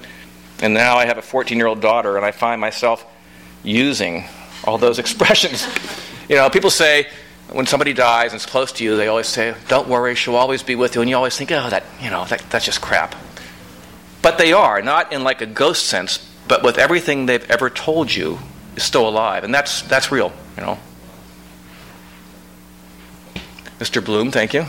And 0.62 0.74
now 0.74 0.96
I 0.96 1.06
have 1.06 1.18
a 1.18 1.22
14 1.22 1.56
year 1.56 1.66
old 1.66 1.80
daughter, 1.80 2.16
and 2.16 2.24
I 2.24 2.30
find 2.30 2.60
myself 2.60 3.04
using 3.62 4.24
all 4.64 4.78
those 4.78 4.98
expressions. 5.04 5.66
you 6.28 6.36
know, 6.36 6.48
people 6.48 6.70
say, 6.70 7.06
when 7.52 7.66
somebody 7.66 7.92
dies 7.92 8.32
and 8.32 8.40
is 8.40 8.46
close 8.46 8.72
to 8.72 8.84
you, 8.84 8.96
they 8.96 9.08
always 9.08 9.26
say, 9.26 9.54
"Don't 9.68 9.88
worry, 9.88 10.14
she'll 10.14 10.36
always 10.36 10.62
be 10.62 10.76
with 10.76 10.94
you," 10.94 11.00
and 11.00 11.10
you 11.10 11.16
always 11.16 11.36
think, 11.36 11.50
"Oh, 11.50 11.68
that 11.68 11.84
you 12.00 12.10
know, 12.10 12.24
that, 12.26 12.42
that's 12.50 12.64
just 12.64 12.80
crap." 12.80 13.14
But 14.22 14.38
they 14.38 14.52
are 14.52 14.82
not 14.82 15.12
in 15.12 15.24
like 15.24 15.40
a 15.40 15.46
ghost 15.46 15.86
sense, 15.86 16.18
but 16.46 16.62
with 16.62 16.78
everything 16.78 17.26
they've 17.26 17.48
ever 17.50 17.68
told 17.68 18.14
you, 18.14 18.38
is 18.76 18.84
still 18.84 19.08
alive, 19.08 19.44
and 19.44 19.52
that's 19.54 19.82
that's 19.82 20.12
real, 20.12 20.32
you 20.56 20.62
know. 20.62 20.78
Mr. 23.80 24.04
Bloom, 24.04 24.30
thank 24.30 24.52
you. 24.52 24.64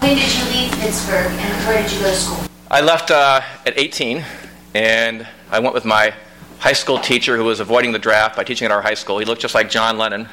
When 0.00 0.14
did 0.14 0.30
you 0.36 0.44
leave 0.50 0.70
Pittsburgh 0.72 1.32
and 1.32 1.66
where 1.66 1.82
did 1.82 1.90
you 1.90 1.98
go 2.00 2.10
to 2.10 2.14
school? 2.14 2.44
I 2.70 2.82
left 2.82 3.10
uh, 3.10 3.40
at 3.64 3.78
18, 3.78 4.22
and 4.74 5.26
I 5.50 5.60
went 5.60 5.72
with 5.72 5.86
my 5.86 6.12
high 6.58 6.74
school 6.74 6.98
teacher 6.98 7.38
who 7.38 7.44
was 7.44 7.60
avoiding 7.60 7.92
the 7.92 7.98
draft 7.98 8.36
by 8.36 8.44
teaching 8.44 8.66
at 8.66 8.70
our 8.70 8.82
high 8.82 8.92
school. 8.92 9.18
He 9.18 9.24
looked 9.24 9.40
just 9.40 9.54
like 9.54 9.70
John 9.70 9.96
Lennon. 9.96 10.28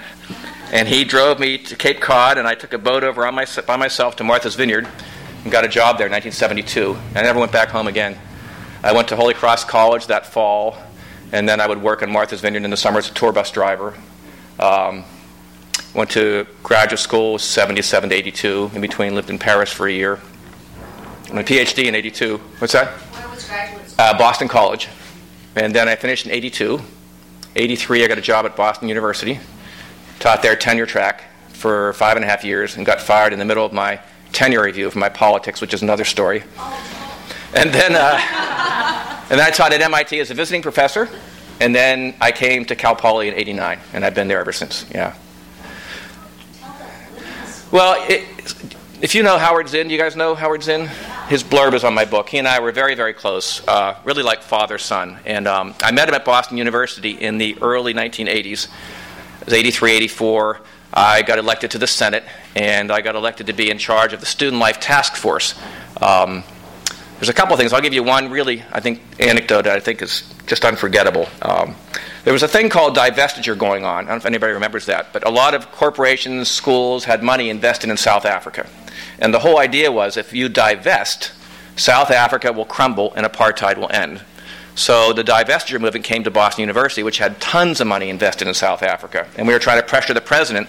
And 0.73 0.89
he 0.89 1.05
drove 1.05 1.39
me 1.39 1.57
to 1.57 1.75
Cape 1.77 2.01
Cod, 2.01 2.37
and 2.37 2.45
I 2.45 2.53
took 2.53 2.73
a 2.73 2.77
boat 2.77 3.05
over 3.05 3.31
my, 3.31 3.45
by 3.65 3.77
myself 3.77 4.17
to 4.17 4.25
Martha's 4.25 4.55
Vineyard 4.55 4.89
and 5.43 5.51
got 5.51 5.63
a 5.63 5.69
job 5.69 5.97
there 5.97 6.07
in 6.07 6.11
1972. 6.11 6.97
And 7.09 7.17
I 7.17 7.21
never 7.21 7.39
went 7.39 7.53
back 7.53 7.69
home 7.69 7.87
again. 7.87 8.17
I 8.83 8.91
went 8.91 9.07
to 9.07 9.15
Holy 9.15 9.33
Cross 9.33 9.65
College 9.65 10.07
that 10.07 10.25
fall, 10.25 10.75
and 11.31 11.47
then 11.47 11.61
I 11.61 11.67
would 11.67 11.81
work 11.81 12.01
in 12.01 12.11
Martha's 12.11 12.41
Vineyard 12.41 12.65
in 12.65 12.71
the 12.71 12.77
summer 12.77 12.97
as 12.97 13.09
a 13.09 13.13
tour 13.13 13.31
bus 13.31 13.51
driver. 13.51 13.93
Um, 14.59 15.05
went 15.93 16.09
to 16.11 16.45
graduate 16.63 16.99
school 16.99 17.37
77 17.37 18.09
to 18.09 18.15
82. 18.15 18.71
In 18.75 18.81
between, 18.81 19.15
lived 19.15 19.29
in 19.29 19.39
Paris 19.39 19.71
for 19.71 19.87
a 19.87 19.91
year. 19.91 20.19
My 21.33 21.43
PhD 21.43 21.85
in 21.85 21.95
82. 21.95 22.37
What's 22.59 22.73
that? 22.73 22.89
Where 22.91 23.29
was 23.29 23.47
graduate 23.47 23.89
school? 23.89 24.05
Uh, 24.05 24.17
Boston 24.17 24.47
College. 24.47 24.89
And 25.55 25.73
then 25.73 25.87
I 25.87 25.95
finished 25.95 26.25
in 26.25 26.31
82. 26.31 26.81
83, 27.55 28.03
I 28.03 28.07
got 28.07 28.17
a 28.17 28.21
job 28.21 28.45
at 28.45 28.55
Boston 28.55 28.89
University. 28.89 29.39
Taught 30.19 30.41
there 30.41 30.55
tenure 30.55 30.85
track 30.85 31.23
for 31.49 31.93
five 31.93 32.17
and 32.17 32.25
a 32.25 32.27
half 32.27 32.43
years 32.43 32.75
and 32.75 32.85
got 32.85 32.99
fired 33.01 33.31
in 33.31 33.39
the 33.39 33.45
middle 33.45 33.65
of 33.65 33.71
my 33.71 33.99
tenure 34.33 34.63
review 34.63 34.89
for 34.89 34.99
my 34.99 35.09
politics, 35.09 35.61
which 35.61 35.73
is 35.73 35.81
another 35.81 36.03
story. 36.03 36.43
And 37.55 37.73
then, 37.73 37.95
uh, 37.95 38.19
and 39.29 39.39
then 39.39 39.47
I 39.47 39.49
taught 39.51 39.71
at 39.71 39.81
MIT 39.81 40.19
as 40.19 40.29
a 40.29 40.33
visiting 40.33 40.61
professor. 40.61 41.09
And 41.61 41.73
then 41.73 42.15
I 42.19 42.31
came 42.33 42.65
to 42.65 42.75
Cal 42.75 42.95
Poly 42.95 43.29
in 43.29 43.33
89, 43.33 43.79
and 43.93 44.03
I've 44.03 44.13
been 44.13 44.27
there 44.27 44.39
ever 44.39 44.51
since. 44.51 44.85
Yeah. 44.93 45.15
Well, 47.71 47.95
it, 48.07 48.23
if 49.01 49.15
you 49.15 49.23
know 49.23 49.39
Howard 49.39 49.67
Zinn, 49.69 49.87
do 49.87 49.93
you 49.93 49.99
guys 49.99 50.15
know 50.15 50.35
Howard 50.35 50.61
Zinn? 50.61 50.87
His 51.27 51.43
blurb 51.43 51.73
is 51.73 51.83
on 51.83 51.95
my 51.95 52.05
book. 52.05 52.29
He 52.29 52.37
and 52.37 52.47
I 52.47 52.59
were 52.59 52.71
very, 52.71 52.93
very 52.93 53.13
close, 53.13 53.67
uh, 53.67 53.97
really 54.03 54.21
like 54.21 54.43
father 54.43 54.77
son. 54.77 55.17
And 55.25 55.47
um, 55.47 55.73
I 55.81 55.91
met 55.91 56.07
him 56.07 56.13
at 56.13 56.23
Boston 56.23 56.57
University 56.57 57.11
in 57.11 57.39
the 57.39 57.57
early 57.61 57.93
1980s. 57.93 58.67
It 59.41 59.45
was 59.45 59.53
83, 59.53 59.93
84. 59.93 60.61
I 60.93 61.23
got 61.23 61.39
elected 61.39 61.71
to 61.71 61.79
the 61.79 61.87
Senate, 61.87 62.23
and 62.55 62.91
I 62.91 63.01
got 63.01 63.15
elected 63.15 63.47
to 63.47 63.53
be 63.53 63.71
in 63.71 63.79
charge 63.79 64.13
of 64.13 64.19
the 64.19 64.27
Student 64.27 64.61
Life 64.61 64.79
Task 64.79 65.15
Force. 65.15 65.55
Um, 65.99 66.43
there's 67.15 67.29
a 67.29 67.33
couple 67.33 67.53
of 67.53 67.59
things. 67.59 67.73
I'll 67.73 67.81
give 67.81 67.93
you 67.93 68.03
one 68.03 68.29
really, 68.29 68.63
I 68.71 68.79
think, 68.79 69.01
anecdote 69.19 69.63
that 69.63 69.75
I 69.75 69.79
think 69.79 70.03
is 70.03 70.31
just 70.45 70.63
unforgettable. 70.63 71.27
Um, 71.41 71.75
there 72.25 72.33
was 72.33 72.43
a 72.43 72.47
thing 72.47 72.69
called 72.69 72.97
divestiture 72.97 73.57
going 73.57 73.85
on. 73.85 73.97
I 73.97 73.99
don't 73.99 74.09
know 74.09 74.15
if 74.15 74.25
anybody 74.25 74.51
remembers 74.51 74.87
that, 74.87 75.13
but 75.13 75.25
a 75.27 75.29
lot 75.29 75.53
of 75.53 75.71
corporations, 75.71 76.49
schools 76.49 77.05
had 77.05 77.21
money 77.21 77.51
invested 77.51 77.91
in 77.91 77.97
South 77.97 78.25
Africa. 78.25 78.67
And 79.19 79.31
the 79.31 79.39
whole 79.39 79.59
idea 79.59 79.91
was 79.91 80.17
if 80.17 80.33
you 80.33 80.49
divest, 80.49 81.31
South 81.75 82.09
Africa 82.09 82.51
will 82.51 82.65
crumble 82.65 83.13
and 83.13 83.27
apartheid 83.27 83.77
will 83.77 83.91
end. 83.91 84.23
So 84.73 85.13
the 85.13 85.23
divestiture 85.23 85.79
movement 85.79 86.03
came 86.03 86.23
to 86.23 86.31
Boston 86.31 86.63
University, 86.63 87.03
which 87.03 87.19
had 87.19 87.39
tons 87.39 87.79
of 87.79 87.85
money 87.85 88.09
invested 88.09 88.47
in 88.47 88.55
South 88.55 88.81
Africa. 88.81 89.27
And 89.37 89.47
we 89.47 89.53
were 89.53 89.59
trying 89.59 89.79
to 89.79 89.87
pressure 89.87 90.15
the 90.15 90.19
president 90.19 90.67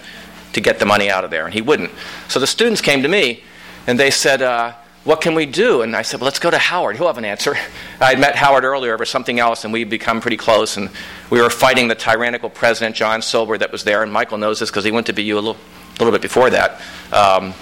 to 0.53 0.61
get 0.61 0.77
the 0.77 0.85
money 0.85 1.09
out 1.09 1.25
of 1.25 1.31
there, 1.31 1.45
and 1.45 1.53
he 1.53 1.61
wouldn't. 1.61 1.89
So 2.27 2.39
the 2.39 2.47
students 2.47 2.81
came 2.81 3.01
to 3.01 3.09
me 3.09 3.43
and 3.87 3.99
they 3.99 4.11
said, 4.11 4.43
uh, 4.43 4.75
What 5.07 5.21
can 5.21 5.35
we 5.35 5.45
do? 5.45 5.83
And 5.83 5.95
I 5.95 6.01
said, 6.01 6.19
Well, 6.19 6.25
let's 6.25 6.39
go 6.39 6.51
to 6.51 6.57
Howard. 6.57 6.97
He'll 6.97 7.07
have 7.07 7.17
an 7.17 7.23
answer. 7.23 7.55
I 8.01 8.09
had 8.09 8.19
met 8.19 8.35
Howard 8.35 8.65
earlier 8.65 8.93
over 8.93 9.05
something 9.05 9.39
else, 9.39 9.63
and 9.63 9.71
we'd 9.71 9.89
become 9.89 10.19
pretty 10.19 10.35
close. 10.35 10.75
And 10.75 10.89
we 11.29 11.41
were 11.41 11.49
fighting 11.49 11.87
the 11.87 11.95
tyrannical 11.95 12.49
president, 12.49 12.93
John 12.93 13.21
Silber, 13.21 13.57
that 13.57 13.71
was 13.71 13.85
there. 13.85 14.03
And 14.03 14.11
Michael 14.11 14.37
knows 14.37 14.59
this 14.59 14.69
because 14.69 14.83
he 14.83 14.91
went 14.91 15.07
to 15.07 15.13
BU 15.13 15.33
a 15.33 15.35
little, 15.35 15.55
little 15.97 16.11
bit 16.11 16.21
before 16.21 16.49
that. 16.49 16.81
Um, 17.13 17.53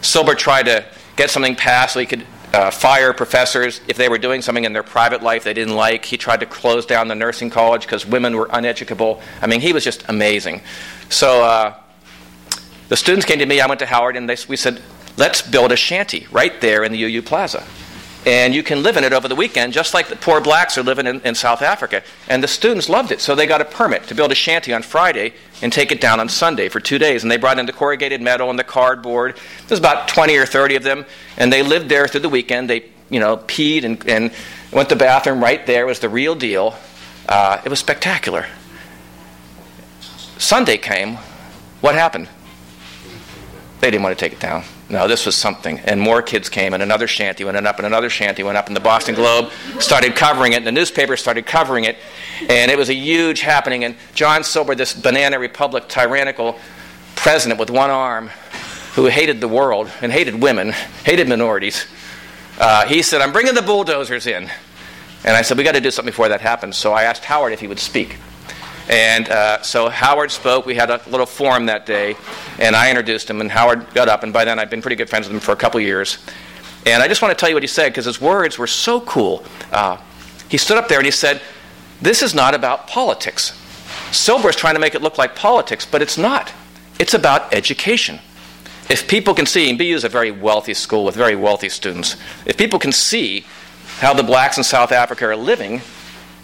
Silber 0.00 0.34
tried 0.34 0.62
to 0.62 0.86
get 1.16 1.28
something 1.28 1.56
passed 1.56 1.92
so 1.92 2.00
he 2.00 2.06
could 2.06 2.26
uh, 2.54 2.70
fire 2.70 3.12
professors 3.12 3.82
if 3.86 3.98
they 3.98 4.08
were 4.08 4.16
doing 4.16 4.40
something 4.40 4.64
in 4.64 4.72
their 4.72 4.82
private 4.82 5.22
life 5.22 5.44
they 5.44 5.52
didn't 5.52 5.76
like. 5.76 6.06
He 6.06 6.16
tried 6.16 6.40
to 6.40 6.46
close 6.46 6.86
down 6.86 7.08
the 7.08 7.14
nursing 7.14 7.50
college 7.50 7.82
because 7.82 8.06
women 8.06 8.34
were 8.34 8.46
uneducable. 8.46 9.20
I 9.42 9.46
mean, 9.46 9.60
he 9.60 9.74
was 9.74 9.84
just 9.84 10.06
amazing. 10.08 10.62
So 11.10 11.44
uh, 11.44 11.74
the 12.88 12.96
students 12.96 13.26
came 13.26 13.40
to 13.40 13.46
me. 13.46 13.60
I 13.60 13.66
went 13.66 13.80
to 13.80 13.86
Howard, 13.86 14.16
and 14.16 14.26
they, 14.26 14.38
we 14.48 14.56
said, 14.56 14.80
let's 15.16 15.42
build 15.42 15.72
a 15.72 15.76
shanty 15.76 16.26
right 16.30 16.60
there 16.60 16.84
in 16.84 16.92
the 16.92 17.02
UU 17.04 17.22
Plaza. 17.22 17.64
And 18.26 18.52
you 18.52 18.64
can 18.64 18.82
live 18.82 18.96
in 18.96 19.04
it 19.04 19.12
over 19.12 19.28
the 19.28 19.36
weekend, 19.36 19.72
just 19.72 19.94
like 19.94 20.08
the 20.08 20.16
poor 20.16 20.40
blacks 20.40 20.76
are 20.76 20.82
living 20.82 21.06
in, 21.06 21.20
in 21.20 21.36
South 21.36 21.62
Africa. 21.62 22.02
And 22.28 22.42
the 22.42 22.48
students 22.48 22.88
loved 22.88 23.12
it, 23.12 23.20
so 23.20 23.36
they 23.36 23.46
got 23.46 23.60
a 23.60 23.64
permit 23.64 24.08
to 24.08 24.16
build 24.16 24.32
a 24.32 24.34
shanty 24.34 24.74
on 24.74 24.82
Friday 24.82 25.32
and 25.62 25.72
take 25.72 25.92
it 25.92 26.00
down 26.00 26.18
on 26.18 26.28
Sunday 26.28 26.68
for 26.68 26.80
two 26.80 26.98
days. 26.98 27.22
And 27.22 27.30
they 27.30 27.36
brought 27.36 27.60
in 27.60 27.66
the 27.66 27.72
corrugated 27.72 28.20
metal 28.20 28.50
and 28.50 28.58
the 28.58 28.64
cardboard. 28.64 29.38
There's 29.68 29.78
about 29.78 30.08
20 30.08 30.36
or 30.38 30.44
30 30.44 30.74
of 30.74 30.82
them, 30.82 31.06
and 31.36 31.52
they 31.52 31.62
lived 31.62 31.88
there 31.88 32.08
through 32.08 32.22
the 32.22 32.28
weekend. 32.28 32.68
They, 32.68 32.86
you 33.10 33.20
know, 33.20 33.36
peed 33.36 33.84
and, 33.84 34.04
and 34.08 34.32
went 34.72 34.88
to 34.88 34.96
the 34.96 34.98
bathroom 34.98 35.40
right 35.40 35.64
there. 35.64 35.84
It 35.84 35.86
was 35.86 36.00
the 36.00 36.08
real 36.08 36.34
deal. 36.34 36.74
Uh, 37.28 37.62
it 37.64 37.68
was 37.68 37.78
spectacular. 37.78 38.46
Sunday 40.36 40.78
came. 40.78 41.18
What 41.80 41.94
happened? 41.94 42.28
They 43.80 43.92
didn't 43.92 44.02
want 44.02 44.18
to 44.18 44.24
take 44.24 44.32
it 44.32 44.40
down. 44.40 44.64
No, 44.88 45.08
this 45.08 45.26
was 45.26 45.34
something. 45.34 45.80
And 45.80 46.00
more 46.00 46.22
kids 46.22 46.48
came, 46.48 46.72
and 46.72 46.82
another 46.82 47.08
shanty 47.08 47.44
went 47.44 47.56
up, 47.56 47.78
and 47.78 47.86
another 47.86 48.08
shanty 48.08 48.44
went 48.44 48.56
up, 48.56 48.68
and 48.68 48.76
the 48.76 48.80
Boston 48.80 49.16
Globe 49.16 49.50
started 49.80 50.14
covering 50.14 50.52
it, 50.52 50.58
and 50.58 50.66
the 50.66 50.72
newspaper 50.72 51.16
started 51.16 51.44
covering 51.44 51.84
it, 51.84 51.96
and 52.48 52.70
it 52.70 52.78
was 52.78 52.88
a 52.88 52.94
huge 52.94 53.40
happening. 53.40 53.82
And 53.82 53.96
John 54.14 54.44
Silber, 54.44 54.76
this 54.76 54.94
banana 54.94 55.40
republic 55.40 55.88
tyrannical 55.88 56.56
president 57.16 57.58
with 57.58 57.70
one 57.70 57.90
arm, 57.90 58.30
who 58.94 59.06
hated 59.06 59.40
the 59.40 59.48
world 59.48 59.90
and 60.00 60.12
hated 60.12 60.40
women, 60.40 60.70
hated 61.04 61.28
minorities, 61.28 61.86
uh, 62.58 62.86
he 62.86 63.02
said, 63.02 63.20
I'm 63.20 63.32
bringing 63.32 63.54
the 63.54 63.62
bulldozers 63.62 64.26
in. 64.26 64.48
And 65.24 65.36
I 65.36 65.42
said, 65.42 65.58
we 65.58 65.64
got 65.64 65.74
to 65.74 65.80
do 65.80 65.90
something 65.90 66.12
before 66.12 66.28
that 66.28 66.40
happens. 66.40 66.76
So 66.76 66.92
I 66.92 67.02
asked 67.02 67.24
Howard 67.24 67.52
if 67.52 67.60
he 67.60 67.66
would 67.66 67.80
speak. 67.80 68.16
And 68.88 69.28
uh, 69.28 69.62
so 69.62 69.88
Howard 69.88 70.30
spoke. 70.30 70.64
We 70.64 70.74
had 70.74 70.90
a 70.90 71.00
little 71.08 71.26
forum 71.26 71.66
that 71.66 71.86
day, 71.86 72.16
and 72.58 72.76
I 72.76 72.88
introduced 72.88 73.28
him, 73.28 73.40
and 73.40 73.50
Howard 73.50 73.92
got 73.94 74.08
up. 74.08 74.22
And 74.22 74.32
by 74.32 74.44
then, 74.44 74.58
I'd 74.58 74.70
been 74.70 74.82
pretty 74.82 74.96
good 74.96 75.10
friends 75.10 75.26
with 75.26 75.34
him 75.34 75.40
for 75.40 75.52
a 75.52 75.56
couple 75.56 75.80
years. 75.80 76.18
And 76.86 77.02
I 77.02 77.08
just 77.08 77.20
want 77.20 77.36
to 77.36 77.40
tell 77.40 77.48
you 77.48 77.56
what 77.56 77.64
he 77.64 77.68
said 77.68 77.90
because 77.90 78.04
his 78.04 78.20
words 78.20 78.58
were 78.58 78.68
so 78.68 79.00
cool. 79.00 79.44
Uh, 79.72 79.98
he 80.48 80.56
stood 80.56 80.78
up 80.78 80.88
there 80.88 80.98
and 80.98 81.04
he 81.04 81.10
said, 81.10 81.42
This 82.00 82.22
is 82.22 82.34
not 82.34 82.54
about 82.54 82.86
politics. 82.86 83.60
Silber 84.12 84.50
is 84.50 84.56
trying 84.56 84.74
to 84.74 84.80
make 84.80 84.94
it 84.94 85.02
look 85.02 85.18
like 85.18 85.34
politics, 85.34 85.84
but 85.84 86.00
it's 86.00 86.16
not. 86.16 86.52
It's 87.00 87.14
about 87.14 87.52
education. 87.52 88.20
If 88.88 89.08
people 89.08 89.34
can 89.34 89.46
see, 89.46 89.68
and 89.68 89.76
BU 89.76 89.84
is 89.84 90.04
a 90.04 90.08
very 90.08 90.30
wealthy 90.30 90.74
school 90.74 91.04
with 91.04 91.16
very 91.16 91.34
wealthy 91.34 91.68
students, 91.68 92.16
if 92.46 92.56
people 92.56 92.78
can 92.78 92.92
see 92.92 93.44
how 93.98 94.14
the 94.14 94.22
blacks 94.22 94.58
in 94.58 94.64
South 94.64 94.92
Africa 94.92 95.26
are 95.26 95.36
living, 95.36 95.80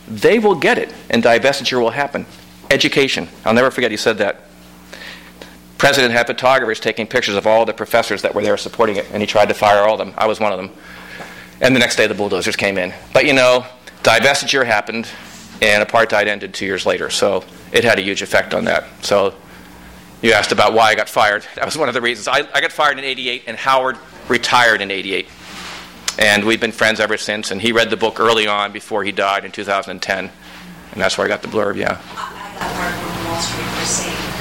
they 0.08 0.38
will 0.38 0.54
get 0.54 0.78
it, 0.78 0.92
and 1.10 1.22
divestiture 1.22 1.80
will 1.80 1.90
happen. 1.90 2.26
Education. 2.70 3.28
I'll 3.44 3.54
never 3.54 3.70
forget 3.70 3.90
he 3.90 3.96
said 3.96 4.18
that. 4.18 4.42
President 5.78 6.12
had 6.12 6.26
photographers 6.26 6.78
taking 6.78 7.06
pictures 7.06 7.34
of 7.34 7.46
all 7.46 7.64
the 7.64 7.72
professors 7.72 8.22
that 8.22 8.34
were 8.34 8.42
there 8.42 8.56
supporting 8.56 8.96
it, 8.96 9.06
and 9.12 9.20
he 9.20 9.26
tried 9.26 9.46
to 9.46 9.54
fire 9.54 9.82
all 9.82 9.94
of 9.94 9.98
them. 9.98 10.14
I 10.16 10.26
was 10.26 10.38
one 10.38 10.52
of 10.52 10.58
them. 10.58 10.70
And 11.60 11.74
the 11.74 11.80
next 11.80 11.96
day, 11.96 12.06
the 12.06 12.14
bulldozers 12.14 12.56
came 12.56 12.78
in. 12.78 12.94
But 13.12 13.26
you 13.26 13.32
know, 13.32 13.66
divestiture 14.02 14.64
happened, 14.64 15.08
and 15.60 15.86
apartheid 15.86 16.26
ended 16.26 16.54
two 16.54 16.66
years 16.66 16.86
later. 16.86 17.10
So 17.10 17.44
it 17.72 17.84
had 17.84 17.98
a 17.98 18.02
huge 18.02 18.22
effect 18.22 18.54
on 18.54 18.64
that. 18.66 18.84
So 19.02 19.34
you 20.22 20.32
asked 20.32 20.52
about 20.52 20.72
why 20.72 20.90
I 20.90 20.94
got 20.94 21.08
fired. 21.08 21.44
That 21.56 21.64
was 21.64 21.76
one 21.76 21.88
of 21.88 21.94
the 21.94 22.00
reasons. 22.00 22.28
I, 22.28 22.48
I 22.54 22.60
got 22.60 22.72
fired 22.72 22.98
in 22.98 23.04
88, 23.04 23.44
and 23.46 23.56
Howard 23.56 23.98
retired 24.28 24.80
in 24.80 24.90
88. 24.90 25.28
And 26.18 26.44
we've 26.44 26.60
been 26.60 26.72
friends 26.72 27.00
ever 27.00 27.16
since. 27.16 27.50
And 27.50 27.60
he 27.60 27.72
read 27.72 27.90
the 27.90 27.96
book 27.96 28.20
early 28.20 28.46
on 28.46 28.72
before 28.72 29.04
he 29.04 29.12
died 29.12 29.44
in 29.44 29.52
2010. 29.52 30.30
And 30.92 31.00
that's 31.00 31.16
where 31.16 31.24
I 31.24 31.28
got 31.28 31.42
the 31.42 31.48
blurb, 31.48 31.76
yeah. 31.76 32.00
I 32.14 32.52
got 32.58 32.68
word 32.76 32.92
from 33.00 33.32
Wall 33.32 33.40
Street 33.40 33.64
for 33.64 33.86
saying 33.86 34.32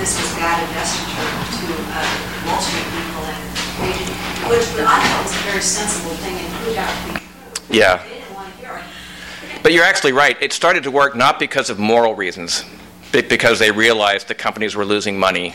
this 0.00 0.16
was 0.20 0.34
bad 0.36 0.62
investiture 0.68 1.28
to 1.58 1.74
uh, 1.92 2.48
Wall 2.48 2.60
Street 2.62 2.86
people, 2.96 3.24
and 3.28 3.38
they 3.82 4.28
which 4.48 4.64
I 4.80 4.96
thought 5.04 5.22
was 5.24 5.36
a 5.36 5.50
very 5.50 5.60
sensible 5.60 6.16
thing, 6.16 6.34
and 6.36 6.52
who 6.64 6.74
got 6.74 7.22
Yeah. 7.68 8.02
They 8.02 8.20
didn't 8.20 8.34
want 8.34 8.54
to 8.54 8.58
hear 8.58 8.76
it. 8.78 9.62
But 9.62 9.72
you're 9.74 9.84
actually 9.84 10.12
right. 10.12 10.40
It 10.40 10.54
started 10.54 10.84
to 10.84 10.90
work 10.90 11.14
not 11.14 11.38
because 11.38 11.68
of 11.68 11.78
moral 11.78 12.14
reasons, 12.14 12.64
but 13.12 13.28
because 13.28 13.58
they 13.58 13.70
realized 13.70 14.28
the 14.28 14.34
companies 14.34 14.74
were 14.74 14.86
losing 14.86 15.18
money. 15.18 15.54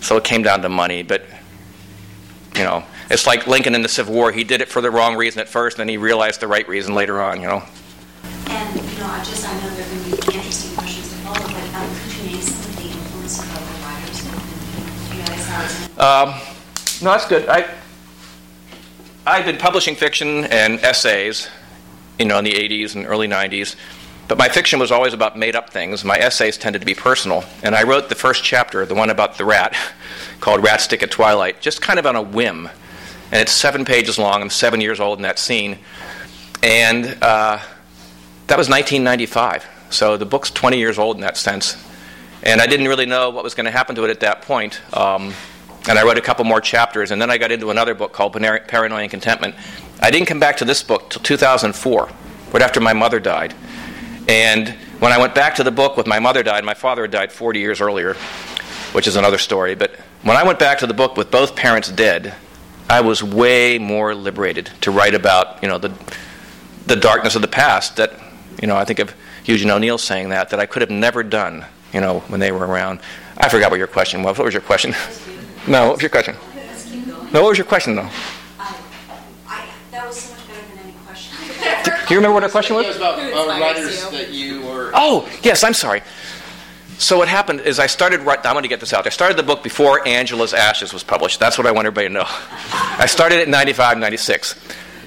So 0.00 0.16
it 0.16 0.24
came 0.24 0.42
down 0.42 0.62
to 0.62 0.70
money. 0.70 1.02
But, 1.02 1.26
you 2.56 2.64
know, 2.64 2.84
it's 3.10 3.26
like 3.26 3.46
Lincoln 3.46 3.74
in 3.74 3.82
the 3.82 3.88
Civil 3.88 4.14
War. 4.14 4.30
He 4.30 4.44
did 4.44 4.60
it 4.60 4.68
for 4.68 4.80
the 4.80 4.90
wrong 4.90 5.16
reason 5.16 5.40
at 5.40 5.48
first, 5.48 5.76
and 5.76 5.80
then 5.80 5.88
he 5.88 5.96
realized 5.96 6.40
the 6.40 6.46
right 6.46 6.66
reason 6.68 6.94
later 6.94 7.20
on, 7.20 7.40
you 7.40 7.48
know. 7.48 7.64
And, 8.46 8.76
you 8.76 8.98
know, 8.98 9.06
I 9.06 9.18
just, 9.24 9.46
I 9.46 9.52
know 9.60 9.70
there 9.74 9.84
are 9.84 9.88
going 9.88 10.04
to 10.04 10.30
be 10.30 10.36
interesting 10.36 10.76
questions 10.76 11.08
to 11.08 11.14
follow, 11.16 11.40
but 11.40 11.74
um, 11.74 11.90
could 12.02 12.14
you 12.14 12.30
name 12.30 12.40
some 12.40 12.70
of 12.70 12.76
the 12.76 12.88
influence 12.88 13.38
of 13.40 13.50
other 13.56 13.84
writers 13.84 14.22
that 14.22 15.16
you 15.16 15.22
guys 15.24 15.98
are? 15.98 16.28
Um, 16.28 16.40
no, 17.02 17.10
that's 17.10 17.26
good. 17.26 17.48
I, 17.48 17.68
I've 19.26 19.44
been 19.44 19.58
publishing 19.58 19.96
fiction 19.96 20.44
and 20.44 20.78
essays, 20.80 21.48
you 22.18 22.26
know, 22.26 22.38
in 22.38 22.44
the 22.44 22.52
80s 22.52 22.94
and 22.94 23.06
early 23.06 23.26
90s. 23.26 23.74
but 24.28 24.38
my 24.38 24.48
fiction 24.48 24.78
was 24.78 24.92
always 24.92 25.12
about 25.12 25.36
made 25.36 25.56
up 25.56 25.70
things. 25.70 26.04
My 26.04 26.16
essays 26.16 26.56
tended 26.56 26.80
to 26.82 26.86
be 26.86 26.94
personal. 26.94 27.44
And 27.62 27.74
I 27.74 27.82
wrote 27.82 28.08
the 28.08 28.14
first 28.14 28.44
chapter, 28.44 28.86
the 28.86 28.94
one 28.94 29.10
about 29.10 29.36
the 29.36 29.44
rat, 29.44 29.76
called 30.40 30.62
Rat 30.62 30.80
Stick 30.80 31.02
at 31.02 31.10
Twilight, 31.10 31.60
just 31.60 31.82
kind 31.82 31.98
of 31.98 32.06
on 32.06 32.14
a 32.14 32.22
whim. 32.22 32.68
And 33.32 33.40
it's 33.40 33.52
seven 33.52 33.84
pages 33.84 34.18
long. 34.18 34.42
I'm 34.42 34.50
seven 34.50 34.80
years 34.80 35.00
old 35.00 35.18
in 35.18 35.22
that 35.22 35.38
scene. 35.38 35.78
And 36.62 37.06
uh, 37.22 37.58
that 38.48 38.58
was 38.58 38.68
1995. 38.68 39.66
So 39.90 40.16
the 40.16 40.26
book's 40.26 40.50
20 40.50 40.78
years 40.78 40.98
old 40.98 41.16
in 41.16 41.22
that 41.22 41.36
sense. 41.36 41.76
And 42.42 42.60
I 42.60 42.66
didn't 42.66 42.88
really 42.88 43.06
know 43.06 43.30
what 43.30 43.44
was 43.44 43.54
going 43.54 43.66
to 43.66 43.70
happen 43.70 43.94
to 43.96 44.04
it 44.04 44.10
at 44.10 44.20
that 44.20 44.42
point. 44.42 44.80
Um, 44.96 45.32
and 45.88 45.98
I 45.98 46.04
wrote 46.04 46.18
a 46.18 46.22
couple 46.22 46.44
more 46.44 46.60
chapters. 46.60 47.10
And 47.10 47.20
then 47.20 47.30
I 47.30 47.38
got 47.38 47.52
into 47.52 47.70
another 47.70 47.94
book 47.94 48.12
called 48.12 48.32
Paranoia 48.32 49.00
and 49.00 49.10
Contentment. 49.10 49.54
I 50.00 50.10
didn't 50.10 50.26
come 50.26 50.40
back 50.40 50.56
to 50.58 50.64
this 50.64 50.82
book 50.82 51.10
till 51.10 51.22
2004, 51.22 52.08
right 52.52 52.62
after 52.62 52.80
my 52.80 52.92
mother 52.92 53.20
died. 53.20 53.54
And 54.28 54.68
when 55.00 55.12
I 55.12 55.18
went 55.18 55.34
back 55.34 55.54
to 55.56 55.64
the 55.64 55.70
book 55.70 55.96
with 55.96 56.06
my 56.06 56.18
mother 56.18 56.42
died, 56.42 56.64
my 56.64 56.74
father 56.74 57.02
had 57.02 57.10
died 57.10 57.32
40 57.32 57.60
years 57.60 57.80
earlier, 57.80 58.14
which 58.92 59.06
is 59.06 59.16
another 59.16 59.38
story. 59.38 59.74
But 59.74 59.92
when 60.22 60.36
I 60.36 60.44
went 60.44 60.58
back 60.58 60.78
to 60.78 60.86
the 60.86 60.94
book 60.94 61.16
with 61.16 61.30
both 61.30 61.56
parents 61.56 61.90
dead, 61.90 62.34
I 62.90 63.02
was 63.02 63.22
way 63.22 63.78
more 63.78 64.16
liberated 64.16 64.68
to 64.80 64.90
write 64.90 65.14
about, 65.14 65.62
you 65.62 65.68
know, 65.68 65.78
the, 65.78 65.92
the 66.86 66.96
darkness 66.96 67.36
of 67.36 67.42
the 67.42 67.46
past 67.46 67.96
that, 67.96 68.12
you 68.60 68.66
know, 68.66 68.76
I 68.76 68.84
think 68.84 68.98
of 68.98 69.14
Eugene 69.44 69.70
O'Neill 69.70 69.96
saying 69.96 70.30
that, 70.30 70.50
that 70.50 70.58
I 70.58 70.66
could 70.66 70.82
have 70.82 70.90
never 70.90 71.22
done, 71.22 71.64
you 71.92 72.00
know, 72.00 72.18
when 72.26 72.40
they 72.40 72.50
were 72.50 72.66
around. 72.66 72.98
I 73.38 73.48
forgot 73.48 73.70
what 73.70 73.78
your 73.78 73.86
question 73.86 74.24
was. 74.24 74.38
What 74.38 74.44
was 74.44 74.54
your 74.54 74.60
question? 74.60 74.92
no, 75.68 75.86
what 75.86 75.92
was 75.94 76.02
your 76.02 76.10
question? 76.10 76.34
No, 77.32 77.42
what 77.42 77.50
was 77.50 77.58
your 77.58 77.64
question, 77.64 77.94
though? 77.94 78.10
That 79.92 80.06
was 80.08 80.18
so 80.18 80.34
much 80.34 80.48
better 80.48 80.66
than 80.74 80.78
any 80.82 80.94
question. 81.06 81.38
Do 82.08 82.14
you 82.14 82.18
remember 82.18 82.34
what 82.34 82.42
our 82.42 82.50
question 82.50 82.74
was? 82.74 82.86
It 82.86 82.88
was 82.88 82.96
about 82.96 83.20
uh, 83.20 83.60
writers 83.60 84.10
that 84.10 84.30
you 84.30 84.62
were. 84.62 84.90
Oh, 84.94 85.30
yes, 85.44 85.62
I'm 85.62 85.74
sorry. 85.74 86.02
So 87.00 87.16
what 87.16 87.28
happened 87.28 87.62
is 87.62 87.78
I 87.78 87.86
started. 87.86 88.20
I'm 88.20 88.42
going 88.42 88.62
to 88.62 88.68
get 88.68 88.78
this 88.78 88.92
out. 88.92 89.06
I 89.06 89.08
started 89.08 89.38
the 89.38 89.42
book 89.42 89.62
before 89.62 90.06
Angela's 90.06 90.52
Ashes 90.52 90.92
was 90.92 91.02
published. 91.02 91.40
That's 91.40 91.56
what 91.56 91.66
I 91.66 91.72
want 91.72 91.86
everybody 91.86 92.08
to 92.08 92.12
know. 92.12 92.26
I 92.26 93.06
started 93.06 93.36
it 93.36 93.44
in 93.44 93.50
95, 93.50 93.96
96. 93.96 94.54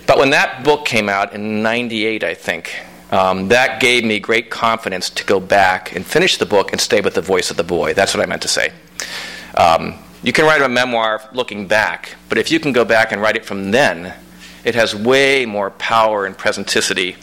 But 0.08 0.18
when 0.18 0.32
that 0.32 0.64
book 0.64 0.86
came 0.86 1.08
out 1.08 1.34
in 1.34 1.62
98, 1.62 2.24
I 2.24 2.34
think, 2.34 2.76
um, 3.12 3.50
that 3.50 3.80
gave 3.80 4.04
me 4.04 4.20
great 4.20 4.50
confidence 4.50 5.12
to 5.12 5.24
go 5.24 5.40
back 5.40 5.96
and 5.96 6.04
finish 6.04 6.38
the 6.38 6.48
book 6.48 6.72
and 6.72 6.82
stay 6.82 7.00
with 7.00 7.14
the 7.14 7.22
voice 7.22 7.52
of 7.52 7.58
the 7.58 7.64
boy. 7.64 7.94
That's 7.94 8.16
what 8.16 8.24
I 8.24 8.26
meant 8.26 8.42
to 8.42 8.48
say. 8.48 8.74
Um, 9.54 9.94
you 10.24 10.34
can 10.34 10.46
write 10.46 10.64
a 10.64 10.70
memoir 10.70 11.22
looking 11.32 11.68
back, 11.68 12.16
but 12.28 12.40
if 12.40 12.50
you 12.50 12.60
can 12.60 12.74
go 12.74 12.84
back 12.84 13.12
and 13.12 13.22
write 13.22 13.36
it 13.36 13.46
from 13.46 13.70
then, 13.70 14.16
it 14.64 14.74
has 14.74 14.96
way 14.96 15.46
more 15.46 15.70
power 15.70 16.26
and 16.26 16.36
presenticity. 16.36 17.18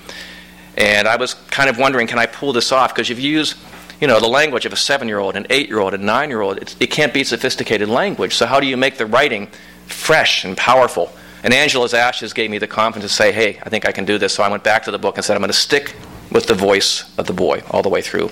And 0.77 1.09
I 1.09 1.17
was 1.17 1.35
kind 1.35 1.69
of 1.69 1.77
wondering, 1.77 2.07
can 2.07 2.21
I 2.21 2.27
pull 2.27 2.53
this 2.53 2.71
off? 2.71 2.95
Because 2.95 3.11
if 3.11 3.19
you 3.19 3.33
use, 3.33 3.57
you 4.01 4.07
know, 4.07 4.19
the 4.19 4.29
language 4.29 4.65
of 4.65 4.73
a 4.73 4.77
seven-year-old, 4.77 5.37
an 5.37 5.47
eight-year-old, 5.51 5.95
a 5.95 5.99
nine-year-old, 5.99 6.75
it 6.81 6.91
can't 6.91 7.13
be 7.13 7.23
sophisticated 7.23 7.89
language. 7.89 8.35
So 8.35 8.47
how 8.47 8.59
do 8.61 8.67
you 8.67 8.77
make 8.77 8.97
the 8.97 9.07
writing 9.07 9.49
fresh 9.87 10.45
and 10.45 10.57
powerful? 10.57 11.13
And 11.43 11.55
Angela's 11.55 11.95
Ashes 11.95 12.33
gave 12.33 12.51
me 12.51 12.59
the 12.59 12.67
confidence 12.67 13.13
to 13.13 13.17
say, 13.17 13.33
hey, 13.33 13.59
I 13.63 13.69
think 13.69 13.87
I 13.87 13.93
can 13.93 14.05
do 14.05 14.19
this. 14.19 14.35
So 14.35 14.43
I 14.43 14.49
went 14.49 14.65
back 14.65 14.85
to 14.85 14.91
the 14.91 14.99
book 14.99 15.17
and 15.17 15.25
said, 15.25 15.35
I'm 15.35 15.41
going 15.41 15.49
to 15.49 15.55
stick 15.55 15.95
with 16.31 16.47
the 16.47 16.55
voice 16.55 17.17
of 17.19 17.27
the 17.27 17.33
boy 17.33 17.63
all 17.71 17.83
the 17.83 17.89
way 17.89 18.03
through. 18.03 18.31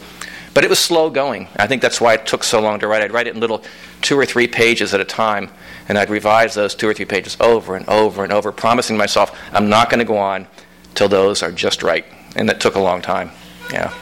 But 0.55 0.65
it 0.65 0.71
was 0.71 0.79
slow 0.79 1.11
going. 1.11 1.49
I 1.57 1.67
think 1.67 1.83
that's 1.83 2.01
why 2.01 2.15
it 2.15 2.27
took 2.27 2.43
so 2.43 2.61
long 2.61 2.81
to 2.81 2.89
write. 2.89 3.03
I'd 3.03 3.13
write 3.13 3.27
it 3.27 3.35
in 3.35 3.41
little 3.41 3.63
two 4.01 4.19
or 4.19 4.27
three 4.27 4.47
pages 4.47 4.93
at 4.95 5.01
a 5.01 5.05
time, 5.05 5.51
and 5.89 5.99
I'd 5.99 6.11
revise 6.11 6.55
those 6.55 6.75
two 6.75 6.89
or 6.89 6.95
three 6.95 7.05
pages 7.05 7.37
over 7.41 7.77
and 7.77 7.89
over 7.89 8.25
and 8.25 8.33
over, 8.33 8.51
promising 8.51 8.97
myself 8.97 9.39
I'm 9.53 9.69
not 9.69 9.91
going 9.91 10.01
to 10.01 10.05
go 10.05 10.19
on 10.19 10.47
till 10.95 11.09
those 11.09 11.43
are 11.43 11.53
just 11.53 11.83
right. 11.83 12.05
And 12.35 12.49
that 12.49 12.61
took 12.61 12.75
a 12.75 12.81
long 12.81 13.03
time. 13.03 13.31
Yeah. 13.73 13.95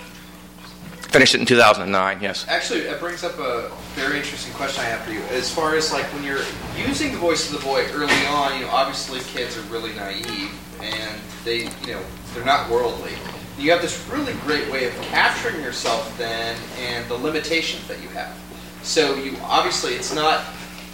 Finished 1.16 1.34
it 1.34 1.40
in 1.40 1.46
2009, 1.46 2.20
yes. 2.20 2.44
Actually, 2.46 2.82
that 2.82 3.00
brings 3.00 3.24
up 3.24 3.38
a 3.38 3.70
very 3.94 4.18
interesting 4.18 4.52
question 4.52 4.84
I 4.84 4.88
have 4.88 5.00
for 5.00 5.12
you. 5.12 5.20
As 5.30 5.50
far 5.50 5.74
as 5.74 5.90
like 5.90 6.04
when 6.12 6.22
you're 6.22 6.44
using 6.76 7.10
the 7.10 7.16
voice 7.16 7.50
of 7.50 7.58
the 7.58 7.64
boy 7.64 7.86
early 7.92 8.26
on, 8.26 8.58
you 8.58 8.66
know, 8.66 8.70
obviously 8.70 9.20
kids 9.20 9.56
are 9.56 9.62
really 9.72 9.94
naive 9.94 10.50
and 10.82 11.18
they, 11.42 11.70
you 11.86 11.94
know, 11.94 12.02
they're 12.34 12.44
not 12.44 12.68
worldly. 12.68 13.12
You 13.58 13.70
have 13.70 13.80
this 13.80 14.06
really 14.10 14.34
great 14.44 14.70
way 14.70 14.88
of 14.88 14.94
capturing 15.04 15.62
yourself 15.62 16.14
then 16.18 16.54
and 16.80 17.08
the 17.08 17.14
limitations 17.14 17.88
that 17.88 18.02
you 18.02 18.08
have. 18.10 18.38
So 18.82 19.14
you 19.14 19.38
obviously 19.42 19.94
it's 19.94 20.14
not 20.14 20.40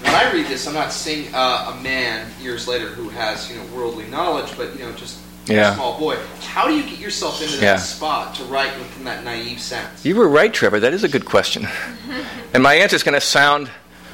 when 0.03 0.15
I 0.15 0.33
read 0.33 0.47
this, 0.47 0.69
I'm 0.69 0.75
not 0.75 0.93
seeing 0.93 1.35
uh, 1.35 1.75
a 1.77 1.83
man 1.83 2.31
years 2.41 2.69
later 2.69 2.87
who 2.87 3.09
has 3.09 3.51
you 3.51 3.57
know 3.57 3.65
worldly 3.75 4.07
knowledge, 4.07 4.57
but 4.57 4.73
you 4.79 4.85
know 4.85 4.93
just 4.93 5.19
yeah. 5.47 5.73
a 5.73 5.75
small 5.75 5.99
boy. 5.99 6.17
How 6.41 6.69
do 6.69 6.75
you 6.75 6.83
get 6.83 6.99
yourself 6.99 7.41
into 7.43 7.57
that 7.57 7.63
yeah. 7.63 7.77
spot 7.77 8.35
to 8.37 8.45
write 8.45 8.77
within 8.79 9.05
that 9.05 9.25
naive 9.25 9.61
sense? 9.61 10.05
You 10.05 10.17
were 10.17 10.29
right, 10.29 10.53
Trevor. 10.53 10.81
That 10.81 10.93
is 10.93 11.05
a 11.05 11.09
good 11.09 11.25
question, 11.25 11.67
and 12.55 12.63
my 12.63 12.75
answer 12.75 12.97
is 12.97 13.03
going 13.03 13.15
to 13.15 13.21
sound 13.21 13.71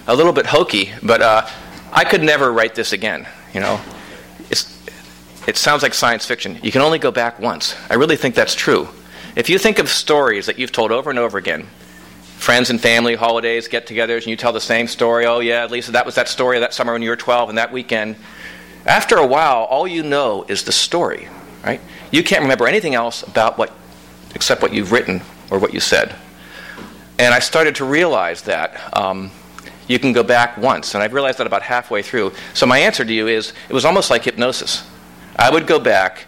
a 0.07 0.15
little 0.15 0.33
bit 0.33 0.47
hokey, 0.47 0.91
but 1.03 1.21
uh, 1.21 1.47
I 1.93 2.05
could 2.05 2.23
never 2.23 2.53
write 2.53 2.75
this 2.75 2.93
again. 2.93 3.27
You 3.53 3.61
know, 3.61 3.81
it's 4.51 4.79
it 5.47 5.57
sounds 5.57 5.83
like 5.83 5.95
science 5.95 6.27
fiction. 6.27 6.59
You 6.63 6.73
can 6.73 6.83
only 6.83 6.99
go 6.99 7.11
back 7.11 7.39
once. 7.39 7.77
I 7.91 7.95
really 7.95 8.17
think 8.17 8.35
that's 8.35 8.55
true. 8.55 8.89
If 9.37 9.49
you 9.49 9.59
think 9.59 9.79
of 9.79 9.89
stories 9.89 10.47
that 10.47 10.59
you've 10.59 10.73
told 10.73 10.91
over 10.91 11.11
and 11.11 11.19
over 11.19 11.39
again, 11.39 11.67
friends 12.39 12.71
and 12.71 12.81
family, 12.81 13.15
holidays, 13.15 13.69
get 13.69 13.87
togethers, 13.87 14.19
and 14.19 14.27
you 14.27 14.37
tell 14.37 14.53
the 14.53 14.61
same 14.61 14.87
story. 14.87 15.27
Oh, 15.27 15.41
yeah, 15.41 15.67
Lisa, 15.67 15.93
that 15.93 16.07
was 16.07 16.15
that 16.15 16.29
story 16.29 16.61
that 16.61 16.73
summer 16.73 16.93
when 16.93 17.03
you 17.03 17.11
were 17.11 17.17
12 17.17 17.49
and 17.49 17.59
that 17.59 17.73
weekend. 17.73 18.17
After 18.89 19.19
a 19.19 19.27
while, 19.27 19.65
all 19.65 19.87
you 19.87 20.03
know 20.03 20.47
is 20.49 20.65
the 20.65 20.73
story, 20.73 21.29
right? 21.63 21.81
You 22.11 22.23
can't 22.23 22.41
remember 22.41 22.67
anything 22.67 22.95
else 22.95 23.23
about 23.23 23.59
what, 23.59 23.71
except 24.35 24.63
what 24.63 24.73
you've 24.73 24.93
written 24.93 25.21
or 25.51 25.59
what 25.59 25.75
you 25.75 25.81
said. 25.81 26.17
And 27.19 27.35
I 27.35 27.39
started 27.39 27.75
to 27.77 27.85
realize 27.85 28.43
that 28.43 28.97
um, 28.97 29.31
you 29.89 29.99
can 29.99 30.15
go 30.15 30.23
back 30.23 30.57
once, 30.57 30.95
and 30.95 31.03
I've 31.03 31.13
realized 31.13 31.37
that 31.37 31.47
about 31.47 31.61
halfway 31.61 32.01
through. 32.01 32.33
So 32.55 32.65
my 32.65 32.79
answer 32.79 33.05
to 33.05 33.13
you 33.13 33.27
is 33.27 33.53
it 33.69 33.75
was 33.75 33.85
almost 33.85 34.09
like 34.09 34.25
hypnosis. 34.25 34.89
I 35.37 35.51
would 35.51 35.67
go 35.67 35.79
back, 35.79 36.27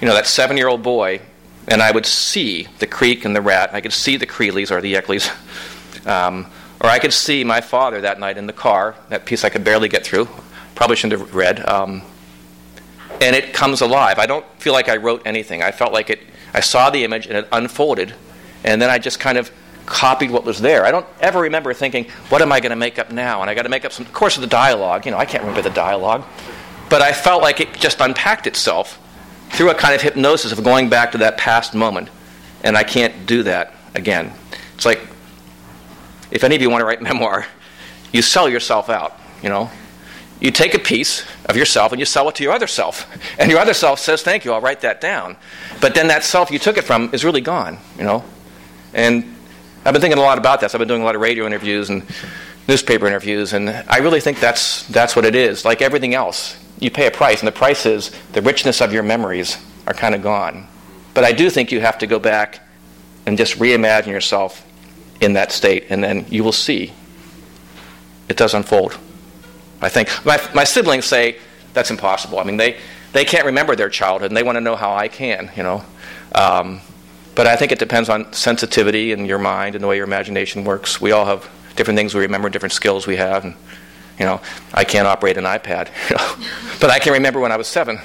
you 0.00 0.06
know, 0.06 0.14
that 0.14 0.28
seven 0.28 0.56
year 0.56 0.68
old 0.68 0.84
boy 0.84 1.20
and 1.66 1.82
I 1.82 1.90
would 1.90 2.06
see 2.06 2.66
the 2.78 2.86
creek 2.86 3.24
and 3.24 3.36
the 3.36 3.42
rat. 3.42 3.74
I 3.74 3.80
could 3.80 3.92
see 3.92 4.16
the 4.16 4.26
Creelys 4.26 4.70
or 4.70 4.80
the 4.80 4.94
Yeckleys. 4.94 5.30
Um, 6.06 6.46
or 6.80 6.88
I 6.88 7.00
could 7.00 7.12
see 7.12 7.44
my 7.44 7.60
father 7.60 8.00
that 8.02 8.18
night 8.18 8.38
in 8.38 8.46
the 8.46 8.52
car, 8.52 8.94
that 9.10 9.26
piece 9.26 9.44
I 9.44 9.50
could 9.50 9.62
barely 9.62 9.88
get 9.88 10.06
through. 10.06 10.26
Probably 10.78 10.94
shouldn't 10.94 11.20
have 11.20 11.34
read. 11.34 11.68
Um, 11.68 12.02
and 13.20 13.34
it 13.34 13.52
comes 13.52 13.80
alive. 13.80 14.20
I 14.20 14.26
don't 14.26 14.46
feel 14.60 14.72
like 14.72 14.88
I 14.88 14.96
wrote 14.96 15.22
anything. 15.26 15.60
I 15.60 15.72
felt 15.72 15.92
like 15.92 16.08
it, 16.08 16.20
I 16.54 16.60
saw 16.60 16.88
the 16.88 17.02
image 17.02 17.26
and 17.26 17.36
it 17.36 17.48
unfolded, 17.50 18.14
and 18.62 18.80
then 18.80 18.88
I 18.88 18.98
just 18.98 19.18
kind 19.18 19.38
of 19.38 19.50
copied 19.86 20.30
what 20.30 20.44
was 20.44 20.60
there. 20.60 20.84
I 20.84 20.92
don't 20.92 21.06
ever 21.20 21.40
remember 21.40 21.74
thinking, 21.74 22.04
what 22.28 22.42
am 22.42 22.52
I 22.52 22.60
going 22.60 22.70
to 22.70 22.76
make 22.76 22.96
up 22.96 23.10
now? 23.10 23.40
And 23.40 23.50
I 23.50 23.54
got 23.54 23.62
to 23.62 23.68
make 23.68 23.84
up 23.84 23.90
some, 23.90 24.06
of 24.06 24.12
course, 24.12 24.36
of 24.36 24.42
the 24.42 24.46
dialogue. 24.46 25.04
You 25.04 25.10
know, 25.10 25.18
I 25.18 25.24
can't 25.24 25.42
remember 25.42 25.62
the 25.62 25.74
dialogue. 25.74 26.24
But 26.88 27.02
I 27.02 27.12
felt 27.12 27.42
like 27.42 27.60
it 27.60 27.74
just 27.74 28.00
unpacked 28.00 28.46
itself 28.46 29.00
through 29.50 29.70
a 29.70 29.74
kind 29.74 29.96
of 29.96 30.00
hypnosis 30.00 30.52
of 30.52 30.62
going 30.62 30.88
back 30.88 31.10
to 31.10 31.18
that 31.18 31.38
past 31.38 31.74
moment. 31.74 32.08
And 32.62 32.76
I 32.76 32.84
can't 32.84 33.26
do 33.26 33.42
that 33.42 33.74
again. 33.96 34.32
It's 34.74 34.86
like 34.86 35.00
if 36.30 36.44
any 36.44 36.54
of 36.54 36.62
you 36.62 36.70
want 36.70 36.82
to 36.82 36.86
write 36.86 37.02
memoir, 37.10 37.46
you 38.12 38.22
sell 38.22 38.48
yourself 38.48 38.88
out, 38.88 39.18
you 39.42 39.48
know. 39.48 39.70
You 40.40 40.50
take 40.50 40.74
a 40.74 40.78
piece 40.78 41.24
of 41.46 41.56
yourself 41.56 41.92
and 41.92 41.98
you 41.98 42.04
sell 42.04 42.28
it 42.28 42.36
to 42.36 42.44
your 42.44 42.52
other 42.52 42.68
self. 42.68 43.06
And 43.38 43.50
your 43.50 43.60
other 43.60 43.74
self 43.74 43.98
says, 43.98 44.22
Thank 44.22 44.44
you, 44.44 44.52
I'll 44.52 44.60
write 44.60 44.82
that 44.82 45.00
down. 45.00 45.36
But 45.80 45.94
then 45.94 46.08
that 46.08 46.24
self 46.24 46.50
you 46.50 46.58
took 46.58 46.76
it 46.76 46.84
from 46.84 47.10
is 47.12 47.24
really 47.24 47.40
gone, 47.40 47.78
you 47.96 48.04
know. 48.04 48.24
And 48.94 49.36
I've 49.84 49.92
been 49.92 50.00
thinking 50.00 50.18
a 50.18 50.22
lot 50.22 50.38
about 50.38 50.60
this. 50.60 50.74
I've 50.74 50.78
been 50.78 50.88
doing 50.88 51.02
a 51.02 51.04
lot 51.04 51.14
of 51.14 51.20
radio 51.20 51.46
interviews 51.46 51.90
and 51.90 52.04
newspaper 52.68 53.06
interviews, 53.06 53.52
and 53.52 53.70
I 53.70 53.98
really 53.98 54.20
think 54.20 54.38
that's, 54.40 54.86
that's 54.88 55.16
what 55.16 55.24
it 55.24 55.34
is. 55.34 55.64
Like 55.64 55.80
everything 55.80 56.14
else, 56.14 56.62
you 56.78 56.90
pay 56.90 57.06
a 57.06 57.10
price, 57.10 57.40
and 57.40 57.48
the 57.48 57.52
price 57.52 57.86
is 57.86 58.12
the 58.32 58.42
richness 58.42 58.80
of 58.80 58.92
your 58.92 59.02
memories 59.02 59.56
are 59.86 59.94
kind 59.94 60.14
of 60.14 60.22
gone. 60.22 60.66
But 61.14 61.24
I 61.24 61.32
do 61.32 61.48
think 61.50 61.72
you 61.72 61.80
have 61.80 61.98
to 61.98 62.06
go 62.06 62.18
back 62.18 62.60
and 63.26 63.38
just 63.38 63.58
reimagine 63.58 64.08
yourself 64.08 64.64
in 65.20 65.32
that 65.32 65.50
state, 65.50 65.86
and 65.90 66.04
then 66.04 66.26
you 66.28 66.44
will 66.44 66.52
see 66.52 66.92
it 68.28 68.36
does 68.36 68.54
unfold. 68.54 68.98
I 69.80 69.88
think 69.88 70.08
my, 70.24 70.40
my 70.54 70.64
siblings 70.64 71.04
say 71.04 71.38
that's 71.72 71.90
impossible. 71.90 72.38
I 72.38 72.44
mean, 72.44 72.56
they, 72.56 72.78
they 73.12 73.24
can't 73.24 73.46
remember 73.46 73.76
their 73.76 73.88
childhood, 73.88 74.30
and 74.30 74.36
they 74.36 74.42
want 74.42 74.56
to 74.56 74.60
know 74.60 74.76
how 74.76 74.94
I 74.94 75.08
can, 75.08 75.50
you 75.56 75.62
know. 75.62 75.84
Um, 76.34 76.80
but 77.34 77.46
I 77.46 77.56
think 77.56 77.70
it 77.70 77.78
depends 77.78 78.08
on 78.08 78.32
sensitivity 78.32 79.12
and 79.12 79.26
your 79.26 79.38
mind 79.38 79.74
and 79.74 79.84
the 79.84 79.88
way 79.88 79.96
your 79.96 80.04
imagination 80.04 80.64
works. 80.64 81.00
We 81.00 81.12
all 81.12 81.24
have 81.24 81.48
different 81.76 81.96
things 81.96 82.14
we 82.14 82.22
remember, 82.22 82.48
different 82.50 82.72
skills 82.72 83.06
we 83.06 83.16
have. 83.16 83.44
And, 83.44 83.54
you 84.18 84.26
know, 84.26 84.40
I 84.74 84.82
can't 84.82 85.06
operate 85.06 85.36
an 85.36 85.44
iPad, 85.44 85.88
you 86.10 86.16
know, 86.16 86.46
but 86.80 86.90
I 86.90 86.98
can 86.98 87.12
remember 87.12 87.38
when 87.38 87.52
I 87.52 87.56
was 87.56 87.68
seven. 87.68 88.00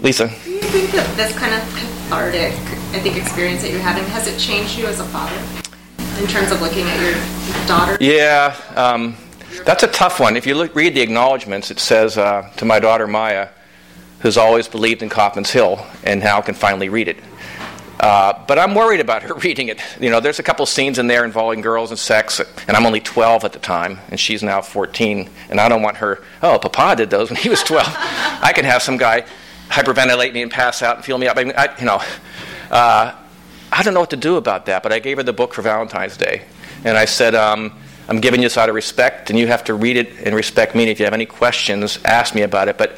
Lisa. 0.00 0.28
Do 0.44 0.50
you 0.50 0.60
think 0.60 0.90
that 0.90 1.16
this 1.16 1.34
kind 1.38 1.54
of 1.54 1.60
cathartic, 1.74 2.52
I 2.94 3.00
think, 3.00 3.16
experience 3.16 3.62
that 3.62 3.70
you're 3.70 3.80
having 3.80 4.04
has 4.06 4.26
it 4.26 4.38
changed 4.38 4.76
you 4.76 4.86
as 4.86 5.00
a 5.00 5.04
father 5.04 5.61
in 6.18 6.26
terms 6.26 6.50
of 6.52 6.60
looking 6.60 6.86
at 6.88 7.00
your 7.00 7.66
daughter? 7.66 7.96
Yeah, 8.00 8.56
um, 8.76 9.16
that's 9.64 9.82
a 9.82 9.88
tough 9.88 10.20
one. 10.20 10.36
If 10.36 10.46
you 10.46 10.54
look, 10.54 10.74
read 10.74 10.94
the 10.94 11.00
acknowledgments, 11.00 11.70
it 11.70 11.78
says 11.78 12.18
uh, 12.18 12.50
to 12.56 12.64
my 12.64 12.80
daughter 12.80 13.06
Maya, 13.06 13.48
who's 14.20 14.36
always 14.36 14.68
believed 14.68 15.02
in 15.02 15.08
Kaufman's 15.08 15.50
Hill 15.50 15.84
and 16.04 16.20
now 16.20 16.40
can 16.40 16.54
finally 16.54 16.88
read 16.88 17.08
it. 17.08 17.18
Uh, 18.00 18.44
but 18.48 18.58
I'm 18.58 18.74
worried 18.74 19.00
about 19.00 19.22
her 19.22 19.34
reading 19.44 19.68
it. 19.68 19.80
You 20.00 20.10
know, 20.10 20.20
there's 20.20 20.40
a 20.40 20.42
couple 20.42 20.66
scenes 20.66 20.98
in 20.98 21.06
there 21.06 21.24
involving 21.24 21.60
girls 21.60 21.90
and 21.90 21.98
sex, 21.98 22.40
and 22.66 22.76
I'm 22.76 22.84
only 22.84 23.00
12 23.00 23.44
at 23.44 23.52
the 23.52 23.58
time, 23.60 24.00
and 24.10 24.18
she's 24.18 24.42
now 24.42 24.60
14, 24.60 25.30
and 25.50 25.60
I 25.60 25.68
don't 25.68 25.82
want 25.82 25.98
her, 25.98 26.22
oh, 26.42 26.58
Papa 26.58 26.96
did 26.96 27.10
those 27.10 27.30
when 27.30 27.36
he 27.36 27.48
was 27.48 27.62
12. 27.62 27.86
I 28.42 28.52
can 28.54 28.64
have 28.64 28.82
some 28.82 28.96
guy 28.96 29.24
hyperventilate 29.68 30.32
me 30.32 30.42
and 30.42 30.50
pass 30.50 30.82
out 30.82 30.96
and 30.96 31.04
feel 31.04 31.16
me 31.16 31.28
up. 31.28 31.36
I 31.38 31.76
you 31.78 31.86
know, 31.86 32.02
uh, 32.70 33.14
I 33.72 33.82
don't 33.82 33.94
know 33.94 34.00
what 34.00 34.10
to 34.10 34.16
do 34.16 34.36
about 34.36 34.66
that, 34.66 34.82
but 34.82 34.92
I 34.92 34.98
gave 34.98 35.16
her 35.16 35.22
the 35.22 35.32
book 35.32 35.54
for 35.54 35.62
Valentine's 35.62 36.18
Day, 36.18 36.42
and 36.84 36.96
I 36.96 37.06
said, 37.06 37.34
um, 37.34 37.72
I'm 38.06 38.20
giving 38.20 38.40
you 38.40 38.46
this 38.46 38.58
out 38.58 38.68
of 38.68 38.74
respect, 38.74 39.30
and 39.30 39.38
you 39.38 39.46
have 39.46 39.64
to 39.64 39.74
read 39.74 39.96
it 39.96 40.26
and 40.26 40.34
respect 40.34 40.74
me. 40.74 40.82
And 40.82 40.90
if 40.90 40.98
you 40.98 41.06
have 41.06 41.14
any 41.14 41.24
questions, 41.24 41.98
ask 42.04 42.34
me 42.34 42.42
about 42.42 42.68
it. 42.68 42.76
But 42.76 42.96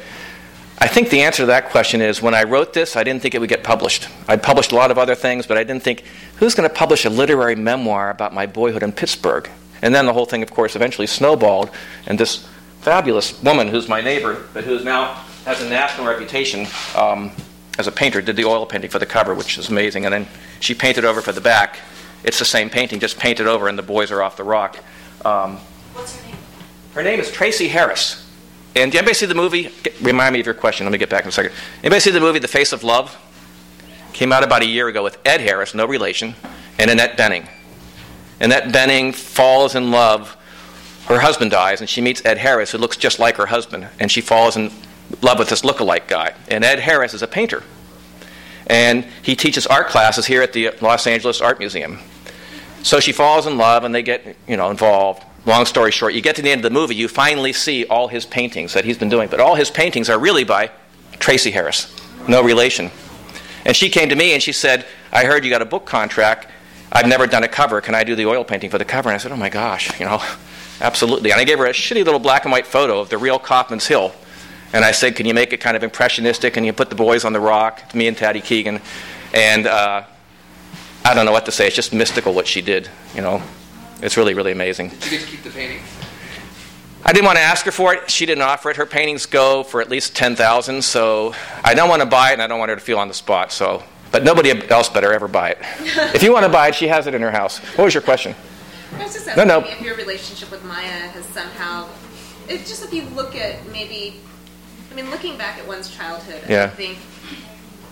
I 0.79 0.87
think 0.87 1.09
the 1.09 1.21
answer 1.21 1.43
to 1.43 1.47
that 1.47 1.69
question 1.69 2.01
is 2.01 2.21
when 2.21 2.33
I 2.33 2.43
wrote 2.43 2.73
this, 2.73 2.97
I 2.97 3.03
didn't 3.03 3.21
think 3.21 3.33
it 3.33 3.39
would 3.39 3.49
get 3.49 3.63
published. 3.63 4.09
I'd 4.27 4.43
published 4.43 4.73
a 4.73 4.75
lot 4.75 4.91
of 4.91 4.97
other 4.97 5.15
things, 5.15 5.47
but 5.47 5.57
I 5.57 5.63
didn't 5.63 5.83
think, 5.83 6.03
who's 6.37 6.55
going 6.55 6.67
to 6.67 6.75
publish 6.75 7.05
a 7.05 7.09
literary 7.09 7.55
memoir 7.55 8.09
about 8.09 8.33
my 8.33 8.45
boyhood 8.45 8.83
in 8.83 8.91
Pittsburgh? 8.91 9.49
And 9.81 9.95
then 9.95 10.05
the 10.05 10.13
whole 10.13 10.25
thing, 10.25 10.43
of 10.43 10.51
course, 10.51 10.75
eventually 10.75 11.07
snowballed, 11.07 11.69
and 12.07 12.19
this 12.19 12.45
fabulous 12.81 13.41
woman 13.41 13.69
who's 13.69 13.87
my 13.87 14.01
neighbor, 14.01 14.43
but 14.53 14.65
who's 14.65 14.83
now 14.83 15.13
has 15.45 15.61
a 15.61 15.69
national 15.69 16.07
reputation 16.07 16.67
um, 16.95 17.31
as 17.77 17.87
a 17.87 17.91
painter, 17.91 18.21
did 18.21 18.35
the 18.35 18.45
oil 18.45 18.65
painting 18.65 18.89
for 18.89 18.99
the 18.99 19.05
cover, 19.05 19.33
which 19.33 19.57
is 19.57 19.69
amazing. 19.69 20.05
And 20.05 20.13
then 20.13 20.27
she 20.59 20.73
painted 20.73 21.05
over 21.05 21.21
for 21.21 21.31
the 21.31 21.41
back. 21.41 21.79
It's 22.23 22.39
the 22.39 22.45
same 22.45 22.69
painting, 22.69 22.99
just 22.99 23.19
painted 23.19 23.47
over, 23.47 23.67
and 23.67 23.77
the 23.77 23.83
boys 23.83 24.11
are 24.11 24.21
off 24.23 24.37
the 24.37 24.43
rock. 24.43 24.77
Um, 25.23 25.57
What's 25.93 26.15
her 26.19 26.27
name? 26.27 26.37
her 26.93 27.03
name 27.03 27.19
is 27.19 27.31
Tracy 27.31 27.67
Harris. 27.67 28.21
And 28.75 28.91
did 28.91 28.97
anybody 28.97 29.13
see 29.13 29.25
the 29.25 29.35
movie? 29.35 29.69
Remind 30.01 30.33
me 30.33 30.39
of 30.41 30.45
your 30.45 30.55
question. 30.55 30.85
Let 30.85 30.91
me 30.91 30.97
get 30.97 31.09
back 31.09 31.23
in 31.23 31.29
a 31.29 31.31
second. 31.31 31.53
Anybody 31.81 31.99
see 32.01 32.11
the 32.11 32.19
movie 32.19 32.39
The 32.39 32.47
Face 32.47 32.73
of 32.73 32.83
Love? 32.83 33.15
Came 34.11 34.31
out 34.33 34.43
about 34.43 34.61
a 34.61 34.65
year 34.65 34.87
ago 34.87 35.03
with 35.03 35.17
Ed 35.25 35.41
Harris, 35.41 35.73
no 35.73 35.85
relation, 35.85 36.35
and 36.79 36.89
Annette 36.89 37.17
Bening. 37.17 37.47
Annette 38.39 38.65
Bening 38.65 39.13
falls 39.13 39.75
in 39.75 39.91
love. 39.91 40.35
Her 41.07 41.19
husband 41.19 41.51
dies, 41.51 41.81
and 41.81 41.89
she 41.89 42.01
meets 42.01 42.23
Ed 42.25 42.37
Harris, 42.37 42.71
who 42.71 42.77
looks 42.77 42.97
just 42.97 43.19
like 43.19 43.35
her 43.37 43.45
husband, 43.45 43.87
and 43.99 44.11
she 44.11 44.21
falls 44.21 44.57
in 44.57 44.71
love 45.21 45.39
with 45.39 45.49
this 45.49 45.63
look-alike 45.63 46.07
guy. 46.07 46.33
And 46.47 46.63
Ed 46.63 46.79
Harris 46.79 47.13
is 47.13 47.21
a 47.21 47.27
painter, 47.27 47.63
and 48.67 49.05
he 49.21 49.35
teaches 49.35 49.67
art 49.67 49.87
classes 49.87 50.25
here 50.25 50.41
at 50.41 50.53
the 50.53 50.71
Los 50.81 51.07
Angeles 51.07 51.41
Art 51.41 51.59
Museum. 51.59 51.99
So 52.83 52.99
she 52.99 53.11
falls 53.11 53.47
in 53.47 53.57
love, 53.57 53.83
and 53.83 53.93
they 53.93 54.03
get 54.03 54.37
you 54.47 54.57
know 54.57 54.69
involved. 54.69 55.23
Long 55.45 55.65
story 55.65 55.91
short, 55.91 56.15
you 56.15 56.21
get 56.21 56.35
to 56.37 56.41
the 56.41 56.49
end 56.49 56.65
of 56.65 56.73
the 56.73 56.79
movie, 56.79 56.95
you 56.95 57.07
finally 57.07 57.53
see 57.53 57.85
all 57.85 58.07
his 58.07 58.25
paintings 58.25 58.73
that 58.73 58.83
he's 58.83 58.97
been 58.97 59.09
doing, 59.09 59.29
but 59.29 59.39
all 59.39 59.53
his 59.53 59.69
paintings 59.69 60.09
are 60.09 60.17
really 60.17 60.43
by 60.43 60.71
Tracy 61.19 61.51
Harris, 61.51 61.95
no 62.27 62.41
relation. 62.43 62.89
And 63.65 63.75
she 63.75 63.89
came 63.89 64.09
to 64.09 64.15
me 64.15 64.33
and 64.33 64.41
she 64.41 64.51
said, 64.51 64.85
"I 65.11 65.25
heard 65.25 65.43
you 65.43 65.51
got 65.51 65.61
a 65.61 65.65
book 65.65 65.85
contract. 65.85 66.47
I've 66.91 67.07
never 67.07 67.27
done 67.27 67.43
a 67.43 67.47
cover. 67.47 67.81
Can 67.81 67.95
I 67.95 68.03
do 68.03 68.15
the 68.15 68.25
oil 68.25 68.43
painting 68.43 68.69
for 68.69 68.77
the 68.77 68.85
cover?" 68.85 69.09
And 69.09 69.15
I 69.15 69.17
said, 69.17 69.31
"Oh 69.31 69.37
my 69.37 69.49
gosh, 69.49 69.99
you 69.99 70.05
know, 70.05 70.21
absolutely." 70.81 71.31
And 71.31 71.39
I 71.39 71.43
gave 71.43 71.57
her 71.59 71.65
a 71.65 71.73
shitty 71.73 72.05
little 72.05 72.19
black 72.19 72.45
and 72.45 72.51
white 72.51 72.67
photo 72.67 72.99
of 72.99 73.09
the 73.09 73.17
real 73.17 73.39
Kaufman's 73.39 73.87
Hill. 73.87 74.13
And 74.75 74.83
I 74.83 74.91
said, 74.91 75.15
"Can 75.15 75.25
you 75.25 75.33
make 75.33 75.53
it 75.53 75.61
kind 75.61 75.77
of 75.77 75.83
impressionistic? 75.83 76.57
And 76.57 76.65
you 76.65 76.73
put 76.73 76.89
the 76.89 76.97
boys 76.97 77.23
on 77.23 77.31
the 77.31 77.39
rock, 77.39 77.95
me 77.95 78.07
and 78.07 78.17
Taddy 78.17 78.41
Keegan." 78.41 78.81
And 79.33 79.67
uh, 79.67 80.03
I 81.05 81.13
don't 81.13 81.25
know 81.25 81.31
what 81.31 81.45
to 81.45 81.51
say. 81.53 81.67
It's 81.67 81.75
just 81.77 81.93
mystical 81.93 82.33
what 82.33 82.45
she 82.45 82.61
did. 82.61 82.89
You 83.15 83.21
know, 83.21 83.41
it's 84.01 84.17
really, 84.17 84.33
really 84.33 84.51
amazing. 84.51 84.89
Did 84.89 85.03
you 85.05 85.09
get 85.11 85.21
to 85.21 85.27
keep 85.27 85.43
the 85.43 85.49
painting? 85.49 85.79
I 87.05 87.13
didn't 87.13 87.25
want 87.25 87.37
to 87.37 87.43
ask 87.43 87.65
her 87.65 87.71
for 87.71 87.93
it. 87.93 88.09
She 88.11 88.25
didn't 88.25 88.41
offer 88.41 88.69
it. 88.69 88.75
Her 88.75 88.85
paintings 88.85 89.25
go 89.27 89.63
for 89.63 89.79
at 89.79 89.89
least 89.89 90.13
ten 90.13 90.35
thousand, 90.35 90.83
so 90.83 91.33
I 91.63 91.73
don't 91.73 91.87
want 91.87 92.01
to 92.01 92.05
buy 92.07 92.31
it, 92.31 92.33
and 92.33 92.41
I 92.41 92.47
don't 92.47 92.59
want 92.59 92.67
her 92.69 92.75
to 92.75 92.81
feel 92.81 92.99
on 92.99 93.07
the 93.07 93.13
spot. 93.13 93.53
So, 93.53 93.81
but 94.11 94.25
nobody 94.25 94.51
else 94.69 94.89
better 94.89 95.13
ever 95.13 95.29
buy 95.29 95.51
it. 95.51 95.57
if 96.13 96.21
you 96.21 96.33
want 96.33 96.45
to 96.45 96.51
buy 96.51 96.67
it, 96.67 96.75
she 96.75 96.89
has 96.89 97.07
it 97.07 97.13
in 97.15 97.21
her 97.21 97.31
house. 97.31 97.59
What 97.77 97.85
was 97.85 97.93
your 97.93 98.03
question? 98.03 98.35
I 98.95 99.03
was 99.03 99.13
just 99.13 99.25
No, 99.27 99.31
asking 99.43 99.47
no. 99.47 99.59
if 99.59 99.81
your 99.81 99.95
relationship 99.95 100.51
with 100.51 100.65
Maya 100.65 100.83
has 100.87 101.25
somehow, 101.27 101.87
it's 102.49 102.67
just 102.67 102.83
if 102.83 102.93
you 102.93 103.03
look 103.15 103.35
at 103.35 103.65
maybe, 103.67 104.19
I 104.95 105.01
mean, 105.01 105.11
looking 105.11 105.37
back 105.37 105.59
at 105.59 105.67
one's 105.67 105.93
childhood, 105.93 106.41
Yeah. 106.47 106.63
I 106.63 106.67
think, 106.69 106.97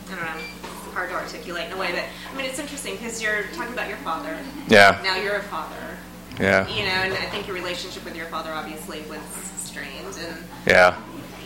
I 0.08 0.16
don't 0.16 0.24
know, 0.24 0.42
it's 0.64 0.94
hard 0.94 1.10
to 1.10 1.16
articulate 1.16 1.68
in 1.68 1.74
a 1.74 1.78
way, 1.78 1.92
but 1.92 2.06
I 2.32 2.38
mean, 2.38 2.46
it's 2.46 2.60
interesting 2.60 2.94
because 2.96 3.22
you're 3.22 3.44
talking 3.54 3.74
about 3.74 3.90
your 3.90 3.98
father. 3.98 4.38
Yeah, 4.70 5.02
Now 5.04 5.18
you're 5.18 5.36
a 5.36 5.44
father, 5.44 5.98
yeah, 6.40 6.66
you 6.70 6.84
know, 6.84 7.04
and 7.04 7.14
I 7.14 7.26
think 7.28 7.46
your 7.46 7.58
relationship 7.58 8.06
with 8.06 8.16
your 8.16 8.28
father 8.28 8.54
obviously 8.54 9.02
was 9.10 9.20
strained, 9.58 10.16
and 10.18 10.38
yeah, 10.66 10.96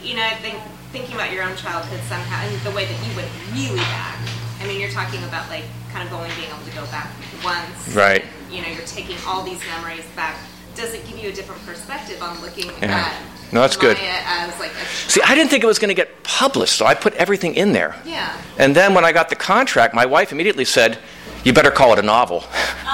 you 0.04 0.16
know, 0.16 0.22
I 0.22 0.36
think 0.36 0.60
thinking 0.92 1.16
about 1.16 1.34
your 1.34 1.42
own 1.44 1.56
childhood 1.56 2.02
somehow 2.08 2.46
and 2.46 2.62
the 2.62 2.72
way 2.72 2.86
that 2.86 3.08
you 3.08 3.16
went 3.16 3.28
really 3.52 3.82
back. 3.98 4.20
I 4.62 4.68
mean, 4.68 4.80
you're 4.80 4.92
talking 4.92 5.24
about 5.24 5.50
like 5.50 5.64
kind 5.92 6.08
of 6.08 6.14
only 6.14 6.30
being 6.38 6.50
able 6.54 6.64
to 6.70 6.76
go 6.76 6.86
back 6.94 7.10
once, 7.44 7.96
Right. 7.96 8.24
You 8.52 8.62
know, 8.62 8.70
you're 8.70 8.86
taking 8.86 9.18
all 9.26 9.42
these 9.42 9.62
memories 9.66 10.06
back. 10.16 10.38
Does 10.78 10.94
it 10.94 11.06
give 11.08 11.18
you 11.18 11.30
a 11.30 11.34
different 11.34 11.66
perspective 11.66 12.22
on 12.22 12.40
looking 12.42 12.68
Yeah. 12.82 12.98
at 12.98 13.14
No, 13.52 13.62
that's 13.62 13.78
good. 13.78 13.98
As 13.98 14.60
like 14.60 14.72
a 14.72 14.86
See, 15.10 15.22
I 15.26 15.34
didn't 15.34 15.50
think 15.50 15.64
it 15.64 15.68
was 15.68 15.80
going 15.80 15.90
to 15.90 15.96
get 15.96 16.22
published, 16.24 16.76
so 16.76 16.86
I 16.86 16.94
put 16.94 17.14
everything 17.16 17.56
in 17.56 17.72
there. 17.72 17.96
yeah. 18.06 18.36
And 18.60 18.76
then 18.76 18.94
when 18.94 19.04
I 19.06 19.12
got 19.12 19.30
the 19.30 19.36
contract, 19.36 19.94
my 19.96 20.06
wife 20.06 20.32
immediately 20.32 20.66
said, 20.66 21.00
You 21.44 21.54
better 21.54 21.72
call 21.72 21.94
it 21.94 22.00
a 22.00 22.02
novel. 22.02 22.44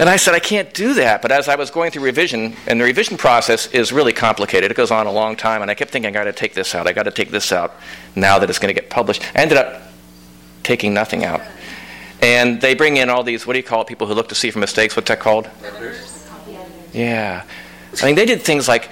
and 0.00 0.08
I 0.08 0.16
said, 0.16 0.34
I 0.34 0.40
can't 0.40 0.74
do 0.74 0.94
that. 0.94 1.22
But 1.22 1.30
as 1.32 1.48
I 1.48 1.54
was 1.54 1.70
going 1.70 1.92
through 1.92 2.02
revision, 2.02 2.56
and 2.66 2.80
the 2.80 2.84
revision 2.84 3.16
process 3.16 3.68
is 3.68 3.92
really 3.92 4.12
complicated, 4.12 4.70
it 4.70 4.76
goes 4.76 4.90
on 4.90 5.06
a 5.06 5.12
long 5.12 5.36
time, 5.36 5.62
and 5.62 5.70
I 5.70 5.74
kept 5.74 5.92
thinking, 5.92 6.08
I 6.08 6.12
got 6.12 6.24
to 6.24 6.32
take 6.32 6.54
this 6.54 6.74
out, 6.74 6.86
I 6.88 6.92
got 6.92 7.04
to 7.04 7.10
take 7.12 7.30
this 7.30 7.52
out 7.52 7.74
now 8.16 8.38
that 8.40 8.50
it's 8.50 8.58
going 8.58 8.74
to 8.74 8.78
get 8.80 8.90
published. 8.90 9.22
I 9.34 9.42
ended 9.42 9.58
up 9.58 9.82
taking 10.62 10.92
nothing 10.92 11.24
out. 11.24 11.40
And 12.20 12.60
they 12.60 12.74
bring 12.74 12.96
in 12.96 13.08
all 13.10 13.22
these, 13.22 13.46
what 13.46 13.52
do 13.54 13.58
you 13.60 13.64
call 13.64 13.82
it, 13.82 13.86
people 13.86 14.06
who 14.08 14.14
look 14.14 14.28
to 14.30 14.34
see 14.34 14.50
for 14.50 14.58
mistakes? 14.58 14.96
What's 14.96 15.08
that 15.08 15.20
called? 15.20 15.48
Yeah. 16.92 17.44
I 18.00 18.06
mean, 18.06 18.14
they 18.14 18.24
did 18.24 18.42
things 18.42 18.68
like 18.68 18.90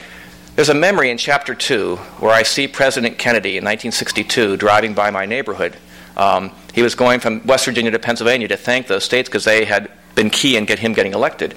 there's 0.56 0.68
a 0.68 0.74
memory 0.74 1.10
in 1.10 1.18
chapter 1.18 1.54
two 1.54 1.96
where 2.18 2.32
I 2.32 2.42
see 2.42 2.68
President 2.68 3.18
Kennedy 3.18 3.56
in 3.56 3.64
1962 3.64 4.56
driving 4.56 4.94
by 4.94 5.10
my 5.10 5.26
neighborhood. 5.26 5.76
Um, 6.16 6.52
he 6.74 6.82
was 6.82 6.94
going 6.94 7.20
from 7.20 7.46
West 7.46 7.64
Virginia 7.64 7.90
to 7.90 7.98
Pennsylvania 7.98 8.48
to 8.48 8.56
thank 8.56 8.86
those 8.86 9.04
states 9.04 9.28
because 9.28 9.44
they 9.44 9.64
had 9.64 9.90
been 10.14 10.30
key 10.30 10.56
in 10.56 10.66
get 10.66 10.78
him 10.78 10.92
getting 10.92 11.14
elected. 11.14 11.54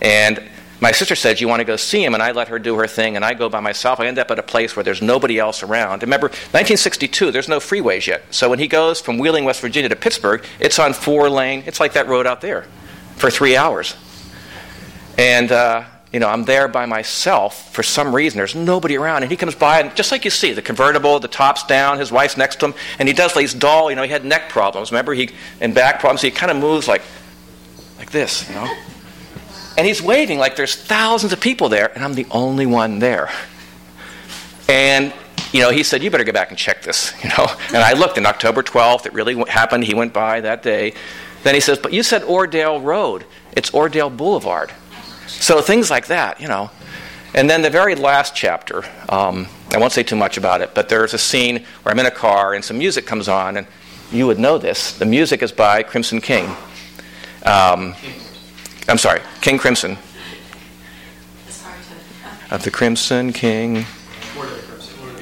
And 0.00 0.42
my 0.80 0.90
sister 0.90 1.14
said, 1.14 1.40
You 1.40 1.46
want 1.46 1.60
to 1.60 1.64
go 1.64 1.76
see 1.76 2.04
him? 2.04 2.12
And 2.12 2.22
I 2.22 2.32
let 2.32 2.48
her 2.48 2.58
do 2.58 2.76
her 2.76 2.88
thing, 2.88 3.14
and 3.14 3.24
I 3.24 3.34
go 3.34 3.48
by 3.48 3.60
myself. 3.60 4.00
I 4.00 4.06
end 4.06 4.18
up 4.18 4.30
at 4.30 4.38
a 4.38 4.42
place 4.42 4.74
where 4.74 4.82
there's 4.82 5.00
nobody 5.00 5.38
else 5.38 5.62
around. 5.62 6.02
Remember, 6.02 6.26
1962, 6.26 7.30
there's 7.30 7.48
no 7.48 7.60
freeways 7.60 8.06
yet. 8.06 8.22
So 8.30 8.50
when 8.50 8.58
he 8.58 8.66
goes 8.66 9.00
from 9.00 9.18
Wheeling, 9.18 9.44
West 9.44 9.60
Virginia 9.60 9.88
to 9.88 9.96
Pittsburgh, 9.96 10.44
it's 10.58 10.80
on 10.80 10.92
four 10.92 11.30
lane, 11.30 11.62
it's 11.66 11.78
like 11.78 11.92
that 11.92 12.08
road 12.08 12.26
out 12.26 12.40
there 12.40 12.66
for 13.16 13.30
three 13.30 13.56
hours. 13.56 13.94
And, 15.18 15.52
uh, 15.52 15.84
you 16.12 16.20
know, 16.20 16.28
I'm 16.28 16.44
there 16.44 16.68
by 16.68 16.84
myself 16.84 17.72
for 17.72 17.82
some 17.82 18.14
reason. 18.14 18.36
There's 18.36 18.54
nobody 18.54 18.96
around. 18.96 19.22
And 19.22 19.30
he 19.30 19.36
comes 19.36 19.54
by, 19.54 19.80
and 19.80 19.94
just 19.96 20.12
like 20.12 20.24
you 20.24 20.30
see, 20.30 20.52
the 20.52 20.62
convertible, 20.62 21.18
the 21.20 21.28
top's 21.28 21.64
down, 21.64 21.98
his 21.98 22.12
wife's 22.12 22.36
next 22.36 22.60
to 22.60 22.66
him, 22.66 22.74
and 22.98 23.08
he 23.08 23.14
does 23.14 23.34
these 23.34 23.54
dull, 23.54 23.88
you 23.88 23.96
know, 23.96 24.02
he 24.02 24.10
had 24.10 24.24
neck 24.24 24.50
problems, 24.50 24.90
remember? 24.90 25.14
He, 25.14 25.30
and 25.60 25.74
back 25.74 26.00
problems. 26.00 26.20
He 26.20 26.30
kind 26.30 26.50
of 26.50 26.58
moves 26.58 26.86
like, 26.86 27.02
like 27.98 28.10
this, 28.10 28.48
you 28.48 28.54
know? 28.54 28.74
And 29.78 29.86
he's 29.86 30.02
waving 30.02 30.38
like 30.38 30.56
there's 30.56 30.74
thousands 30.74 31.32
of 31.32 31.40
people 31.40 31.70
there, 31.70 31.90
and 31.94 32.04
I'm 32.04 32.14
the 32.14 32.26
only 32.30 32.66
one 32.66 32.98
there. 32.98 33.30
And, 34.68 35.14
you 35.52 35.60
know, 35.60 35.70
he 35.70 35.82
said, 35.82 36.02
You 36.02 36.10
better 36.10 36.24
go 36.24 36.32
back 36.32 36.50
and 36.50 36.58
check 36.58 36.82
this, 36.82 37.12
you 37.24 37.30
know? 37.30 37.46
And 37.68 37.78
I 37.78 37.94
looked, 37.94 38.18
and 38.18 38.26
October 38.26 38.62
12th, 38.62 39.06
it 39.06 39.14
really 39.14 39.34
happened. 39.48 39.84
He 39.84 39.94
went 39.94 40.12
by 40.12 40.42
that 40.42 40.62
day. 40.62 40.92
Then 41.42 41.54
he 41.54 41.60
says, 41.60 41.78
But 41.78 41.94
you 41.94 42.02
said 42.02 42.22
Ordale 42.22 42.82
Road. 42.82 43.24
It's 43.52 43.70
Ordale 43.70 44.14
Boulevard. 44.14 44.72
So 45.40 45.60
things 45.60 45.90
like 45.90 46.06
that, 46.06 46.40
you 46.40 46.48
know. 46.48 46.70
And 47.34 47.48
then 47.48 47.62
the 47.62 47.70
very 47.70 47.94
last 47.94 48.34
chapter, 48.34 48.84
um, 49.08 49.48
I 49.70 49.78
won't 49.78 49.92
say 49.92 50.02
too 50.02 50.16
much 50.16 50.36
about 50.36 50.60
it, 50.60 50.74
but 50.74 50.88
there's 50.88 51.14
a 51.14 51.18
scene 51.18 51.64
where 51.82 51.92
I'm 51.92 51.98
in 51.98 52.06
a 52.06 52.10
car 52.10 52.52
and 52.52 52.64
some 52.64 52.78
music 52.78 53.06
comes 53.06 53.28
on, 53.28 53.56
and 53.56 53.66
you 54.10 54.26
would 54.26 54.38
know 54.38 54.58
this. 54.58 54.92
The 54.92 55.06
music 55.06 55.42
is 55.42 55.50
by 55.50 55.82
Crimson 55.82 56.20
King. 56.20 56.44
Um, 57.44 57.94
I'm 58.86 58.98
sorry, 58.98 59.22
King 59.40 59.58
Crimson. 59.58 59.96
Of 62.50 62.62
the 62.64 62.70
Crimson 62.70 63.32
King. 63.32 63.86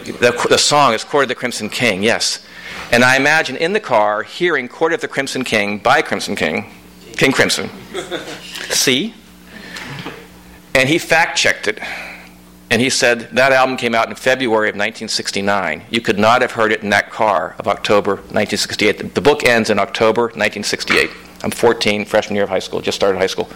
The, 0.05 0.47
the 0.49 0.59
song 0.59 0.95
is 0.95 1.05
Court 1.05 1.25
of 1.25 1.29
the 1.29 1.37
Crimson 1.37 1.69
King, 1.69 2.03
yes. 2.03 2.45
And 2.91 3.05
I 3.05 3.17
imagine 3.17 3.57
in 3.57 3.73
the 3.73 3.81
car 3.81 4.25
hearing 4.25 4.67
Court 4.67 4.93
of 4.93 5.01
the 5.01 5.07
Crimson 5.07 5.45
King 5.45 5.79
by 5.79 6.03
Crimson 6.03 6.35
King, 6.35 6.75
King 7.13 7.31
Crimson. 7.31 7.71
See? 8.71 9.15
And 10.75 10.89
he 10.89 10.99
fact 10.99 11.37
checked 11.37 11.68
it. 11.68 11.81
And 12.71 12.81
he 12.81 12.89
said 12.89 13.31
that 13.33 13.53
album 13.53 13.77
came 13.77 13.97
out 13.97 14.09
in 14.09 14.14
February 14.14 14.68
of 14.68 14.75
1969. 14.75 15.83
You 15.91 16.01
could 16.01 16.18
not 16.18 16.41
have 16.41 16.53
heard 16.53 16.71
it 16.71 16.83
in 16.83 16.91
that 16.91 17.11
car 17.11 17.57
of 17.59 17.66
October 17.66 18.12
1968. 18.12 19.14
The, 19.14 19.21
book 19.21 19.45
ends 19.45 19.71
in 19.71 19.81
October 19.81 20.23
1968. 20.23 21.11
I'm 21.43 21.51
14, 21.51 22.05
freshman 22.05 22.37
year 22.37 22.45
of 22.45 22.51
high 22.51 22.61
school, 22.61 22.81
just 22.81 22.95
started 22.95 23.18
high 23.18 23.27
school. 23.27 23.49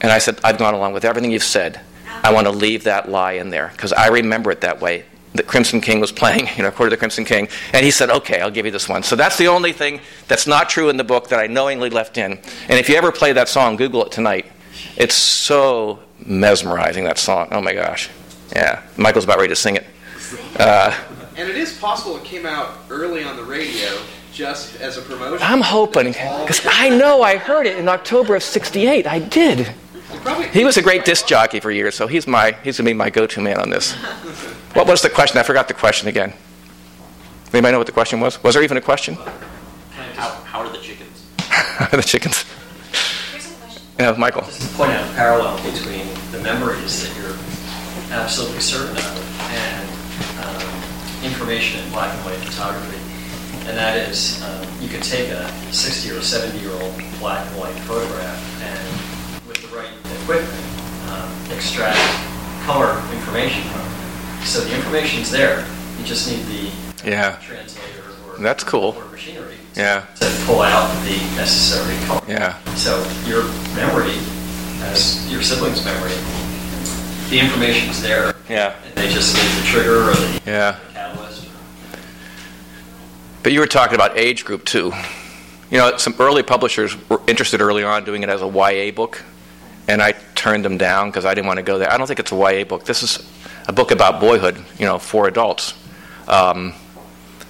And 0.00 0.10
I 0.10 0.18
said, 0.18 0.38
I've 0.42 0.56
gone 0.56 0.72
along 0.72 0.94
with 0.94 1.04
everything 1.04 1.30
you've 1.30 1.42
said. 1.42 1.80
I 2.22 2.32
want 2.32 2.46
to 2.46 2.52
leave 2.52 2.84
that 2.84 3.10
lie 3.10 3.32
in 3.32 3.50
there 3.50 3.68
because 3.72 3.92
I 3.92 4.08
remember 4.08 4.50
it 4.50 4.62
that 4.62 4.80
way. 4.80 5.04
The 5.34 5.42
Crimson 5.42 5.80
King 5.80 6.00
was 6.00 6.12
playing, 6.12 6.48
you 6.56 6.62
know, 6.62 6.70
Court 6.70 6.86
of 6.86 6.90
the 6.92 6.96
Crimson 6.96 7.24
King, 7.24 7.48
and 7.72 7.84
he 7.84 7.90
said, 7.90 8.08
"Okay, 8.08 8.40
I'll 8.40 8.52
give 8.52 8.64
you 8.64 8.72
this 8.72 8.88
one." 8.88 9.02
So 9.02 9.16
that's 9.16 9.36
the 9.36 9.48
only 9.48 9.72
thing 9.72 10.00
that's 10.28 10.46
not 10.46 10.70
true 10.70 10.90
in 10.90 10.96
the 10.96 11.04
book 11.04 11.28
that 11.28 11.40
I 11.40 11.48
knowingly 11.48 11.90
left 11.90 12.16
in. 12.16 12.32
And 12.32 12.78
if 12.78 12.88
you 12.88 12.94
ever 12.94 13.10
play 13.10 13.32
that 13.32 13.48
song, 13.48 13.76
Google 13.76 14.04
it 14.04 14.12
tonight. 14.12 14.46
It's 14.96 15.14
so 15.14 15.98
mesmerizing 16.24 17.04
that 17.04 17.18
song. 17.18 17.48
Oh 17.50 17.60
my 17.60 17.72
gosh, 17.72 18.10
yeah. 18.54 18.82
Michael's 18.96 19.24
about 19.24 19.36
ready 19.38 19.48
to 19.48 19.56
sing 19.56 19.76
it. 19.76 19.84
Uh, 20.58 20.94
And 21.36 21.48
it 21.48 21.56
is 21.56 21.76
possible 21.78 22.16
it 22.16 22.24
came 22.24 22.46
out 22.46 22.78
early 22.90 23.24
on 23.24 23.36
the 23.36 23.42
radio 23.44 23.98
just 24.32 24.80
as 24.80 24.96
a 24.96 25.02
promotion. 25.02 25.38
I'm 25.46 25.60
hoping 25.60 26.08
because 26.08 26.60
I 26.64 26.88
know 26.88 27.22
I 27.22 27.36
heard 27.36 27.66
it 27.66 27.76
in 27.78 27.88
October 27.88 28.36
of 28.36 28.42
'68. 28.42 29.06
I 29.06 29.18
did. 29.18 29.72
He 30.52 30.64
was 30.64 30.76
a 30.76 30.82
great 30.82 31.04
disc 31.04 31.26
jockey 31.26 31.60
for 31.60 31.70
years, 31.70 31.94
so 31.94 32.06
he's 32.06 32.26
my 32.26 32.52
he's 32.62 32.78
gonna 32.78 32.88
be 32.88 32.94
my 32.94 33.10
go-to 33.10 33.40
man 33.40 33.58
on 33.58 33.70
this. 33.70 33.92
What 34.74 34.86
was 34.86 35.02
the 35.02 35.10
question? 35.10 35.38
I 35.38 35.42
forgot 35.42 35.68
the 35.68 35.74
question 35.74 36.08
again. 36.08 36.32
Anybody 37.52 37.72
know 37.72 37.78
what 37.78 37.86
the 37.86 37.92
question 37.92 38.18
was? 38.20 38.42
Was 38.42 38.54
there 38.54 38.62
even 38.64 38.76
a 38.76 38.80
question? 38.80 39.14
How, 39.14 40.30
how 40.44 40.60
are 40.60 40.68
the 40.68 40.78
chickens? 40.78 41.26
the 41.92 42.02
chickens. 42.02 42.44
Here's 43.96 44.10
a 44.10 44.14
question. 44.14 44.14
Yeah, 44.14 44.18
Michael. 44.18 44.42
Just 44.42 44.62
to 44.62 44.76
point 44.76 44.90
out 44.92 45.10
a 45.10 45.14
parallel 45.14 45.56
between 45.62 46.06
the 46.32 46.40
memories 46.40 47.02
that 47.02 47.16
you're 47.20 47.36
absolutely 48.12 48.60
certain 48.60 48.96
of 48.96 49.40
and 49.50 49.88
um, 50.44 51.24
information 51.24 51.84
in 51.84 51.90
black 51.92 52.14
and 52.14 52.24
white 52.24 52.38
photography. 52.38 52.98
And 53.68 53.76
that 53.78 53.96
is, 54.08 54.42
um, 54.42 54.66
you 54.80 54.88
could 54.88 55.02
take 55.02 55.30
a 55.30 55.48
60 55.72 56.10
or 56.10 56.20
70 56.20 56.58
year 56.58 56.72
old 56.72 56.94
black 57.18 57.46
and 57.46 57.60
white 57.60 57.74
photograph 57.86 58.62
and, 58.62 59.48
with 59.48 59.56
the 59.62 59.74
right 59.76 59.88
equipment, 60.22 60.64
um, 61.10 61.30
extract 61.52 61.98
color 62.66 63.00
information 63.14 63.62
from 63.70 63.80
it. 63.80 64.44
So 64.46 64.60
the 64.60 64.74
information's 64.74 65.30
there. 65.30 65.66
You 65.98 66.04
just 66.04 66.28
need 66.28 66.44
the 66.46 67.08
Yeah. 67.08 67.36
translator 67.36 68.02
or 68.28 68.38
That's 68.38 68.64
cool. 68.64 68.96
or 68.98 69.04
machinery 69.12 69.54
Yeah. 69.76 70.02
to 70.20 70.30
pull 70.46 70.62
out 70.62 70.88
the 71.04 71.16
necessary 71.36 71.96
color. 72.06 72.22
Yeah. 72.28 72.56
So 72.76 72.96
your 73.26 73.42
memory, 73.74 74.14
as 74.82 75.30
your 75.30 75.42
siblings' 75.42 75.84
memory, 75.84 76.12
the 77.30 77.40
information's 77.40 78.00
there, 78.02 78.34
Yeah. 78.48 78.74
and 78.86 78.94
they 78.94 79.08
just 79.12 79.34
need 79.34 79.62
the 79.62 79.66
trigger 79.66 80.10
or 80.10 80.14
the 80.14 80.40
Yeah. 80.46 80.76
catalyst. 80.92 81.46
But 83.42 83.52
you 83.52 83.60
were 83.60 83.66
talking 83.66 83.94
about 83.94 84.16
age 84.16 84.44
group 84.44 84.64
too. 84.64 84.92
You 85.70 85.78
know, 85.78 85.96
some 85.96 86.14
early 86.20 86.42
publishers 86.42 86.94
were 87.08 87.20
interested 87.26 87.60
early 87.60 87.82
on 87.82 88.04
doing 88.04 88.22
it 88.22 88.28
as 88.28 88.42
a 88.42 88.46
YA 88.46 88.90
book, 88.92 89.22
and 89.88 90.00
I 90.02 90.14
turned 90.34 90.64
them 90.64 90.78
down 90.78 91.10
because 91.10 91.24
I 91.24 91.34
didn't 91.34 91.46
want 91.48 91.56
to 91.56 91.62
go 91.62 91.78
there. 91.78 91.90
I 91.92 91.96
don't 91.96 92.06
think 92.06 92.20
it's 92.20 92.32
a 92.32 92.36
YA 92.36 92.64
book. 92.64 92.84
This 92.84 93.02
is 93.02 93.18
a 93.66 93.72
book 93.72 93.90
about 93.90 94.20
boyhood, 94.20 94.62
you 94.78 94.86
know, 94.86 94.98
for 94.98 95.26
adults. 95.26 95.74
Um, 96.28 96.74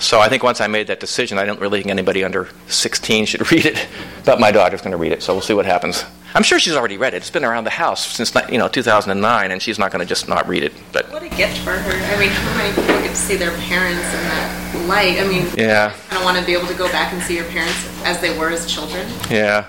so 0.04 0.20
I 0.20 0.28
think 0.28 0.42
once 0.42 0.60
I 0.60 0.66
made 0.66 0.86
that 0.88 1.00
decision, 1.00 1.38
I 1.38 1.44
don't 1.44 1.60
really 1.60 1.80
think 1.80 1.90
anybody 1.90 2.22
under 2.24 2.48
16 2.68 3.26
should 3.26 3.50
read 3.52 3.66
it. 3.66 3.86
But 4.24 4.38
my 4.40 4.50
daughter's 4.50 4.80
going 4.80 4.92
to 4.92 4.96
read 4.96 5.12
it, 5.12 5.22
so 5.22 5.32
we'll 5.34 5.42
see 5.42 5.54
what 5.54 5.66
happens. 5.66 6.04
I'm 6.34 6.42
sure 6.42 6.58
she's 6.58 6.74
already 6.74 6.96
read 6.96 7.14
it. 7.14 7.18
It's 7.18 7.30
been 7.30 7.44
around 7.44 7.64
the 7.64 7.70
house 7.70 8.04
since 8.06 8.34
you 8.50 8.58
know 8.58 8.68
2009, 8.68 9.50
and 9.50 9.62
she's 9.62 9.78
not 9.78 9.92
going 9.92 10.00
to 10.00 10.06
just 10.06 10.28
not 10.28 10.48
read 10.48 10.64
it. 10.64 10.72
But 10.92 11.10
What 11.12 11.22
a 11.22 11.28
gift 11.28 11.58
for 11.58 11.70
her. 11.72 12.14
I 12.14 12.18
mean, 12.18 12.28
how 12.28 12.56
many 12.56 12.68
people 12.74 12.94
get 13.02 13.10
to 13.10 13.16
see 13.16 13.36
their 13.36 13.56
parents 13.58 14.02
in 14.02 14.22
that 14.28 14.86
light? 14.88 15.20
I 15.20 15.28
mean, 15.28 15.46
yeah, 15.56 15.94
I 16.10 16.14
don't 16.14 16.24
want 16.24 16.38
to 16.38 16.44
be 16.44 16.52
able 16.52 16.66
to 16.66 16.74
go 16.74 16.88
back 16.90 17.12
and 17.12 17.22
see 17.22 17.36
your 17.36 17.44
parents 17.46 17.88
as 18.04 18.20
they 18.20 18.36
were 18.38 18.50
as 18.50 18.66
children. 18.66 19.06
yeah. 19.30 19.66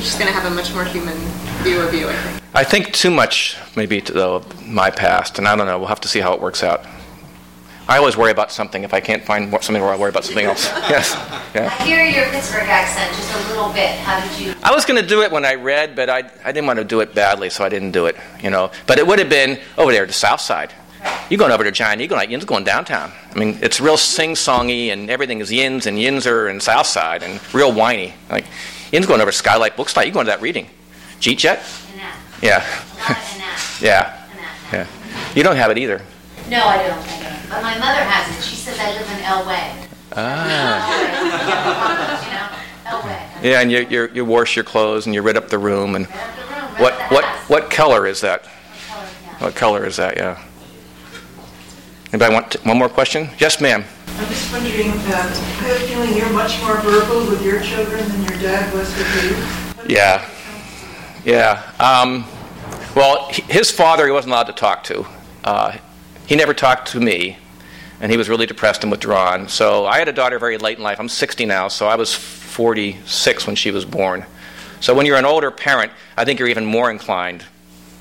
She's 0.00 0.14
going 0.14 0.26
to 0.26 0.32
have 0.32 0.50
a 0.50 0.54
much 0.54 0.74
more 0.74 0.84
human 0.84 1.16
view 1.62 1.80
of 1.80 1.94
you, 1.94 2.08
I 2.08 2.12
think. 2.14 2.42
I 2.54 2.64
think 2.64 2.92
too 2.92 3.10
much, 3.10 3.56
maybe, 3.76 4.00
to, 4.00 4.12
though, 4.12 4.34
of 4.36 4.66
my 4.66 4.90
past, 4.90 5.38
and 5.38 5.46
I 5.46 5.54
don't 5.54 5.66
know. 5.66 5.78
We'll 5.78 5.86
have 5.86 6.00
to 6.00 6.08
see 6.08 6.18
how 6.18 6.32
it 6.34 6.40
works 6.40 6.64
out. 6.64 6.84
I 7.88 7.98
always 7.98 8.16
worry 8.16 8.30
about 8.30 8.52
something. 8.52 8.84
If 8.84 8.94
I 8.94 9.00
can't 9.00 9.24
find 9.24 9.50
more- 9.50 9.60
something 9.60 9.82
where 9.82 9.92
I 9.92 9.96
worry 9.96 10.10
about 10.10 10.24
something 10.24 10.46
else. 10.46 10.66
Yes. 10.88 11.12
Yeah. 11.54 11.74
I 11.78 11.84
hear 11.84 12.04
your 12.04 12.24
Pittsburgh 12.30 12.62
accent 12.68 13.10
just 13.14 13.34
a 13.34 13.48
little 13.48 13.72
bit. 13.72 13.90
How 14.00 14.20
did 14.20 14.38
you? 14.40 14.54
I 14.62 14.72
was 14.72 14.84
going 14.84 15.00
to 15.00 15.06
do 15.06 15.22
it 15.22 15.30
when 15.32 15.44
I 15.44 15.54
read, 15.56 15.94
but 15.96 16.08
I, 16.08 16.18
I 16.44 16.52
didn't 16.52 16.66
want 16.66 16.78
to 16.78 16.84
do 16.84 17.00
it 17.00 17.14
badly, 17.14 17.50
so 17.50 17.64
I 17.64 17.68
didn't 17.68 17.90
do 17.92 18.06
it. 18.06 18.16
You 18.42 18.50
know, 18.50 18.70
but 18.86 18.98
it 18.98 19.06
would 19.06 19.18
have 19.18 19.28
been 19.28 19.58
over 19.76 19.92
there, 19.92 20.06
the 20.06 20.12
South 20.12 20.40
Side. 20.40 20.72
You're 21.28 21.38
going 21.38 21.50
over 21.52 21.64
to 21.64 21.72
Giant 21.72 22.00
Eagle 22.00 22.16
Night. 22.16 22.30
Yin's 22.30 22.44
going 22.44 22.64
downtown. 22.64 23.10
I 23.34 23.38
mean, 23.38 23.58
it's 23.60 23.80
real 23.80 23.96
sing-songy, 23.96 24.88
and 24.92 25.10
everything 25.10 25.40
is 25.40 25.50
Yins 25.50 25.86
and 25.86 25.98
Yinzer 25.98 26.48
and 26.48 26.62
South 26.62 26.86
Side, 26.86 27.22
and 27.22 27.40
real 27.54 27.72
whiny. 27.72 28.14
Like 28.30 28.44
Yin's 28.92 29.06
going 29.06 29.20
over 29.20 29.30
to 29.30 29.36
Skylight 29.36 29.76
Books 29.76 29.96
Night. 29.96 30.06
You're 30.06 30.14
going 30.14 30.26
to 30.26 30.30
that 30.32 30.40
reading. 30.40 30.68
Jeet 31.20 31.38
Jet? 31.38 31.62
Yeah. 32.40 32.64
A 32.64 33.00
lot 33.00 33.10
of 33.10 33.34
enact. 33.36 33.82
yeah. 33.82 34.26
Yeah. 34.72 34.86
You 35.34 35.42
don't 35.42 35.56
have 35.56 35.70
it 35.70 35.78
either. 35.78 36.02
No, 36.52 36.66
I 36.66 36.76
don't. 36.86 36.98
I 36.98 37.22
don't. 37.22 37.48
But 37.48 37.62
my 37.62 37.78
mother 37.78 38.04
has 38.04 38.36
it. 38.36 38.42
She 38.44 38.56
says 38.56 38.78
I 38.78 38.92
live 38.92 39.08
in 39.08 39.24
Elway. 39.24 39.88
Ah. 40.14 40.84
you 42.22 42.30
know, 42.92 43.50
Yeah, 43.50 43.60
and 43.62 43.72
you, 43.72 43.86
you, 43.88 44.10
you 44.12 44.24
wash 44.26 44.54
your 44.54 44.64
clothes 44.66 45.06
and 45.06 45.14
you 45.14 45.22
rid 45.22 45.38
up 45.38 45.48
the 45.48 45.58
room. 45.58 45.96
And 45.96 46.04
the 46.04 46.10
room, 46.10 46.64
what, 46.76 46.92
what, 47.10 47.24
house. 47.24 47.48
what 47.48 47.70
color 47.70 48.06
is 48.06 48.20
that? 48.20 48.44
What 48.44 48.84
color, 48.86 49.06
yeah. 49.24 49.44
What 49.44 49.54
color 49.54 49.86
is 49.86 49.96
that? 49.96 50.18
Yeah. 50.18 50.42
Anybody 52.12 52.34
want 52.34 52.50
to, 52.50 52.58
one 52.68 52.76
more 52.76 52.90
question? 52.90 53.30
Yes, 53.38 53.58
ma'am. 53.58 53.82
I'm 54.08 54.26
just 54.28 54.52
wondering, 54.52 54.90
uh, 54.90 54.92
I 54.92 55.64
have 55.64 55.80
a 55.80 55.86
feeling 55.86 56.14
you're 56.14 56.28
much 56.34 56.60
more 56.60 56.76
verbal 56.82 57.30
with 57.30 57.42
your 57.42 57.62
children 57.62 58.06
than 58.10 58.24
your 58.24 58.38
dad 58.42 58.70
was 58.74 58.94
with 58.98 59.24
you. 59.24 59.30
What 59.78 59.88
do 59.88 59.94
you 59.94 59.98
Yeah. 59.98 60.28
Yeah. 61.24 61.62
Um, 61.80 62.26
well, 62.94 63.28
he- 63.30 63.40
his 63.50 63.70
father, 63.70 64.04
he 64.04 64.12
wasn't 64.12 64.34
allowed 64.34 64.48
to 64.48 64.52
talk 64.52 64.84
to. 64.84 65.06
Uh, 65.44 65.78
he 66.32 66.36
never 66.36 66.54
talked 66.54 66.88
to 66.88 66.98
me, 66.98 67.36
and 68.00 68.10
he 68.10 68.16
was 68.16 68.30
really 68.30 68.46
depressed 68.46 68.82
and 68.84 68.90
withdrawn. 68.90 69.50
So 69.50 69.84
I 69.84 69.98
had 69.98 70.08
a 70.08 70.14
daughter 70.14 70.38
very 70.38 70.56
late 70.56 70.78
in 70.78 70.82
life. 70.82 70.98
I'm 70.98 71.10
60 71.10 71.44
now, 71.44 71.68
so 71.68 71.86
I 71.86 71.96
was 71.96 72.14
46 72.14 73.46
when 73.46 73.54
she 73.54 73.70
was 73.70 73.84
born. 73.84 74.24
So 74.80 74.94
when 74.94 75.04
you're 75.04 75.18
an 75.18 75.26
older 75.26 75.50
parent, 75.50 75.92
I 76.16 76.24
think 76.24 76.38
you're 76.38 76.48
even 76.48 76.64
more 76.64 76.90
inclined, 76.90 77.44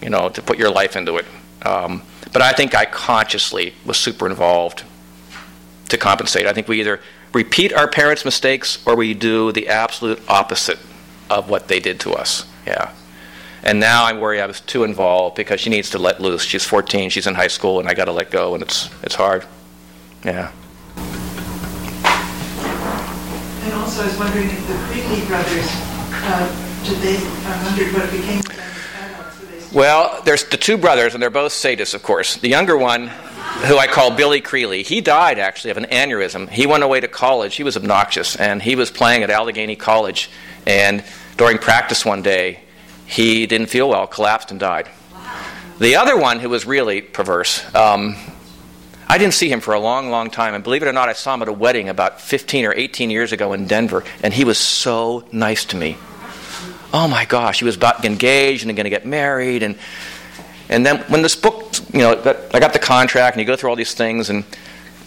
you 0.02 0.10
know, 0.10 0.30
to 0.30 0.42
put 0.42 0.58
your 0.58 0.72
life 0.72 0.96
into 0.96 1.18
it. 1.18 1.26
Um, 1.64 2.04
but 2.32 2.42
I 2.42 2.54
think 2.54 2.74
I 2.74 2.86
consciously 2.86 3.74
was 3.86 3.98
super 3.98 4.28
involved 4.28 4.86
to 5.90 5.98
compensate. 5.98 6.48
I 6.48 6.54
think 6.54 6.70
we 6.70 6.80
either 6.80 7.02
repeat 7.34 7.74
our 7.74 7.90
parents' 7.90 8.24
mistakes 8.24 8.82
or 8.88 8.96
we 8.96 9.14
do 9.14 9.52
the 9.52 9.68
absolute 9.68 10.22
opposite 10.30 10.80
of 11.30 11.50
what 11.50 11.68
they 11.68 11.82
did 11.82 12.00
to 12.00 12.14
us. 12.14 12.46
Yeah. 12.66 12.94
And 13.64 13.80
now 13.80 14.04
I 14.06 14.14
worry 14.14 14.42
I 14.42 14.48
was 14.48 14.60
too 14.62 14.84
involved 14.84 15.36
because 15.36 15.62
she 15.62 15.70
needs 15.70 15.92
to 15.92 16.00
let 16.00 16.20
loose. 16.20 16.44
She's 16.44 16.66
14, 16.66 17.10
she's 17.12 17.28
in 17.28 17.36
high 17.36 17.48
school, 17.48 17.80
and 17.80 17.88
I 17.88 17.94
got 17.94 18.06
to 18.06 18.12
let 18.12 18.32
go, 18.32 18.56
and 18.56 18.64
it's 18.64 18.90
it's 19.04 19.16
hard. 19.16 19.46
Yeah. 20.24 20.52
And 23.64 23.74
also, 23.74 24.04
I 24.04 24.08
was 24.08 24.18
wondering 24.18 24.50
if 24.50 24.68
the 24.68 24.74
Creely 24.86 25.26
brothers, 25.28 25.68
uh, 25.70 26.48
did 26.84 26.98
they, 26.98 27.18
I 27.18 27.64
wondered 27.64 27.94
what 27.94 28.12
became 28.12 28.40
of 28.40 28.46
them 28.46 28.60
as 28.60 29.12
adults. 29.12 29.40
Were 29.40 29.46
they 29.46 29.76
Well, 29.76 30.22
there's 30.26 30.46
the 30.46 30.58
two 30.58 30.78
brothers, 30.78 31.14
and 31.14 31.22
they're 31.22 31.30
both 31.30 31.52
sadists, 31.52 31.94
of 31.94 32.02
course. 32.02 32.38
The 32.38 32.50
younger 32.50 32.76
one, 32.78 33.08
who 33.08 33.78
I 33.78 33.86
call 33.86 34.10
Billy 34.16 34.42
Creely, 34.42 34.82
he 34.82 35.02
died 35.02 35.38
actually 35.38 35.72
of 35.72 35.78
an 35.78 35.86
aneurysm. 35.86 36.50
He 36.50 36.66
went 36.66 36.84
away 36.84 37.00
to 37.00 37.08
college. 37.08 37.56
He 37.56 37.64
was 37.64 37.78
obnoxious, 37.78 38.36
and 38.36 38.62
he 38.62 38.76
was 38.76 38.90
playing 38.90 39.22
at 39.22 39.30
Allegheny 39.30 39.76
College. 39.76 40.32
And 40.66 41.04
during 41.38 41.60
practice 41.60 42.04
one 42.04 42.24
day, 42.24 42.62
he 43.12 43.46
didn't 43.46 43.68
feel 43.68 43.90
well, 43.90 44.08
collapsed, 44.08 44.52
and 44.52 44.60
died. 44.60 44.90
The 45.80 45.98
other 45.98 46.16
one, 46.16 46.40
who 46.40 46.48
was 46.48 46.66
really 46.66 47.02
perverse, 47.02 47.64
um, 47.76 48.16
I 49.08 49.18
didn't 49.18 49.34
see 49.34 49.52
him 49.52 49.60
for 49.60 49.74
a 49.74 49.80
long, 49.80 50.10
long 50.10 50.30
time. 50.30 50.54
And 50.54 50.64
believe 50.64 50.82
it 50.82 50.88
or 50.88 50.94
not, 50.94 51.10
I 51.10 51.14
saw 51.14 51.34
him 51.34 51.42
at 51.42 51.50
a 51.50 51.54
wedding 51.54 51.90
about 51.90 52.22
15 52.22 52.66
or 52.66 52.74
18 52.74 53.10
years 53.10 53.34
ago 53.34 53.52
in 53.52 53.68
Denver, 53.68 54.06
and 54.24 54.34
he 54.34 54.46
was 54.46 54.58
so 54.58 55.26
nice 55.34 55.66
to 55.66 55.76
me. 55.76 55.98
Oh 56.94 57.10
my 57.10 57.26
gosh, 57.26 57.60
he 57.60 57.66
was 57.66 57.76
about 57.76 58.06
engaged 58.06 58.66
and 58.66 58.76
going 58.76 58.86
to 58.86 58.90
get 58.90 59.06
married, 59.06 59.64
and 59.64 59.78
and 60.70 60.86
then 60.86 61.00
when 61.10 61.22
this 61.22 61.36
book, 61.36 61.76
you 61.92 62.00
know, 62.00 62.12
I 62.54 62.60
got 62.60 62.72
the 62.72 62.80
contract, 62.80 63.36
and 63.36 63.42
you 63.42 63.46
go 63.46 63.58
through 63.58 63.72
all 63.72 63.76
these 63.76 63.94
things, 63.94 64.30
and 64.30 64.46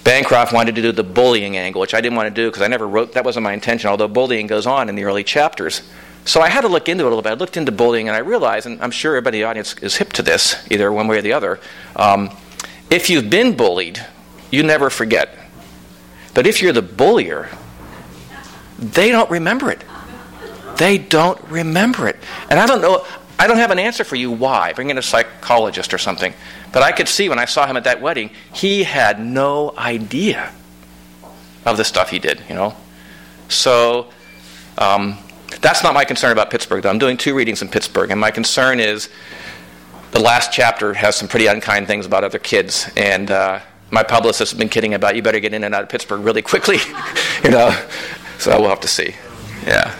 Bancroft 0.02 0.52
wanted 0.52 0.74
to 0.74 0.82
do 0.82 0.92
the 0.92 1.02
bullying 1.02 1.56
angle, 1.56 1.80
which 1.80 1.94
I 1.94 2.02
didn't 2.02 2.16
want 2.16 2.28
to 2.28 2.34
do 2.34 2.50
because 2.50 2.60
I 2.60 2.68
never 2.68 2.86
wrote. 2.86 3.14
That 3.14 3.24
wasn't 3.24 3.44
my 3.44 3.54
intention. 3.54 3.88
Although 3.88 4.08
bullying 4.08 4.46
goes 4.46 4.66
on 4.66 4.90
in 4.90 4.94
the 4.94 5.04
early 5.04 5.24
chapters, 5.24 5.80
so 6.24 6.40
I 6.40 6.48
had 6.48 6.62
to 6.62 6.68
look 6.68 6.88
into 6.88 7.04
it 7.04 7.06
a 7.06 7.10
little 7.10 7.22
bit. 7.22 7.30
I 7.30 7.34
looked 7.34 7.56
into 7.56 7.72
bullying, 7.72 8.08
and 8.08 8.16
I 8.16 8.20
realized, 8.20 8.66
and 8.66 8.80
I'm 8.82 8.90
sure 8.90 9.12
everybody 9.12 9.38
in 9.38 9.42
the 9.42 9.48
audience 9.48 9.74
is 9.82 9.96
hip 9.96 10.12
to 10.14 10.22
this, 10.22 10.66
either 10.70 10.90
one 10.90 11.06
way 11.06 11.18
or 11.18 11.22
the 11.22 11.32
other. 11.32 11.60
Um, 11.96 12.30
if 12.90 13.10
you've 13.10 13.28
been 13.28 13.56
bullied, 13.56 14.04
you 14.50 14.62
never 14.62 14.90
forget. 14.90 15.36
But 16.32 16.46
if 16.46 16.62
you're 16.62 16.72
the 16.72 16.82
bullier, 16.82 17.48
they 18.78 19.10
don't 19.10 19.30
remember 19.30 19.70
it. 19.70 19.84
They 20.76 20.98
don't 20.98 21.40
remember 21.44 22.08
it. 22.08 22.16
And 22.50 22.58
I 22.58 22.66
don't 22.66 22.80
know, 22.80 23.06
I 23.38 23.46
don't 23.46 23.58
have 23.58 23.70
an 23.70 23.78
answer 23.78 24.04
for 24.04 24.16
you 24.16 24.30
why. 24.30 24.72
Bring 24.72 24.90
in 24.90 24.98
a 24.98 25.02
psychologist 25.02 25.94
or 25.94 25.98
something. 25.98 26.34
But 26.72 26.82
I 26.82 26.92
could 26.92 27.08
see 27.08 27.28
when 27.28 27.38
I 27.38 27.44
saw 27.44 27.66
him 27.66 27.76
at 27.76 27.84
that 27.84 28.00
wedding, 28.00 28.30
he 28.52 28.84
had 28.84 29.20
no 29.20 29.74
idea 29.76 30.52
of 31.64 31.76
the 31.76 31.84
stuff 31.84 32.10
he 32.10 32.18
did, 32.18 32.42
you 32.48 32.54
know? 32.54 32.74
So 33.48 34.08
um, 34.78 35.18
that's 35.64 35.82
not 35.82 35.94
my 35.94 36.04
concern 36.04 36.30
about 36.30 36.50
Pittsburgh, 36.50 36.82
though. 36.82 36.90
I'm 36.90 36.98
doing 36.98 37.16
two 37.16 37.34
readings 37.34 37.62
in 37.62 37.68
Pittsburgh, 37.68 38.10
and 38.10 38.20
my 38.20 38.30
concern 38.30 38.80
is 38.80 39.08
the 40.10 40.20
last 40.20 40.52
chapter 40.52 40.92
has 40.92 41.16
some 41.16 41.26
pretty 41.26 41.46
unkind 41.46 41.86
things 41.86 42.04
about 42.04 42.22
other 42.22 42.38
kids. 42.38 42.90
And 42.98 43.30
uh, 43.30 43.60
my 43.90 44.02
publicist 44.02 44.52
has 44.52 44.58
been 44.58 44.68
kidding 44.68 44.92
about 44.92 45.16
you 45.16 45.22
better 45.22 45.40
get 45.40 45.54
in 45.54 45.64
and 45.64 45.74
out 45.74 45.82
of 45.82 45.88
Pittsburgh 45.88 46.20
really 46.20 46.42
quickly, 46.42 46.76
you 47.44 47.50
know. 47.50 47.70
So 48.38 48.60
we'll 48.60 48.68
have 48.68 48.80
to 48.80 48.88
see. 48.88 49.14
Yeah. 49.66 49.96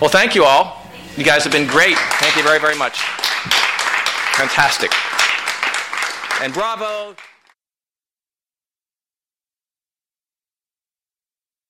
Well, 0.00 0.08
thank 0.08 0.34
you 0.34 0.44
all. 0.44 0.82
You 1.18 1.24
guys 1.24 1.44
have 1.44 1.52
been 1.52 1.68
great. 1.68 1.98
Thank 1.98 2.36
you 2.36 2.42
very, 2.42 2.58
very 2.58 2.76
much. 2.76 3.00
Fantastic. 4.32 4.90
And 6.40 6.54
bravo. 6.54 7.14